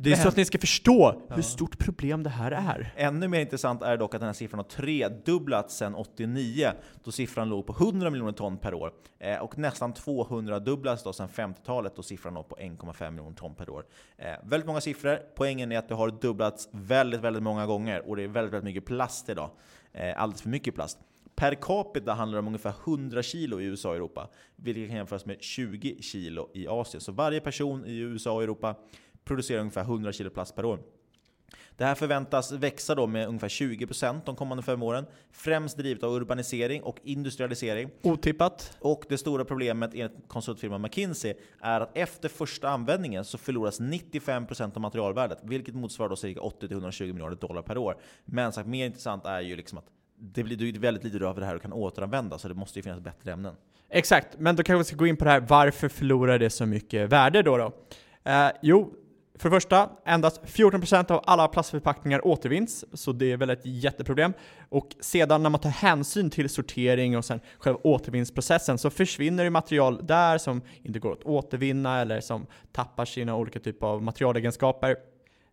Det 0.00 0.12
är 0.12 0.16
så 0.16 0.28
att 0.28 0.36
ni 0.36 0.44
ska 0.44 0.58
förstå 0.58 1.22
hur 1.30 1.42
stort 1.42 1.78
problem 1.78 2.22
det 2.22 2.30
här 2.30 2.52
är. 2.52 2.92
Ännu 2.96 3.28
mer 3.28 3.40
intressant 3.40 3.82
är 3.82 3.96
dock 3.96 4.14
att 4.14 4.20
den 4.20 4.28
här 4.28 4.34
siffran 4.34 4.58
har 4.58 4.64
tredubblats 4.64 5.76
sedan 5.76 5.94
89, 5.94 6.72
då 7.04 7.12
siffran 7.12 7.48
låg 7.48 7.66
på 7.66 7.72
100 7.72 8.10
miljoner 8.10 8.32
ton 8.32 8.58
per 8.58 8.74
år. 8.74 8.92
Eh, 9.18 9.38
och 9.38 9.58
nästan 9.58 9.94
200 9.94 10.58
dubblas 10.58 11.02
då 11.02 11.12
sedan 11.12 11.28
50-talet, 11.28 11.96
då 11.96 12.02
siffran 12.02 12.34
låg 12.34 12.48
på 12.48 12.56
1,5 12.56 13.10
miljoner 13.10 13.36
ton 13.36 13.54
per 13.54 13.70
år. 13.70 13.84
Eh, 14.16 14.26
väldigt 14.44 14.66
många 14.66 14.80
siffror. 14.80 15.18
Poängen 15.34 15.72
är 15.72 15.78
att 15.78 15.88
det 15.88 15.94
har 15.94 16.10
dubblats 16.20 16.68
väldigt, 16.72 17.20
väldigt 17.20 17.42
många 17.42 17.66
gånger, 17.66 18.08
och 18.08 18.16
det 18.16 18.22
är 18.22 18.28
väldigt, 18.28 18.52
väldigt 18.52 18.64
mycket 18.64 18.86
plast 18.86 19.28
idag. 19.28 19.50
Eh, 19.96 20.22
alldeles 20.22 20.42
för 20.42 20.48
mycket 20.48 20.74
plast. 20.74 20.98
Per 21.34 21.54
capita 21.54 22.12
handlar 22.12 22.36
det 22.36 22.40
om 22.40 22.46
ungefär 22.46 22.74
100 22.84 23.22
kilo 23.22 23.60
i 23.60 23.64
USA 23.64 23.88
och 23.88 23.96
Europa, 23.96 24.28
vilket 24.56 24.88
kan 24.88 24.96
jämföras 24.96 25.26
med 25.26 25.42
20 25.42 26.02
kilo 26.02 26.50
i 26.54 26.68
Asien. 26.68 27.00
Så 27.00 27.12
varje 27.12 27.40
person 27.40 27.86
i 27.86 27.96
USA 27.96 28.32
och 28.32 28.42
Europa 28.42 28.76
producerar 29.24 29.60
ungefär 29.60 29.82
100 29.82 30.12
kilo 30.12 30.30
plast 30.30 30.56
per 30.56 30.64
år. 30.64 30.80
Det 31.76 31.84
här 31.84 31.94
förväntas 31.94 32.52
växa 32.52 32.94
då 32.94 33.06
med 33.06 33.28
ungefär 33.28 33.48
20% 33.48 34.20
de 34.24 34.36
kommande 34.36 34.62
fem 34.62 34.82
åren, 34.82 35.06
främst 35.30 35.76
drivet 35.76 36.02
av 36.02 36.14
urbanisering 36.14 36.82
och 36.82 36.98
industrialisering. 37.02 37.90
Otippat. 38.02 38.76
Och 38.80 39.04
det 39.08 39.18
stora 39.18 39.44
problemet 39.44 39.90
enligt 39.94 40.28
konsultfirman 40.28 40.82
McKinsey 40.82 41.34
är 41.60 41.80
att 41.80 41.96
efter 41.96 42.28
första 42.28 42.68
användningen 42.68 43.24
så 43.24 43.38
förloras 43.38 43.80
95% 43.80 44.74
av 44.74 44.80
materialvärdet, 44.80 45.38
vilket 45.42 45.74
motsvarar 45.74 46.08
då 46.08 46.16
cirka 46.16 46.40
80-120 46.40 47.12
miljarder 47.12 47.36
dollar 47.36 47.62
per 47.62 47.78
år. 47.78 47.96
Men 48.24 48.52
sagt, 48.52 48.68
mer 48.68 48.86
intressant 48.86 49.26
är 49.26 49.40
ju 49.40 49.56
liksom 49.56 49.78
att 49.78 49.86
det 50.18 50.42
blir 50.42 50.78
väldigt 50.78 51.04
lite 51.04 51.26
av 51.26 51.40
det 51.40 51.46
här 51.46 51.54
och 51.54 51.62
kan 51.62 51.72
återanvändas, 51.72 52.42
så 52.42 52.48
det 52.48 52.54
måste 52.54 52.78
ju 52.78 52.82
finnas 52.82 53.00
bättre 53.00 53.32
ämnen. 53.32 53.54
Exakt, 53.88 54.38
men 54.38 54.56
då 54.56 54.62
kanske 54.62 54.78
vi 54.78 54.84
ska 54.84 54.96
gå 54.96 55.06
in 55.06 55.16
på 55.16 55.24
det 55.24 55.30
här, 55.30 55.40
varför 55.40 55.88
förlorar 55.88 56.38
det 56.38 56.50
så 56.50 56.66
mycket 56.66 57.08
värde 57.12 57.42
då? 57.42 57.56
då? 57.56 57.72
Eh, 58.24 58.50
jo, 58.62 58.94
för 59.38 59.50
det 59.50 59.56
första, 59.56 59.90
endast 60.04 60.42
14% 60.42 61.12
av 61.12 61.22
alla 61.26 61.48
plastförpackningar 61.48 62.26
återvinns, 62.26 62.84
så 62.92 63.12
det 63.12 63.32
är 63.32 63.36
väl 63.36 63.50
ett 63.50 63.66
jätteproblem. 63.66 64.32
Och 64.68 64.88
sedan 65.00 65.42
när 65.42 65.50
man 65.50 65.60
tar 65.60 65.70
hänsyn 65.70 66.30
till 66.30 66.48
sortering 66.48 67.16
och 67.16 67.24
sen 67.24 67.40
själva 67.58 67.80
återvinningsprocessen 67.82 68.78
så 68.78 68.90
försvinner 68.90 69.44
det 69.44 69.50
material 69.50 70.06
där 70.06 70.38
som 70.38 70.62
inte 70.82 70.98
går 70.98 71.12
att 71.12 71.24
återvinna 71.24 72.00
eller 72.00 72.20
som 72.20 72.46
tappar 72.72 73.04
sina 73.04 73.36
olika 73.36 73.60
typer 73.60 73.86
av 73.86 74.02
materialegenskaper. 74.02 74.96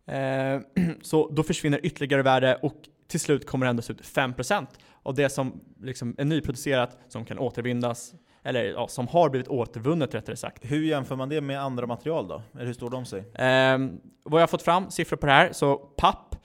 Eh, 0.05 0.59
så 1.01 1.29
då 1.29 1.43
försvinner 1.43 1.85
ytterligare 1.85 2.21
värde 2.21 2.59
och 2.61 2.75
till 3.07 3.19
slut 3.19 3.47
kommer 3.47 3.65
det 3.65 3.69
endast 3.69 3.89
ut 3.89 4.01
5% 4.01 4.67
av 5.03 5.13
det 5.13 5.29
som 5.29 5.61
liksom 5.81 6.15
är 6.17 6.25
nyproducerat 6.25 6.97
som 7.07 7.25
kan 7.25 7.39
återvinnas 7.39 8.13
eller 8.43 8.65
ja, 8.65 8.87
som 8.87 9.07
har 9.07 9.29
blivit 9.29 9.47
återvunnet 9.47 10.15
rättare 10.15 10.35
sagt. 10.35 10.63
Hur 10.65 10.83
jämför 10.83 11.15
man 11.15 11.29
det 11.29 11.41
med 11.41 11.61
andra 11.61 11.87
material 11.87 12.27
då? 12.27 12.41
Eller 12.53 12.65
hur 12.65 12.73
står 12.73 12.89
de 12.89 13.05
sig? 13.05 13.19
Eh, 13.19 13.77
vad 14.23 14.41
jag 14.41 14.43
har 14.43 14.47
fått 14.47 14.61
fram, 14.61 14.91
siffror 14.91 15.17
på 15.17 15.25
det 15.25 15.31
här, 15.31 15.49
så 15.51 15.75
papp 15.75 16.35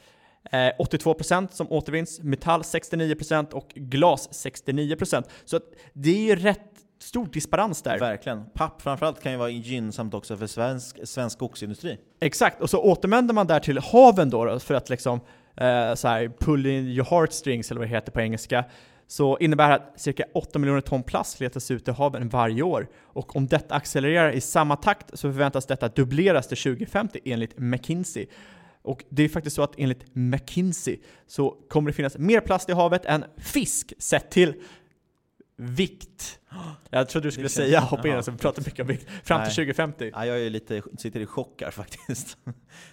eh, 0.52 0.58
82% 0.58 1.48
som 1.50 1.72
återvinns, 1.72 2.20
metall 2.22 2.60
69% 2.60 3.52
och 3.52 3.68
glas 3.74 4.46
69%. 4.46 5.24
Så 5.44 5.56
att 5.56 5.62
det 5.92 6.10
är 6.10 6.22
ju 6.22 6.36
rätt 6.36 6.60
stor 6.98 7.26
disparans 7.26 7.82
där. 7.82 7.98
Verkligen. 7.98 8.50
Papp 8.54 8.82
framförallt 8.82 9.22
kan 9.22 9.32
ju 9.32 9.38
vara 9.38 9.50
gynnsamt 9.50 10.14
också 10.14 10.36
för 10.36 10.46
svensk, 10.46 10.98
svensk 11.04 11.36
skogsindustri. 11.36 11.98
Exakt, 12.20 12.60
och 12.60 12.70
så 12.70 12.82
återvänder 12.82 13.34
man 13.34 13.46
där 13.46 13.60
till 13.60 13.78
haven 13.78 14.30
då, 14.30 14.44
då 14.44 14.58
för 14.58 14.74
att 14.74 14.88
liksom 14.88 15.20
eh, 15.56 15.94
så 15.94 16.08
här, 16.08 16.32
pull 16.38 16.66
in 16.66 16.86
your 16.86 17.06
heartstrings 17.10 17.70
eller 17.70 17.78
vad 17.78 17.88
det 17.88 17.94
heter 17.94 18.12
på 18.12 18.20
engelska 18.20 18.64
så 19.10 19.38
innebär 19.38 19.68
det 19.68 19.74
att 19.74 20.00
cirka 20.00 20.24
8 20.34 20.58
miljoner 20.58 20.80
ton 20.80 21.02
plast 21.02 21.40
letas 21.40 21.70
ut 21.70 21.88
i 21.88 21.90
haven 21.90 22.28
varje 22.28 22.62
år. 22.62 22.88
Och 23.02 23.36
om 23.36 23.46
detta 23.46 23.74
accelererar 23.74 24.32
i 24.32 24.40
samma 24.40 24.76
takt 24.76 25.10
så 25.18 25.32
förväntas 25.32 25.66
detta 25.66 25.88
dubbleras 25.88 26.48
till 26.48 26.56
2050 26.56 27.20
enligt 27.24 27.58
McKinsey. 27.58 28.26
Och 28.82 29.04
det 29.08 29.22
är 29.22 29.28
faktiskt 29.28 29.56
så 29.56 29.62
att 29.62 29.74
enligt 29.78 30.04
McKinsey 30.12 30.98
så 31.26 31.50
kommer 31.68 31.90
det 31.90 31.94
finnas 31.94 32.18
mer 32.18 32.40
plast 32.40 32.68
i 32.68 32.72
havet 32.72 33.04
än 33.04 33.24
fisk 33.38 33.92
sett 33.98 34.30
till 34.30 34.54
vikt. 35.56 36.40
Jag 36.90 37.08
trodde 37.08 37.26
du 37.26 37.32
skulle 37.32 37.48
säga 37.48 37.80
hoppa 37.80 38.08
in, 38.08 38.22
så 38.22 38.30
vi 38.30 38.38
pratar 38.38 38.62
mycket 38.62 38.80
om 38.80 38.86
vikt. 38.86 39.06
Fram 39.24 39.44
till 39.44 39.54
2050. 39.54 40.10
Ja, 40.14 40.26
jag 40.26 40.40
är 40.40 40.50
lite, 40.50 40.82
sitter 40.98 41.20
i 41.20 41.26
chock 41.26 41.62
här 41.62 41.70
faktiskt. 41.70 42.28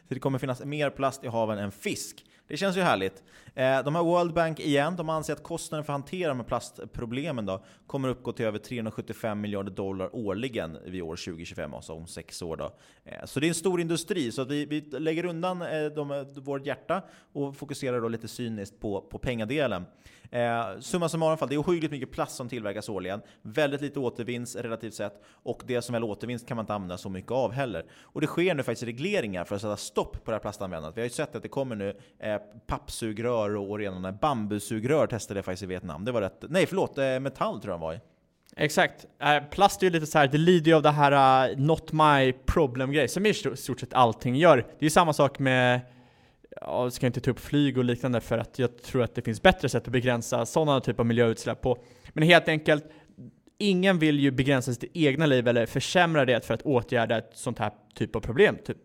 Så 0.08 0.14
det 0.14 0.20
kommer 0.20 0.40
finnas 0.40 0.64
mer 0.66 0.90
plast 0.90 1.24
i 1.24 1.28
haven 1.28 1.58
än 1.58 1.72
fisk. 1.72 2.26
Det 2.48 2.58
känns 2.58 2.78
ju 2.78 2.82
härligt. 2.82 3.24
Eh, 3.56 3.84
de 3.84 3.96
har 3.96 4.04
World 4.04 4.34
Bank 4.34 4.60
igen, 4.60 4.96
de 4.96 5.10
anser 5.10 5.34
att 5.34 5.44
kostnaden 5.44 5.86
för 5.86 5.94
att 5.94 6.00
hantera 6.00 6.30
de 6.30 6.38
här 6.38 6.46
plastproblemen 6.46 7.46
då, 7.46 7.64
kommer 7.88 8.10
uppgå 8.10 8.32
till 8.32 8.46
över 8.46 8.60
375 8.60 9.42
miljarder 9.42 9.72
dollar 9.72 10.16
årligen 10.16 10.78
vid 10.86 11.02
år 11.02 11.16
2025, 11.16 11.74
alltså 11.74 11.94
om 11.94 12.08
sex 12.08 12.42
år. 12.42 12.58
Då. 12.58 12.72
Eh, 13.06 13.26
så 13.26 13.40
det 13.40 13.46
är 13.46 13.48
en 13.48 13.56
stor 13.56 13.82
industri, 13.82 14.32
så 14.32 14.42
att 14.42 14.52
vi, 14.52 14.66
vi 14.66 14.82
lägger 14.82 15.26
undan 15.26 15.62
eh, 15.62 15.86
de, 15.86 16.26
vårt 16.36 16.66
hjärta 16.66 17.02
och 17.34 17.56
fokuserar 17.56 18.02
då 18.02 18.08
lite 18.08 18.28
cyniskt 18.28 18.80
på, 18.80 19.02
på 19.02 19.18
pengadelen. 19.18 19.86
Eh, 20.32 20.80
summa 20.80 21.10
summarum, 21.10 21.50
det 21.50 21.56
är 21.56 21.62
ohyggligt 21.62 21.92
mycket 21.92 22.12
plast 22.12 22.36
som 22.36 22.50
tillverkas 22.50 22.90
årligen. 22.90 23.22
Väldigt 23.42 23.82
lite 23.82 24.00
återvinns 24.00 24.56
relativt 24.56 24.94
sett. 24.94 25.24
Och 25.28 25.64
det 25.66 25.82
som 25.82 25.94
väl 25.94 26.04
återvinns 26.04 26.44
kan 26.44 26.58
man 26.58 26.64
inte 26.64 26.74
använda 26.74 26.98
så 26.98 27.10
mycket 27.10 27.32
av 27.32 27.52
heller. 27.52 27.86
Och 28.02 28.22
det 28.22 28.28
sker 28.28 28.56
nu 28.56 28.64
faktiskt 28.64 28.84
regleringar 28.84 29.46
för 29.46 29.56
att 29.56 29.62
sätta 29.62 29.78
stopp 29.78 30.24
på 30.24 30.32
det 30.32 30.36
här 30.36 30.42
plastanvändandet. 30.42 30.98
Vi 30.98 31.02
har 31.02 31.06
ju 31.06 31.10
sett 31.14 31.36
att 31.36 31.44
det 31.44 31.50
kommer 31.50 31.76
nu 31.76 31.98
eh, 32.20 32.38
pappsugrör 32.68 33.45
och 33.50 33.80
redan 33.80 34.18
bambusugrör 34.22 35.08
testade 35.08 35.38
jag 35.38 35.46
faktiskt 35.46 35.64
i 35.64 35.66
Vietnam. 35.66 36.06
Det 36.06 36.12
var 36.12 36.22
rätt... 36.22 36.44
Nej 36.50 36.66
förlåt, 36.66 36.98
eh, 36.98 37.20
metall 37.20 37.62
tror 37.62 37.74
jag 37.74 37.80
var 37.80 37.94
i. 37.94 38.00
Exakt. 38.58 39.06
Eh, 39.20 39.44
plast 39.52 39.82
är 39.82 39.88
ju 39.88 39.92
lite 39.92 40.06
så 40.06 40.18
här, 40.18 40.28
det 40.28 40.38
lider 40.38 40.72
ju 40.72 40.76
av 40.76 40.82
det 40.82 40.92
här 40.92 41.50
uh, 41.50 41.58
not 41.60 41.92
my 41.92 42.34
problem-grej, 42.46 43.08
som 43.08 43.26
i 43.26 43.34
stort 43.34 43.80
sett 43.80 43.94
allting 43.94 44.36
gör. 44.36 44.58
Det 44.58 44.64
är 44.80 44.84
ju 44.84 44.90
samma 44.90 45.14
sak 45.14 45.40
med 45.40 45.82
jag 46.62 46.94
ska 46.94 47.08
inte 47.08 47.22
ta 47.22 47.32
upp 47.32 47.40
flyg 47.40 47.78
och 47.78 47.84
liknande 47.84 48.22
för 48.22 48.38
att 48.38 48.60
jag 48.60 48.84
tror 48.84 49.04
att 49.04 49.16
det 49.16 49.22
finns 49.22 49.42
bättre 49.42 49.70
sätt 49.70 49.84
att 49.86 49.92
begränsa 49.92 50.46
sådana 50.46 50.80
typer 50.80 51.00
av 51.00 51.06
miljöutsläpp 51.06 51.62
på. 51.62 51.78
Men 52.14 52.24
helt 52.24 52.48
enkelt, 52.48 52.86
ingen 53.58 54.00
vill 54.00 54.20
ju 54.20 54.32
begränsa 54.32 54.74
sitt 54.74 54.92
egna 54.94 55.26
liv 55.26 55.48
eller 55.48 55.66
försämra 55.66 56.26
det 56.26 56.46
för 56.46 56.54
att 56.54 56.62
åtgärda 56.62 57.18
ett 57.18 57.32
sånt 57.34 57.60
här 57.60 57.72
typ 57.94 58.16
av 58.16 58.20
problem. 58.20 58.58
Typ 58.66 58.78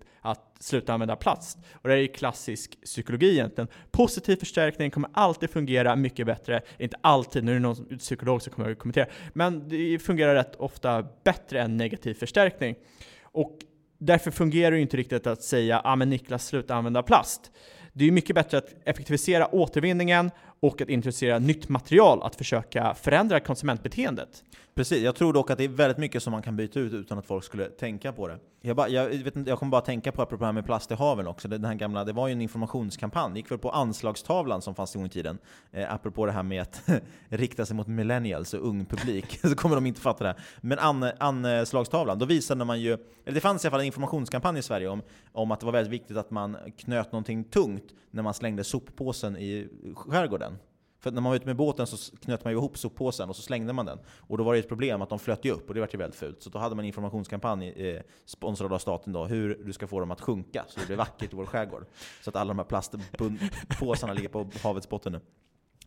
sluta 0.60 0.92
använda 0.92 1.16
plast. 1.16 1.58
Och 1.72 1.88
det 1.88 1.94
är 1.94 1.98
ju 1.98 2.08
klassisk 2.08 2.82
psykologi 2.84 3.32
egentligen. 3.32 3.68
Positiv 3.90 4.36
förstärkning 4.36 4.90
kommer 4.90 5.10
alltid 5.12 5.50
fungera 5.50 5.96
mycket 5.96 6.26
bättre. 6.26 6.62
Inte 6.78 6.96
alltid, 7.00 7.44
nu 7.44 7.50
är 7.50 7.54
det 7.54 7.60
någon 7.60 7.98
psykolog 7.98 8.42
som 8.42 8.52
kommer 8.52 8.70
att 8.70 8.78
kommentera. 8.78 9.06
Men 9.32 9.68
det 9.68 9.98
fungerar 9.98 10.34
rätt 10.34 10.56
ofta 10.56 11.06
bättre 11.24 11.62
än 11.62 11.76
negativ 11.76 12.14
förstärkning. 12.14 12.74
Och 13.22 13.58
därför 13.98 14.30
fungerar 14.30 14.70
det 14.70 14.76
ju 14.76 14.82
inte 14.82 14.96
riktigt 14.96 15.26
att 15.26 15.42
säga 15.42 15.80
ah, 15.84 15.96
men 15.96 16.10
Niklas, 16.10 16.46
sluta 16.46 16.74
använda 16.74 17.02
plast. 17.02 17.50
Det 17.92 18.04
är 18.04 18.06
ju 18.06 18.12
mycket 18.12 18.34
bättre 18.34 18.58
att 18.58 18.74
effektivisera 18.84 19.54
återvinningen 19.54 20.30
och 20.60 20.80
att 20.80 20.88
introducera 20.88 21.38
nytt 21.38 21.68
material, 21.68 22.22
att 22.22 22.36
försöka 22.36 22.94
förändra 22.94 23.40
konsumentbeteendet. 23.40 24.44
Precis, 24.74 25.02
jag 25.02 25.16
tror 25.16 25.32
dock 25.32 25.50
att 25.50 25.58
det 25.58 25.64
är 25.64 25.68
väldigt 25.68 25.98
mycket 25.98 26.22
som 26.22 26.30
man 26.30 26.42
kan 26.42 26.56
byta 26.56 26.80
ut 26.80 26.92
utan 26.92 27.18
att 27.18 27.26
folk 27.26 27.44
skulle 27.44 27.64
tänka 27.64 28.12
på 28.12 28.28
det. 28.28 28.38
Jag, 28.62 28.76
bara, 28.76 28.88
jag, 28.88 29.08
vet 29.08 29.36
inte, 29.36 29.50
jag 29.50 29.58
kommer 29.58 29.70
bara 29.70 29.80
tänka 29.80 30.12
på 30.12 30.22
apropå 30.22 30.40
det 30.40 30.46
här 30.46 30.52
med 30.52 30.64
plast 30.64 30.90
i 30.90 30.94
haven 30.94 31.26
också. 31.26 31.48
Den 31.48 31.64
här 31.64 31.74
gamla, 31.74 32.04
det 32.04 32.12
var 32.12 32.28
ju 32.28 32.32
en 32.32 32.40
informationskampanj, 32.40 33.32
det 33.32 33.38
gick 33.38 33.50
väl 33.50 33.58
på 33.58 33.70
anslagstavlan 33.70 34.62
som 34.62 34.74
fanns 34.74 34.94
en 34.94 35.00
gång 35.00 35.06
i 35.06 35.10
tiden. 35.10 35.38
Eh, 35.72 35.94
apropå 35.94 36.26
det 36.26 36.32
här 36.32 36.42
med 36.42 36.62
att 36.62 36.82
rikta 37.28 37.66
sig 37.66 37.76
mot 37.76 37.86
millennials 37.86 38.54
och 38.54 38.68
ung 38.68 38.84
publik, 38.84 39.40
så 39.42 39.54
kommer 39.54 39.74
de 39.74 39.86
inte 39.86 40.00
fatta 40.00 40.24
det. 40.24 40.30
här. 40.30 40.40
Men 40.60 40.78
an, 40.78 41.10
anslagstavlan, 41.18 42.18
då 42.18 42.26
visade 42.26 42.64
man 42.64 42.80
ju, 42.80 42.92
eller 42.92 43.34
det 43.34 43.40
fanns 43.40 43.64
i 43.64 43.66
alla 43.66 43.70
fall 43.70 43.80
en 43.80 43.86
informationskampanj 43.86 44.58
i 44.58 44.62
Sverige 44.62 44.88
om, 44.88 45.02
om 45.32 45.50
att 45.50 45.60
det 45.60 45.66
var 45.66 45.72
väldigt 45.72 45.92
viktigt 45.92 46.16
att 46.16 46.30
man 46.30 46.56
knöt 46.78 47.12
någonting 47.12 47.44
tungt 47.44 47.94
när 48.10 48.22
man 48.22 48.34
slängde 48.34 48.64
soppåsen 48.64 49.36
i 49.36 49.68
skärgården. 49.94 50.58
För 51.00 51.10
när 51.10 51.20
man 51.20 51.30
var 51.30 51.36
ute 51.36 51.46
med 51.46 51.56
båten 51.56 51.86
så 51.86 52.16
knöt 52.16 52.44
man 52.44 52.52
ihop 52.52 52.78
soppåsen 52.78 53.28
och 53.28 53.36
så 53.36 53.42
slängde 53.42 53.72
man 53.72 53.86
den. 53.86 53.98
Och 54.18 54.38
då 54.38 54.44
var 54.44 54.52
det 54.52 54.58
ett 54.58 54.68
problem 54.68 55.02
att 55.02 55.08
de 55.08 55.18
flöt 55.18 55.44
ju 55.44 55.50
upp 55.50 55.68
och 55.68 55.74
det 55.74 55.80
var 55.80 55.88
ju 55.92 55.98
väldigt 55.98 56.18
fult. 56.18 56.42
Så 56.42 56.50
då 56.50 56.58
hade 56.58 56.74
man 56.74 56.84
en 56.84 56.86
informationskampanj 56.86 57.68
eh, 57.68 58.02
sponsrad 58.24 58.72
av 58.72 58.78
staten 58.78 59.12
då, 59.12 59.24
hur 59.24 59.62
du 59.64 59.72
ska 59.72 59.86
få 59.86 60.00
dem 60.00 60.10
att 60.10 60.20
sjunka 60.20 60.64
så 60.68 60.80
det 60.80 60.86
blir 60.86 60.96
vackert 60.96 61.32
i 61.32 61.36
vår 61.36 61.46
skärgård. 61.46 61.86
Så 62.22 62.30
att 62.30 62.36
alla 62.36 62.48
de 62.48 62.58
här 62.58 62.66
plastpåsarna 62.66 64.12
ligger 64.12 64.28
på 64.28 64.50
havets 64.62 64.88
botten 64.88 65.12
nu. 65.12 65.20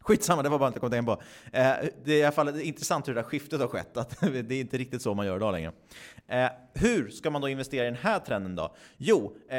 Skitsamma, 0.04 0.44
det 0.44 0.50
var 0.50 0.60
bara 0.60 0.68
inte 0.68 0.78
jag 0.78 0.82
kom 0.82 0.92
tänka 0.92 1.16
på. 1.16 1.22
Eh, 1.58 1.90
det 2.04 2.14
är 2.14 2.20
i 2.20 2.24
alla 2.24 2.32
fall 2.32 2.62
intressant 2.62 3.08
hur 3.08 3.14
det 3.14 3.22
där 3.22 3.28
skiftet 3.28 3.60
har 3.60 3.68
skett, 3.68 3.98
att 3.98 4.20
det 4.22 4.56
är 4.56 4.62
inte 4.62 4.78
riktigt 4.78 5.02
så 5.02 5.14
man 5.14 5.26
gör 5.26 5.36
idag 5.36 5.52
längre. 5.52 5.72
Eh, 6.28 6.50
hur 6.74 7.10
ska 7.10 7.30
man 7.30 7.42
då 7.42 7.50
investera 7.50 7.84
i 7.84 7.90
den 7.90 8.00
här 8.02 8.20
trenden 8.20 8.56
då? 8.56 8.76
Jo, 8.98 9.38
eh, 9.50 9.58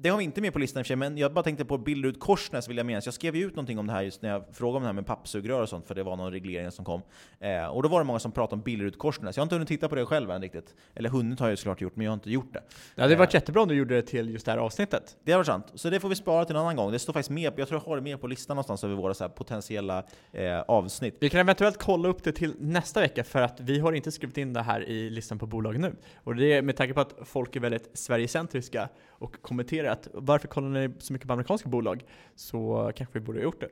det 0.00 0.08
har 0.08 0.18
vi 0.18 0.24
inte 0.24 0.40
med 0.40 0.52
på 0.52 0.58
listan 0.58 0.80
i 0.80 0.82
och 0.82 0.86
för 0.86 0.88
sig, 0.88 0.96
men 0.96 1.18
jag 1.18 1.32
bara 1.32 1.42
tänkte 1.42 1.64
på 1.64 1.78
Billerud 1.78 2.20
Korsnäs 2.20 2.68
vill 2.68 2.76
jag 2.76 2.86
minnas. 2.86 3.04
Jag 3.04 3.14
skrev 3.14 3.36
ju 3.36 3.46
ut 3.46 3.56
någonting 3.56 3.78
om 3.78 3.86
det 3.86 3.92
här 3.92 4.02
just 4.02 4.22
när 4.22 4.30
jag 4.30 4.44
frågade 4.52 4.76
om 4.76 4.82
det 4.82 4.88
här 4.88 4.92
med 4.92 5.06
pappsugrör 5.06 5.62
och 5.62 5.68
sånt, 5.68 5.86
för 5.86 5.94
det 5.94 6.02
var 6.02 6.16
någon 6.16 6.32
reglering 6.32 6.70
som 6.70 6.84
kom. 6.84 7.02
Eh, 7.40 7.66
och 7.66 7.82
då 7.82 7.88
var 7.88 8.00
det 8.00 8.04
många 8.04 8.18
som 8.18 8.32
pratade 8.32 8.54
om 8.54 8.62
Billerud 8.62 8.98
Korsnäs. 8.98 9.36
Jag 9.36 9.40
har 9.40 9.44
inte 9.44 9.54
hunnit 9.54 9.68
titta 9.68 9.88
på 9.88 9.94
det 9.94 10.06
själv 10.06 10.30
än 10.30 10.42
riktigt. 10.42 10.74
Eller 10.94 11.10
hunnit 11.10 11.40
har 11.40 11.46
jag 11.46 11.52
ju 11.52 11.56
såklart 11.56 11.80
gjort, 11.80 11.96
men 11.96 12.04
jag 12.04 12.10
har 12.10 12.14
inte 12.14 12.30
gjort 12.30 12.52
det. 12.52 12.62
Det 12.94 13.02
hade 13.02 13.16
varit 13.16 13.34
jättebra 13.34 13.62
om 13.62 13.68
du 13.68 13.74
gjorde 13.74 13.94
det 13.94 14.02
till 14.02 14.30
just 14.30 14.46
det 14.46 14.52
här 14.52 14.58
avsnittet. 14.58 15.16
Det 15.24 15.32
har 15.32 15.38
varit 15.38 15.46
sant. 15.46 15.66
Så 15.74 15.90
det 15.90 16.00
får 16.00 16.08
vi 16.08 16.14
spara 16.14 16.44
till 16.44 16.56
en 16.56 16.62
annan 16.62 16.76
gång. 16.76 16.92
Det 16.92 16.98
står 16.98 17.12
faktiskt 17.12 17.30
med, 17.30 17.52
jag 17.56 17.68
tror 17.68 17.80
jag 17.80 17.90
har 17.90 17.96
det 17.96 18.02
med 18.02 18.20
på 18.20 18.26
listan 18.26 18.54
någonstans 18.56 18.84
över 18.84 18.94
våra 18.94 19.14
så 19.14 19.28
potentiella 19.28 20.04
eh, 20.32 20.60
avsnitt. 20.60 21.16
Vi 21.20 21.30
kan 21.30 21.40
eventuellt 21.40 21.78
kolla 21.78 22.08
upp 22.08 22.24
det 22.24 22.32
till 22.32 22.54
nästa 22.58 23.00
vecka 23.00 23.24
för 23.24 23.42
att 23.42 23.60
vi 23.60 23.78
har 23.78 23.92
inte 23.92 24.12
skrivit 24.12 24.36
in 24.36 24.52
det 24.52 24.62
här 24.62 24.88
i 24.88 25.10
listan 25.10 25.38
på 25.38 25.46
bolag 25.46 25.80
nu. 25.80 25.96
Och 26.24 26.36
det 26.36 26.52
är 26.52 26.62
med 26.62 26.76
tanke 26.76 26.94
på 26.94 27.00
att 27.00 27.14
folk 27.24 27.56
är 27.56 27.60
väldigt 27.60 27.90
Sverigecentriska 27.98 28.88
och 29.08 29.42
kommenterar 29.42 29.85
att 29.86 30.08
varför 30.12 30.48
kollar 30.48 30.68
ni 30.68 30.94
så 30.98 31.12
mycket 31.12 31.28
på 31.28 31.32
amerikanska 31.32 31.68
bolag? 31.68 32.04
Så 32.34 32.92
kanske 32.96 33.18
vi 33.18 33.24
borde 33.24 33.38
ha 33.38 33.44
gjort 33.44 33.60
det. 33.60 33.68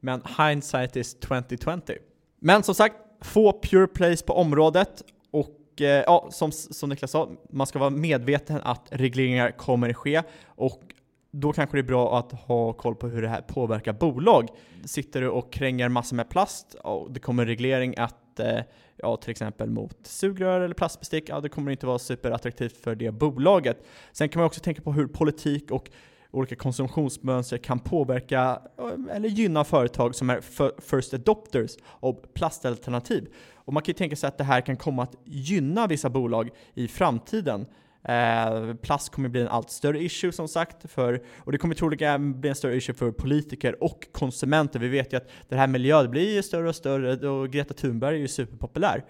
Men 0.00 0.22
hindsight 0.38 0.96
is 0.96 1.14
2020. 1.14 1.92
Men 2.40 2.62
som 2.62 2.74
sagt, 2.74 2.96
få 3.20 3.60
pure 3.62 3.86
plays 3.86 4.22
på 4.22 4.32
området 4.32 5.02
och 5.30 5.80
eh, 5.80 5.86
ja, 5.86 6.28
som, 6.30 6.52
som 6.52 6.88
Niklas 6.88 7.10
sa, 7.10 7.30
man 7.50 7.66
ska 7.66 7.78
vara 7.78 7.90
medveten 7.90 8.60
att 8.62 8.88
regleringar 8.90 9.50
kommer 9.50 9.92
ske 9.92 10.22
och 10.46 10.82
då 11.30 11.52
kanske 11.52 11.76
det 11.76 11.80
är 11.80 11.82
bra 11.82 12.18
att 12.18 12.32
ha 12.32 12.72
koll 12.72 12.94
på 12.94 13.08
hur 13.08 13.22
det 13.22 13.28
här 13.28 13.40
påverkar 13.40 13.92
bolag. 13.92 14.48
Sitter 14.84 15.20
du 15.20 15.28
och 15.28 15.52
kränger 15.52 15.88
massor 15.88 16.16
med 16.16 16.28
plast 16.28 16.74
och 16.74 17.12
det 17.12 17.20
kommer 17.20 17.46
reglering 17.46 17.94
att 17.98 18.25
eh, 18.40 18.60
ja, 18.96 19.16
till 19.16 19.30
exempel 19.30 19.70
mot 19.70 20.06
sugrör 20.06 20.60
eller 20.60 20.74
plastbestick, 20.74 21.28
ja, 21.28 21.40
det 21.40 21.48
kommer 21.48 21.70
inte 21.70 21.86
vara 21.86 21.98
superattraktivt 21.98 22.76
för 22.76 22.94
det 22.94 23.10
bolaget. 23.10 23.84
Sen 24.12 24.28
kan 24.28 24.40
man 24.40 24.46
också 24.46 24.60
tänka 24.60 24.82
på 24.82 24.92
hur 24.92 25.06
politik 25.06 25.70
och 25.70 25.90
olika 26.30 26.56
konsumtionsmönster 26.56 27.58
kan 27.58 27.78
påverka 27.78 28.60
eh, 28.78 29.16
eller 29.16 29.28
gynna 29.28 29.64
företag 29.64 30.14
som 30.14 30.30
är 30.30 30.40
first 30.80 31.14
adopters 31.14 31.76
av 32.00 32.26
plastalternativ. 32.34 33.28
Och 33.54 33.72
man 33.72 33.82
kan 33.82 33.92
ju 33.92 33.96
tänka 33.96 34.16
sig 34.16 34.28
att 34.28 34.38
det 34.38 34.44
här 34.44 34.60
kan 34.60 34.76
komma 34.76 35.02
att 35.02 35.14
gynna 35.24 35.86
vissa 35.86 36.10
bolag 36.10 36.50
i 36.74 36.88
framtiden. 36.88 37.66
Eh, 38.08 38.74
plast 38.74 39.12
kommer 39.12 39.28
bli 39.28 39.40
en 39.40 39.48
allt 39.48 39.70
större 39.70 40.02
issue 40.02 40.32
som 40.32 40.48
sagt, 40.48 40.90
för, 40.90 41.22
och 41.38 41.52
det 41.52 41.58
kommer 41.58 41.74
troligen 41.74 42.40
bli 42.40 42.48
en 42.48 42.54
större 42.54 42.76
issue 42.76 42.94
för 42.94 43.10
politiker 43.10 43.84
och 43.84 44.06
konsumenter. 44.12 44.78
Vi 44.78 44.88
vet 44.88 45.12
ju 45.12 45.16
att 45.16 45.28
det 45.48 45.56
här 45.56 45.66
miljön 45.66 46.10
blir 46.10 46.42
större 46.42 46.68
och 46.68 46.76
större 46.76 47.28
och 47.28 47.50
Greta 47.50 47.74
Thunberg 47.74 48.16
är 48.16 48.20
ju 48.20 48.28
superpopulär. 48.28 49.04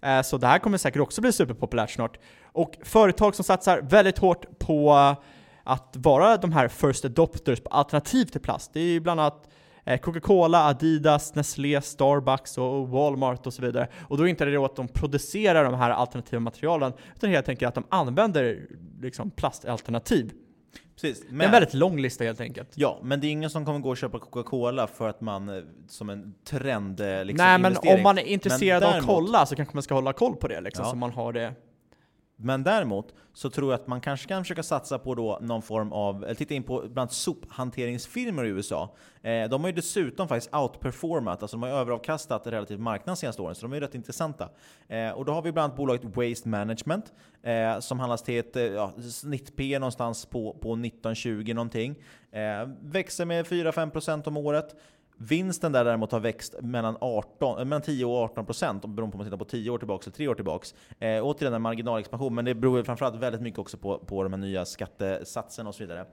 Eh, 0.00 0.22
så 0.22 0.38
det 0.38 0.46
här 0.46 0.58
kommer 0.58 0.78
säkert 0.78 1.00
också 1.00 1.20
bli 1.20 1.32
superpopulärt 1.32 1.90
snart. 1.90 2.18
Och 2.44 2.74
företag 2.82 3.34
som 3.34 3.44
satsar 3.44 3.80
väldigt 3.82 4.18
hårt 4.18 4.58
på 4.58 4.92
att 5.64 5.96
vara 5.96 6.36
de 6.36 6.52
här 6.52 6.68
first 6.68 7.04
adopters 7.04 7.60
på 7.60 7.70
alternativ 7.70 8.24
till 8.24 8.40
plast, 8.40 8.70
det 8.72 8.80
är 8.80 8.84
ju 8.84 9.00
bland 9.00 9.20
annat 9.20 9.48
Coca-Cola, 9.84 10.64
Adidas, 10.64 11.34
Nestlé, 11.34 11.80
Starbucks 11.80 12.58
och 12.58 12.88
Walmart 12.88 13.46
och 13.46 13.54
så 13.54 13.62
vidare. 13.62 13.88
Och 14.08 14.16
då 14.16 14.22
är 14.22 14.26
inte 14.26 14.44
det 14.44 14.54
då 14.54 14.64
att 14.64 14.76
de 14.76 14.88
producerar 14.88 15.64
de 15.64 15.74
här 15.74 15.90
alternativa 15.90 16.40
materialen, 16.40 16.92
utan 17.16 17.30
helt 17.30 17.48
enkelt 17.48 17.68
att 17.68 17.74
de 17.74 17.96
använder 17.96 18.66
liksom 19.00 19.30
plastalternativ. 19.30 20.32
Precis, 21.00 21.24
men, 21.28 21.38
det 21.38 21.44
är 21.44 21.46
en 21.46 21.52
väldigt 21.52 21.74
lång 21.74 22.00
lista 22.00 22.24
helt 22.24 22.40
enkelt. 22.40 22.68
Ja, 22.74 23.00
men 23.02 23.20
det 23.20 23.26
är 23.26 23.30
ingen 23.30 23.50
som 23.50 23.64
kommer 23.64 23.78
gå 23.78 23.90
och 23.90 23.96
köpa 23.96 24.18
Coca-Cola 24.18 24.86
för 24.86 25.08
att 25.08 25.20
man 25.20 25.48
eh, 25.48 25.64
som 25.88 26.10
en 26.10 26.34
trend 26.44 27.00
eh, 27.00 27.24
liksom, 27.24 27.46
Nej, 27.46 27.58
men 27.58 27.76
om 27.96 28.02
man 28.02 28.18
är 28.18 28.22
intresserad 28.22 28.82
däremot, 28.82 28.94
av 28.94 29.00
att 29.00 29.06
kolla 29.06 29.46
så 29.46 29.56
kanske 29.56 29.76
man 29.76 29.82
ska 29.82 29.94
hålla 29.94 30.12
koll 30.12 30.36
på 30.36 30.48
det 30.48 30.60
liksom, 30.60 30.84
ja. 30.84 30.90
så 30.90 30.96
man 30.96 31.10
har 31.10 31.32
det 31.32 31.52
men 32.36 32.62
däremot 32.62 33.14
så 33.32 33.50
tror 33.50 33.72
jag 33.72 33.80
att 33.80 33.86
man 33.86 34.00
kanske 34.00 34.28
kan 34.28 34.44
försöka 34.44 34.62
satsa 34.62 34.98
på 34.98 35.14
då 35.14 35.38
någon 35.42 35.62
form 35.62 35.92
av, 35.92 36.24
eller 36.24 36.34
titta 36.34 36.54
in 36.54 36.62
på 36.62 36.84
bland 36.88 37.12
sophanteringsfirmor 37.12 38.46
i 38.46 38.48
USA. 38.48 38.94
Eh, 39.22 39.48
de 39.48 39.60
har 39.60 39.68
ju 39.68 39.74
dessutom 39.74 40.28
faktiskt 40.28 40.54
outperformat, 40.54 41.42
alltså 41.42 41.56
de 41.56 41.62
har 41.62 41.70
överavkastat 41.70 42.46
relativt 42.46 42.80
marknaden 42.80 43.16
senaste 43.16 43.42
åren, 43.42 43.54
så 43.54 43.66
de 43.66 43.72
är 43.72 43.80
rätt 43.80 43.94
intressanta. 43.94 44.48
Eh, 44.88 45.10
och 45.10 45.24
då 45.24 45.32
har 45.32 45.42
vi 45.42 45.52
bland 45.52 45.64
annat 45.64 45.76
bolaget 45.76 46.16
Waste 46.16 46.48
Management, 46.48 47.12
eh, 47.42 47.80
som 47.80 48.00
handlas 48.00 48.22
till 48.22 48.38
ett 48.38 48.56
eh, 48.56 48.62
ja, 48.62 48.92
snitt 49.10 49.56
P 49.56 49.78
någonstans 49.78 50.26
på, 50.26 50.58
på 50.60 50.76
19-20 50.76 51.54
någonting. 51.54 51.94
Eh, 52.32 52.68
växer 52.80 53.24
med 53.24 53.46
4-5% 53.46 54.28
om 54.28 54.36
året. 54.36 54.76
Vinsten 55.28 55.72
där 55.72 55.84
däremot 55.84 56.12
har 56.12 56.20
växt 56.20 56.54
mellan, 56.60 56.96
18, 57.00 57.58
eh, 57.58 57.64
mellan 57.64 57.82
10 57.82 58.04
och 58.04 58.16
18 58.16 58.46
procent, 58.46 58.82
beroende 58.82 59.12
på 59.12 59.16
om 59.16 59.18
man 59.18 59.26
tittar 59.26 59.36
på 59.36 59.44
10 59.44 59.70
år 59.70 59.78
tillbaka 59.78 60.02
eller 60.04 60.16
3 60.16 60.28
år 60.28 60.34
tillbaka. 60.34 60.66
Eh, 60.98 61.24
återigen 61.24 61.54
en 61.54 61.62
marginalexpansion, 61.62 62.34
men 62.34 62.44
det 62.44 62.54
beror 62.54 62.82
framförallt 62.82 63.16
väldigt 63.16 63.40
mycket 63.40 63.58
också 63.58 63.76
på, 63.76 63.98
på 63.98 64.22
de 64.22 64.32
här 64.32 64.40
nya 64.40 64.64
skattesatserna 64.64 65.68
och 65.68 65.74
så 65.74 65.82
vidare. 65.82 66.06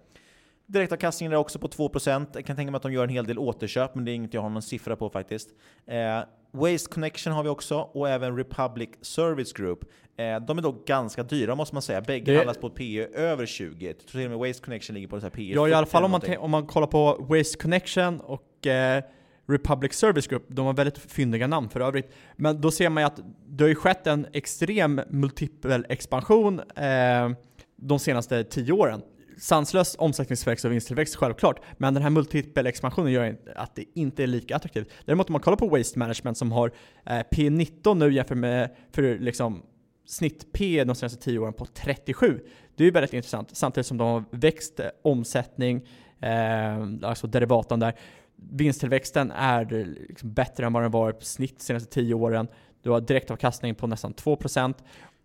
Direktavkastningen 0.72 1.34
är 1.34 1.38
också 1.38 1.60
på 1.60 1.68
2%. 1.68 2.28
Jag 2.34 2.46
kan 2.46 2.56
tänka 2.56 2.72
mig 2.72 2.78
att 2.78 2.84
de 2.84 2.94
gör 2.94 3.04
en 3.04 3.10
hel 3.10 3.26
del 3.26 3.40
återköp, 3.40 3.96
men 3.96 4.06
det 4.06 4.12
är 4.12 4.14
inget 4.14 4.34
jag 4.34 4.42
har 4.42 4.50
någon 4.50 4.62
siffra 4.62 4.96
på 4.96 5.10
faktiskt. 5.10 5.50
Eh, 5.88 6.20
Waste 6.52 6.90
Connection 6.92 7.34
har 7.34 7.44
vi 7.44 7.50
också, 7.50 7.80
och 7.80 8.10
även 8.10 8.38
Republic 8.38 8.90
Service 9.02 9.54
Group. 9.54 9.80
Eh, 10.18 10.40
de 10.40 10.58
är 10.58 10.62
dock 10.62 10.88
ganska 10.88 11.24
dyra 11.24 11.56
måste 11.56 11.76
man 11.76 11.82
säga. 11.82 12.02
Bägge 12.02 12.32
det... 12.32 12.38
handlas 12.38 12.58
på 12.58 12.68
ett 12.68 12.76
P 12.76 13.08
över 13.14 13.46
20. 13.46 13.86
Jag 13.88 14.00
tror 14.00 14.22
till 14.22 14.32
och 14.32 14.40
med 14.40 14.48
Waste 14.48 14.64
Connection 14.66 14.94
ligger 14.94 15.08
på 15.08 15.18
ett 15.18 15.34
P 15.34 15.52
Ja, 15.56 15.68
i 15.68 15.74
alla 15.74 15.86
fall 15.86 16.04
om 16.04 16.12
man, 16.12 16.22
om 16.38 16.52
man 16.52 16.68
kollar 16.68 16.88
på 16.88 17.26
Waste 17.30 17.58
Connection 17.58 18.20
och 18.20 18.68
eh, 18.68 19.04
Republic 19.48 19.94
Service 19.94 20.28
Group, 20.28 20.44
de 20.48 20.66
har 20.66 20.74
väldigt 20.74 20.98
fyndiga 20.98 21.48
namn 21.48 21.70
för 21.70 21.80
övrigt. 21.80 22.12
Men 22.36 22.62
då 22.62 22.72
ser 22.72 22.90
man 22.90 23.04
ju 23.04 23.08
att 23.08 23.20
det 23.48 23.64
har 23.64 23.70
ju 23.70 23.76
skett 23.76 24.08
en 24.08 24.28
extrem 24.34 25.02
multipel 25.10 25.86
expansion 25.90 26.60
eh, 26.60 27.30
de 27.76 28.00
senaste 28.00 28.44
tio 28.44 28.72
åren 28.72 29.02
sanslös 29.42 29.96
omsättningstillväxt 30.00 30.66
och 30.66 30.72
vinsttillväxt 30.72 31.16
självklart, 31.16 31.62
men 31.78 31.94
den 31.94 32.04
här 32.04 32.10
multipel 32.10 32.68
expansionen 32.68 33.12
gör 33.12 33.38
att 33.56 33.76
det 33.76 33.86
inte 33.94 34.24
är 34.24 34.28
lika 34.28 34.56
attraktivt. 34.56 34.90
Däremot 35.06 35.30
om 35.30 35.34
man 35.34 35.42
kollar 35.42 35.58
på 35.58 35.68
Waste 35.68 36.00
Management 36.00 36.38
som 36.38 36.52
har 36.52 36.72
eh, 37.06 37.14
P19 37.32 37.96
nu 37.96 38.14
jämfört 38.14 38.38
med 38.38 38.76
för 38.92 39.20
liksom 39.20 39.64
snitt 40.06 40.54
P 40.54 40.84
de 40.84 40.96
senaste 40.96 41.24
10 41.24 41.40
åren 41.40 41.54
på 41.54 41.66
37. 41.66 42.40
Det 42.76 42.84
är 42.84 42.86
ju 42.86 42.92
väldigt 42.92 43.14
intressant, 43.14 43.58
samtidigt 43.58 43.88
som 43.88 43.98
de 43.98 44.08
har 44.08 44.24
växt 44.32 44.80
eh, 44.80 44.88
omsättning, 45.02 45.88
eh, 46.20 47.10
alltså 47.10 47.28
derivatan 47.28 47.80
där. 47.80 47.94
Vinsttillväxten 48.36 49.32
är 49.32 49.74
eh, 49.74 49.86
liksom 49.86 50.34
bättre 50.34 50.66
än 50.66 50.74
vad 50.74 50.84
den 50.84 50.92
varit 50.92 51.20
på 51.20 51.26
snitt 51.26 51.58
de 51.58 51.64
senaste 51.64 51.94
10 51.94 52.14
åren. 52.14 52.48
Du 52.84 52.90
har 52.90 53.02
direktavkastning 53.02 53.76
på 53.76 53.88
nästan 53.88 54.14
2% 54.14 54.74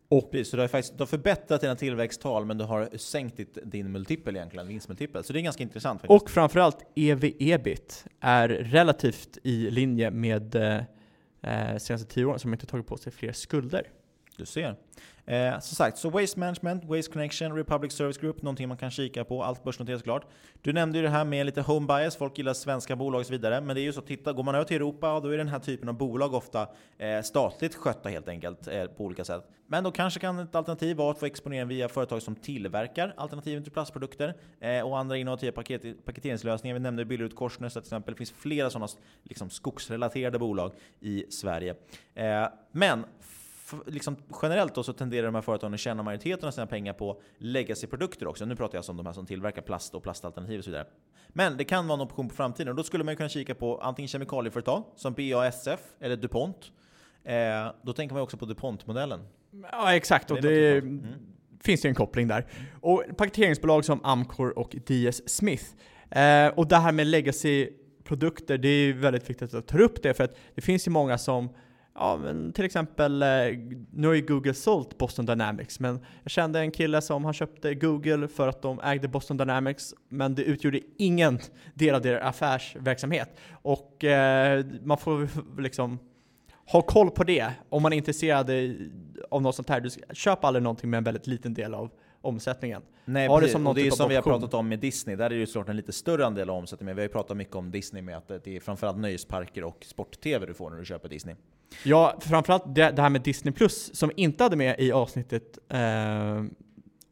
och, 0.09 0.31
Precis, 0.31 0.51
så 0.51 0.57
du 0.57 0.63
har, 0.63 0.69
faktiskt, 0.69 0.99
du 0.99 1.03
har 1.03 1.07
förbättrat 1.07 1.61
dina 1.61 1.77
tillväxttal 1.77 2.45
men 2.45 2.59
du 2.59 2.65
har 2.65 2.89
sänkt 2.97 3.37
ditt, 3.37 3.59
din 3.65 3.93
multipel 3.93 4.37
egentligen, 4.37 4.69
vinstmultipel. 4.69 5.25
Så 5.25 5.33
det 5.33 5.39
är 5.39 5.43
ganska 5.43 5.63
intressant. 5.63 6.01
Faktiskt. 6.01 6.23
Och 6.23 6.31
framförallt 6.31 6.79
EV-EBIT 6.95 8.07
är 8.21 8.49
relativt 8.49 9.39
i 9.43 9.71
linje 9.71 10.11
med 10.11 10.55
eh, 10.55 10.77
eh 11.43 11.77
senaste 11.79 12.15
tio 12.15 12.25
åren 12.25 12.39
som 12.39 12.53
inte 12.53 12.67
tagit 12.67 12.87
på 12.87 12.97
sig 12.97 13.13
fler 13.13 13.33
skulder. 13.33 13.87
Du 14.37 14.47
ser. 14.47 14.77
Eh, 15.27 15.59
som 15.59 15.77
sagt, 15.77 15.99
så 15.99 16.11
Waste 16.11 16.41
Management, 16.41 16.85
Waste 16.85 17.13
Connection, 17.13 17.57
Republic 17.57 17.93
Service 17.93 18.19
Group, 18.19 18.43
någonting 18.43 18.69
man 18.69 18.77
kan 18.77 18.91
kika 18.91 19.25
på. 19.25 19.43
Allt 19.43 19.65
börsnoteras 19.65 20.01
såklart. 20.01 20.27
Du 20.63 20.73
nämnde 20.73 20.99
ju 20.99 21.05
det 21.05 21.11
här 21.11 21.25
med 21.25 21.47
lite 21.47 21.61
home 21.61 21.87
bias, 21.87 22.17
folk 22.17 22.39
gillar 22.39 22.55
svenska 22.55 22.97
bolag 22.97 23.21
och 23.21 23.27
så 23.27 23.33
vidare. 23.33 23.61
Men 23.61 23.77
det 23.77 23.81
är 23.81 23.85
ju 23.85 23.93
så, 23.93 24.01
titta, 24.01 24.33
går 24.33 24.43
man 24.43 24.55
över 24.55 24.65
till 24.65 24.77
Europa, 24.77 25.21
då 25.21 25.29
är 25.29 25.39
den 25.39 25.49
här 25.49 25.59
typen 25.59 25.89
av 25.89 25.95
bolag 25.95 26.35
ofta 26.35 26.69
eh, 26.99 27.23
statligt 27.23 27.75
skötta 27.75 28.09
helt 28.09 28.29
enkelt, 28.29 28.69
eh, 28.69 28.85
på 28.85 29.05
olika 29.05 29.25
sätt. 29.25 29.45
Men 29.67 29.85
då 29.85 29.91
kanske 29.91 30.21
kan 30.21 30.39
ett 30.39 30.55
alternativ 30.55 30.97
vara 30.97 31.11
att 31.11 31.19
få 31.19 31.27
exponering 31.27 31.69
via 31.69 31.89
företag 31.89 32.23
som 32.23 32.35
tillverkar 32.35 33.15
alternativen 33.17 33.63
till 33.63 33.73
plastprodukter 33.73 34.35
eh, 34.61 34.81
och 34.81 34.99
andra 34.99 35.17
innovativa 35.17 35.53
paket, 35.53 36.05
paketeringslösningar. 36.05 36.75
Vi 36.75 36.81
nämnde 36.81 37.05
Billerud 37.05 37.35
Korsnäs 37.35 37.73
till 37.73 37.81
exempel. 37.81 38.15
Det 38.15 38.19
finns 38.19 38.33
flera 38.33 38.71
sådana 38.71 38.89
liksom, 39.23 39.51
skogsrelaterade 39.51 40.39
bolag 40.39 40.73
i 41.01 41.25
Sverige. 41.31 41.75
Eh, 42.15 42.49
men 42.73 43.05
liksom 43.87 44.17
generellt 44.43 44.75
då 44.75 44.83
så 44.83 44.93
tenderar 44.93 45.27
de 45.27 45.35
här 45.35 45.43
företagen 45.43 45.75
att 45.75 45.81
tjäna 45.81 46.03
majoriteten 46.03 46.47
av 46.49 46.53
sina 46.53 46.67
pengar 46.67 46.93
på 46.93 47.21
legacy-produkter 47.39 48.27
också. 48.27 48.45
Nu 48.45 48.57
pratar 48.57 48.75
jag 48.75 48.79
alltså 48.79 48.93
om 48.93 48.97
de 48.97 49.07
här 49.07 49.13
som 49.13 49.27
tillverkar 49.27 49.63
plast 49.63 49.95
och 49.95 50.03
plastalternativ 50.03 50.59
och 50.59 50.65
så 50.65 50.71
vidare. 50.71 50.87
Men 51.29 51.57
det 51.57 51.65
kan 51.65 51.87
vara 51.87 52.01
en 52.01 52.07
option 52.07 52.29
på 52.29 52.35
framtiden 52.35 52.69
och 52.69 52.75
då 52.75 52.83
skulle 52.83 53.05
man 53.05 53.17
kunna 53.17 53.29
kika 53.29 53.55
på 53.55 53.79
antingen 53.79 54.09
kemikalieföretag 54.09 54.85
som 54.97 55.13
BASF 55.13 55.81
eller 56.01 56.17
DuPont. 56.17 56.73
Eh, 57.25 57.73
då 57.83 57.93
tänker 57.93 58.15
man 58.15 58.23
också 58.23 58.37
på 58.37 58.45
DuPont-modellen. 58.45 59.21
Ja 59.73 59.95
exakt, 59.95 60.31
och 60.31 60.43
det, 60.43 60.49
det 60.49 60.79
mm. 60.79 61.05
finns 61.61 61.85
ju 61.85 61.89
en 61.89 61.95
koppling 61.95 62.29
där. 62.29 62.47
Och 62.81 63.05
paketeringsbolag 63.17 63.85
som 63.85 64.05
Amcor 64.05 64.59
och 64.59 64.77
DS 64.87 65.29
Smith. 65.29 65.65
Eh, 66.11 66.49
och 66.49 66.69
det 66.69 66.77
här 66.77 66.93
med 66.93 67.07
legacy-produkter, 67.07 68.59
det 68.59 68.69
är 68.69 68.93
väldigt 68.93 69.31
viktigt 69.31 69.55
att 69.55 69.67
ta 69.67 69.79
upp 69.79 70.03
det 70.03 70.15
för 70.15 70.25
att 70.25 70.37
det 70.55 70.61
finns 70.61 70.87
ju 70.87 70.91
många 70.91 71.19
som 71.19 71.49
Ja, 71.99 72.17
men 72.17 72.53
till 72.53 72.65
exempel, 72.65 73.23
eh, 73.23 73.29
nu 73.91 74.07
har 74.07 74.15
ju 74.15 74.27
Google 74.27 74.55
sålt 74.55 74.99
Boston 74.99 75.27
Dynamics, 75.27 75.81
men 75.81 76.01
jag 76.23 76.31
kände 76.31 76.61
en 76.61 76.71
kille 76.71 77.01
som 77.01 77.25
han 77.25 77.35
köpte 77.35 77.75
Google 77.75 78.29
för 78.29 78.49
att 78.49 78.63
de 78.63 78.81
ägde 78.81 79.09
Boston 79.09 79.37
Dynamics, 79.37 79.95
men 80.09 80.35
det 80.35 80.43
utgjorde 80.43 80.81
ingen 80.99 81.39
del 81.75 81.95
av 81.95 82.03
deras 82.03 82.23
affärsverksamhet. 82.23 83.29
Och 83.63 84.05
eh, 84.05 84.65
man 84.83 84.99
får 84.99 85.29
liksom 85.61 85.99
ha 86.67 86.83
koll 86.83 87.11
på 87.11 87.25
det 87.25 87.53
om 87.69 87.83
man 87.83 87.93
är 87.93 87.97
intresserad 87.97 88.51
av 89.31 89.43
något 89.43 89.55
sånt 89.55 89.69
här. 89.69 89.81
Du 89.81 89.91
köp 90.13 90.45
aldrig 90.45 90.63
någonting 90.63 90.91
med 90.91 90.99
en 90.99 91.05
väldigt 91.05 91.27
liten 91.27 91.55
del 91.55 91.75
av, 91.75 91.91
omsättningen. 92.27 92.83
Nej, 93.05 93.29
Har 93.29 93.41
precis. 93.41 93.53
som 93.53 93.67
och 93.67 93.75
det 93.75 93.81
är 93.81 93.85
typ 93.85 93.95
som 93.95 94.09
vi 94.09 94.15
har 94.15 94.23
pratat 94.23 94.55
om 94.55 94.69
med 94.69 94.79
Disney, 94.79 95.17
där 95.17 95.25
är 95.25 95.31
det 95.31 95.37
ju 95.37 95.47
såklart 95.47 95.69
en 95.69 95.77
lite 95.77 95.93
större 95.93 96.27
andel 96.27 96.51
av 96.51 96.57
omsättningen. 96.57 96.87
Men 96.87 96.97
vi 96.97 97.03
har 97.03 97.09
ju 97.09 97.13
pratat 97.13 97.37
mycket 97.37 97.55
om 97.55 97.71
Disney 97.71 98.03
med 98.03 98.17
att 98.17 98.29
det 98.29 98.57
är 98.57 98.61
framförallt 98.61 98.99
nöjesparker 98.99 99.65
och 99.65 99.85
sport-tv 99.85 100.47
du 100.47 100.55
får 100.55 100.71
när 100.71 100.79
du 100.79 100.85
köper 100.85 101.09
Disney. 101.09 101.35
Ja, 101.85 102.19
framförallt 102.21 102.75
det, 102.75 102.91
det 102.91 103.03
här 103.03 103.11
med 103.11 103.23
Disney 103.23 103.55
Plus 103.55 103.95
som 103.95 104.09
vi 104.09 104.15
inte 104.23 104.45
hade 104.45 104.57
med 104.57 104.81
i 104.81 104.93
avsnittet 104.93 105.59
eh, 105.69 106.45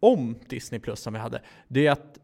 om 0.00 0.38
Disney 0.48 0.80
Plus 0.80 1.00
som 1.00 1.12
vi 1.12 1.18
hade. 1.18 1.42
Det 1.68 1.86
är 1.86 1.90
att 1.92 2.18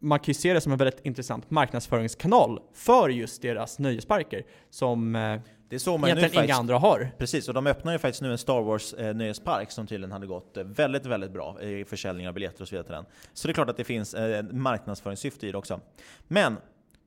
man 0.00 0.18
kan 0.18 0.26
ju 0.26 0.34
se 0.34 0.54
det 0.54 0.60
som 0.60 0.72
en 0.72 0.78
väldigt 0.78 1.00
intressant 1.06 1.50
marknadsföringskanal 1.50 2.60
för 2.74 3.08
just 3.08 3.42
deras 3.42 3.78
nöjesparker 3.78 4.42
som 4.70 5.16
eh, 5.16 5.40
Det 5.68 5.78
såg 5.78 6.00
man 6.00 6.10
ju 6.10 6.14
nu 6.14 6.20
egentligen 6.20 6.44
inga 6.44 6.54
faktiskt. 6.54 6.60
andra 6.60 6.78
har. 6.78 7.10
Precis, 7.18 7.48
och 7.48 7.54
de 7.54 7.66
öppnar 7.66 7.92
ju 7.92 7.98
faktiskt 7.98 8.22
nu 8.22 8.32
en 8.32 8.38
Star 8.38 8.60
Wars 8.62 8.94
eh, 8.94 9.66
som 9.68 9.86
tydligen 9.86 10.12
hade 10.12 10.26
gått 10.26 10.56
eh, 10.56 10.64
väldigt, 10.64 11.06
väldigt 11.06 11.30
bra 11.32 11.62
i 11.62 11.84
försäljning 11.84 12.28
av 12.28 12.34
biljetter 12.34 12.62
och 12.62 12.68
så 12.68 12.72
vidare 12.72 12.84
till 12.86 12.94
den. 12.94 13.04
Så 13.32 13.48
det 13.48 13.52
är 13.52 13.54
klart 13.54 13.70
att 13.70 13.76
det 13.76 13.84
finns 13.84 14.14
eh, 14.14 14.42
marknadsföringssyfte 14.42 15.46
i 15.46 15.52
det 15.52 15.58
också. 15.58 15.80
Men 16.28 16.56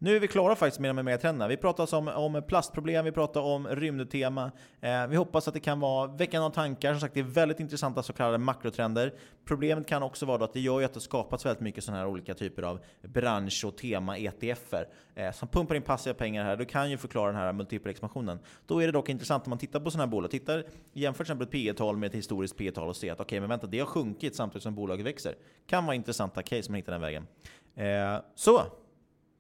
nu 0.04 0.16
är 0.16 0.20
vi 0.20 0.28
klara 0.28 0.56
faktiskt 0.56 0.80
med 0.80 0.89
de 0.89 0.97
här 0.97 1.04
megatrenderna. 1.04 1.47
Vi 1.47 1.58
pratar 1.58 1.84
alltså 1.84 1.97
om, 1.97 2.08
om 2.08 2.43
plastproblem, 2.47 3.06
vi 3.06 3.12
pratar 3.12 3.41
om 3.41 3.68
rymdtema. 3.68 4.51
Eh, 4.82 5.08
vi 5.08 5.16
hoppas 5.16 5.47
att 5.47 5.54
det 5.54 5.60
kan 5.60 5.80
vara 5.80 6.08
veckan 6.08 6.43
av 6.43 6.49
tankar. 6.49 6.93
Som 6.93 6.99
sagt, 6.99 7.14
det 7.14 7.20
är 7.20 7.24
väldigt 7.24 7.60
intressanta 7.60 8.04
så 8.04 8.14
kallade 8.14 8.38
makrotrender. 8.38 9.14
Problemet 9.45 9.88
kan 9.88 10.04
också 10.04 10.26
vara 10.26 10.38
då 10.38 10.45
att 10.45 10.54
det 10.54 10.60
gör 10.60 10.80
ju 10.80 10.86
att 10.86 10.93
det 10.93 10.99
skapats 10.99 11.45
väldigt 11.45 11.62
mycket 11.62 11.84
sådana 11.84 11.99
här 11.99 12.08
olika 12.08 12.34
typer 12.34 12.64
av 12.64 12.80
bransch 13.01 13.66
och 13.66 13.78
tema-ETFer 13.78 14.88
eh, 15.16 15.32
som 15.32 15.47
pumpar 15.47 15.76
in 15.76 15.82
passiva 15.82 16.14
pengar 16.14 16.43
här. 16.43 16.58
Det 16.58 16.66
kan 16.66 16.91
ju 16.91 16.97
förklara 16.97 17.28
den 17.32 17.36
här 17.36 17.54
multipla 17.54 17.91
expansionen. 17.91 18.39
Då 18.68 18.80
är 18.84 18.86
det 18.86 18.91
dock 18.91 19.10
intressant 19.10 19.45
om 19.45 19.49
man 19.49 19.60
tittar 19.60 19.80
på 19.80 19.91
sådana 19.91 20.06
här 20.06 20.12
bolag. 20.12 20.32
Tittar, 20.32 20.64
jämför 20.93 21.24
till 21.24 21.32
exempel 21.32 21.47
ett 21.47 21.51
P 21.51 21.74
tal 21.74 21.97
med 21.97 22.08
ett 22.08 22.16
historiskt 22.16 22.58
P 22.58 22.72
tal 22.72 22.88
och 22.88 22.95
ser 22.95 23.12
att 23.12 23.20
okej, 23.20 23.39
men 23.39 23.49
vänta, 23.49 23.68
det 23.68 23.80
har 23.80 23.86
sjunkit 23.86 24.36
samtidigt 24.36 24.64
som 24.64 24.76
bolaget 24.76 25.06
växer. 25.06 25.36
Kan 25.68 25.86
vara 25.86 25.95
intressanta 25.95 26.43
case 26.43 26.68
om 26.68 26.72
man 26.72 26.76
hittar 26.76 26.91
den 26.91 27.01
vägen. 27.01 27.28
Eh, 27.76 28.22
så, 28.36 28.62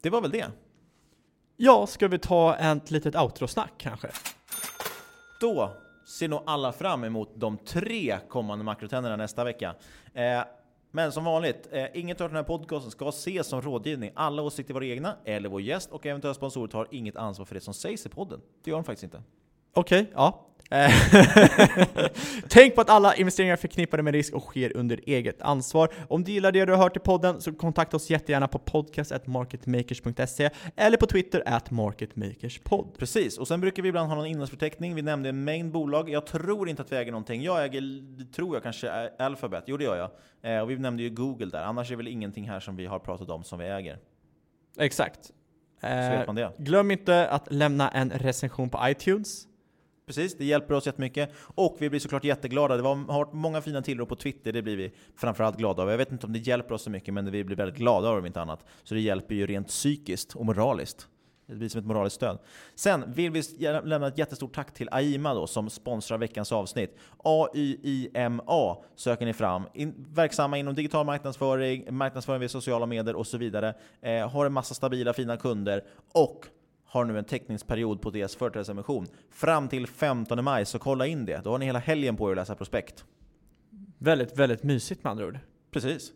det 0.03 0.09
var 0.09 0.21
väl 0.21 0.31
det. 0.31 0.51
Ja, 1.57 1.87
ska 1.87 2.07
vi 2.07 2.19
ta 2.19 2.55
ett 2.55 2.91
litet 2.91 3.15
outro-snack 3.15 3.73
kanske? 3.77 4.07
Då 5.41 5.71
ser 6.05 6.27
nog 6.27 6.41
alla 6.45 6.71
fram 6.71 7.03
emot 7.03 7.29
de 7.35 7.57
tre 7.57 8.17
kommande 8.29 8.63
makrotrenderna 8.65 9.15
nästa 9.15 9.43
vecka. 9.43 9.75
Eh, 10.13 10.43
men 10.91 11.11
som 11.11 11.23
vanligt, 11.23 11.67
eh, 11.71 11.85
inget 11.93 12.21
av 12.21 12.29
den 12.29 12.35
här 12.35 12.43
podcasten 12.43 12.91
ska 12.91 13.09
ses 13.09 13.47
som 13.47 13.61
rådgivning. 13.61 14.11
Alla 14.15 14.41
åsikter 14.41 14.73
var 14.73 14.83
egna, 14.83 15.15
eller 15.25 15.49
vår 15.49 15.61
gäst 15.61 15.91
och 15.91 16.05
eventuella 16.05 16.33
sponsorer 16.33 16.67
tar 16.67 16.87
inget 16.91 17.15
ansvar 17.15 17.45
för 17.45 17.55
det 17.55 17.61
som 17.61 17.73
sägs 17.73 18.05
i 18.05 18.09
podden. 18.09 18.41
Det 18.63 18.69
gör 18.69 18.77
de 18.77 18.83
faktiskt 18.83 19.03
inte. 19.03 19.23
Okej, 19.73 20.11
ja. 20.13 20.45
Eh, 20.73 20.91
Tänk 22.49 22.75
på 22.75 22.81
att 22.81 22.89
alla 22.89 23.15
investeringar 23.15 23.53
är 23.53 23.57
förknippade 23.57 24.03
med 24.03 24.13
risk 24.13 24.33
och 24.33 24.43
sker 24.43 24.77
under 24.77 24.99
eget 25.05 25.41
ansvar. 25.41 25.89
Om 26.07 26.23
du 26.23 26.31
gillar 26.31 26.51
det 26.51 26.65
du 26.65 26.71
har 26.71 26.79
hört 26.83 26.97
i 26.97 26.99
podden 26.99 27.41
så 27.41 27.53
kontakta 27.53 27.97
oss 27.97 28.09
jättegärna 28.09 28.47
på 28.47 28.59
podcast.marketmakers.se 28.59 30.49
eller 30.75 30.97
på 30.97 31.05
Twitter 31.05 31.43
at 31.45 31.71
marketmakerspod. 31.71 32.97
Precis, 32.97 33.37
och 33.37 33.47
sen 33.47 33.61
brukar 33.61 33.83
vi 33.83 33.89
ibland 33.89 34.09
ha 34.09 34.15
någon 34.15 34.25
innehållsförteckning. 34.25 34.95
Vi 34.95 35.01
nämnde 35.01 35.29
en 35.29 35.43
mängd 35.43 35.71
bolag. 35.71 36.09
Jag 36.09 36.25
tror 36.25 36.69
inte 36.69 36.81
att 36.81 36.91
vi 36.91 36.95
äger 36.95 37.11
någonting. 37.11 37.41
Jag 37.43 37.63
äger, 37.65 37.81
tror 38.31 38.55
jag 38.55 38.63
kanske, 38.63 39.09
Alphabet. 39.19 39.63
Jo, 39.67 39.77
det 39.77 39.83
gör 39.83 39.97
jag. 39.97 40.09
Eh, 40.55 40.61
och 40.61 40.69
vi 40.69 40.77
nämnde 40.77 41.03
ju 41.03 41.09
Google 41.09 41.45
där. 41.45 41.61
Annars 41.63 41.87
är 41.87 41.91
det 41.91 41.97
väl 41.97 42.07
ingenting 42.07 42.49
här 42.49 42.59
som 42.59 42.75
vi 42.75 42.85
har 42.85 42.99
pratat 42.99 43.29
om 43.29 43.43
som 43.43 43.59
vi 43.59 43.65
äger. 43.65 43.97
Exakt. 44.79 45.25
Så 45.25 45.87
vet 45.87 46.19
Eh, 46.19 46.25
man 46.25 46.35
det. 46.35 46.51
glöm 46.57 46.91
inte 46.91 47.27
att 47.27 47.51
lämna 47.53 47.89
en 47.89 48.09
recension 48.09 48.69
på 48.69 48.79
iTunes. 48.83 49.47
Precis, 50.05 50.37
det 50.37 50.45
hjälper 50.45 50.73
oss 50.75 50.85
jättemycket. 50.85 51.29
Och 51.55 51.77
vi 51.79 51.89
blir 51.89 51.99
såklart 51.99 52.23
jätteglada. 52.23 52.75
Det 52.77 52.83
var, 52.83 52.95
har 52.95 53.25
varit 53.25 53.33
många 53.33 53.61
fina 53.61 53.81
tillrop 53.81 54.09
på 54.09 54.15
Twitter, 54.15 54.51
det 54.51 54.61
blir 54.61 54.77
vi 54.77 54.91
framförallt 55.15 55.57
glada 55.57 55.83
av. 55.83 55.89
Jag 55.89 55.97
vet 55.97 56.11
inte 56.11 56.27
om 56.27 56.33
det 56.33 56.39
hjälper 56.39 56.75
oss 56.75 56.83
så 56.83 56.89
mycket, 56.89 57.13
men 57.13 57.31
vi 57.31 57.43
blir 57.43 57.57
väldigt 57.57 57.77
glada 57.77 58.07
av 58.07 58.13
det 58.13 58.19
om 58.19 58.25
inte 58.25 58.41
annat. 58.41 58.65
Så 58.83 58.93
det 58.93 59.01
hjälper 59.01 59.35
ju 59.35 59.47
rent 59.47 59.67
psykiskt 59.67 60.35
och 60.35 60.45
moraliskt. 60.45 61.07
Det 61.45 61.55
blir 61.55 61.69
som 61.69 61.79
ett 61.79 61.85
moraliskt 61.85 62.15
stöd. 62.15 62.39
Sen 62.75 63.03
vill 63.13 63.31
vi 63.31 63.41
lämna 63.83 64.07
ett 64.07 64.17
jättestort 64.17 64.55
tack 64.55 64.73
till 64.73 64.89
AIMA 64.91 65.33
då, 65.33 65.47
som 65.47 65.69
sponsrar 65.69 66.17
veckans 66.17 66.51
avsnitt. 66.51 66.97
AYIMA 67.23 68.77
söker 68.95 69.25
ni 69.25 69.33
fram. 69.33 69.63
In, 69.73 70.05
verksamma 70.13 70.57
inom 70.57 70.75
digital 70.75 71.05
marknadsföring, 71.05 71.95
marknadsföring 71.95 72.39
via 72.39 72.49
sociala 72.49 72.85
medier 72.85 73.15
och 73.15 73.27
så 73.27 73.37
vidare. 73.37 73.73
Eh, 74.01 74.29
har 74.29 74.45
en 74.45 74.53
massa 74.53 74.73
stabila, 74.73 75.13
fina 75.13 75.37
kunder 75.37 75.83
och 76.13 76.45
har 76.93 77.05
nu 77.05 77.17
en 77.17 77.25
teckningsperiod 77.25 78.01
på 78.01 78.09
deras 78.09 78.35
företrädesemission 78.35 79.07
fram 79.31 79.67
till 79.67 79.87
15 79.87 80.43
maj, 80.43 80.65
så 80.65 80.79
kolla 80.79 81.07
in 81.07 81.25
det. 81.25 81.41
Då 81.43 81.51
har 81.51 81.57
ni 81.57 81.65
hela 81.65 81.79
helgen 81.79 82.17
på 82.17 82.27
er 82.27 82.31
att 82.31 82.37
läsa 82.37 82.55
prospekt. 82.55 83.03
Väldigt, 83.97 84.37
väldigt 84.37 84.63
mysigt 84.63 85.03
med 85.03 85.11
andra 85.11 85.25
ord. 85.25 85.39
Precis. 85.71 86.11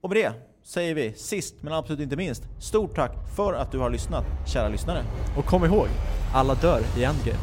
Och 0.00 0.10
med 0.10 0.16
det 0.16 0.32
säger 0.62 0.94
vi 0.94 1.12
sist 1.12 1.62
men 1.62 1.72
absolut 1.72 2.00
inte 2.00 2.16
minst, 2.16 2.42
stort 2.60 2.94
tack 2.94 3.12
för 3.36 3.54
att 3.54 3.72
du 3.72 3.78
har 3.78 3.90
lyssnat, 3.90 4.24
kära 4.46 4.68
lyssnare. 4.68 5.04
Och 5.38 5.44
kom 5.44 5.64
ihåg, 5.64 5.86
alla 6.34 6.54
dör 6.54 6.80
i 6.98 7.04
Endgame. 7.04 7.38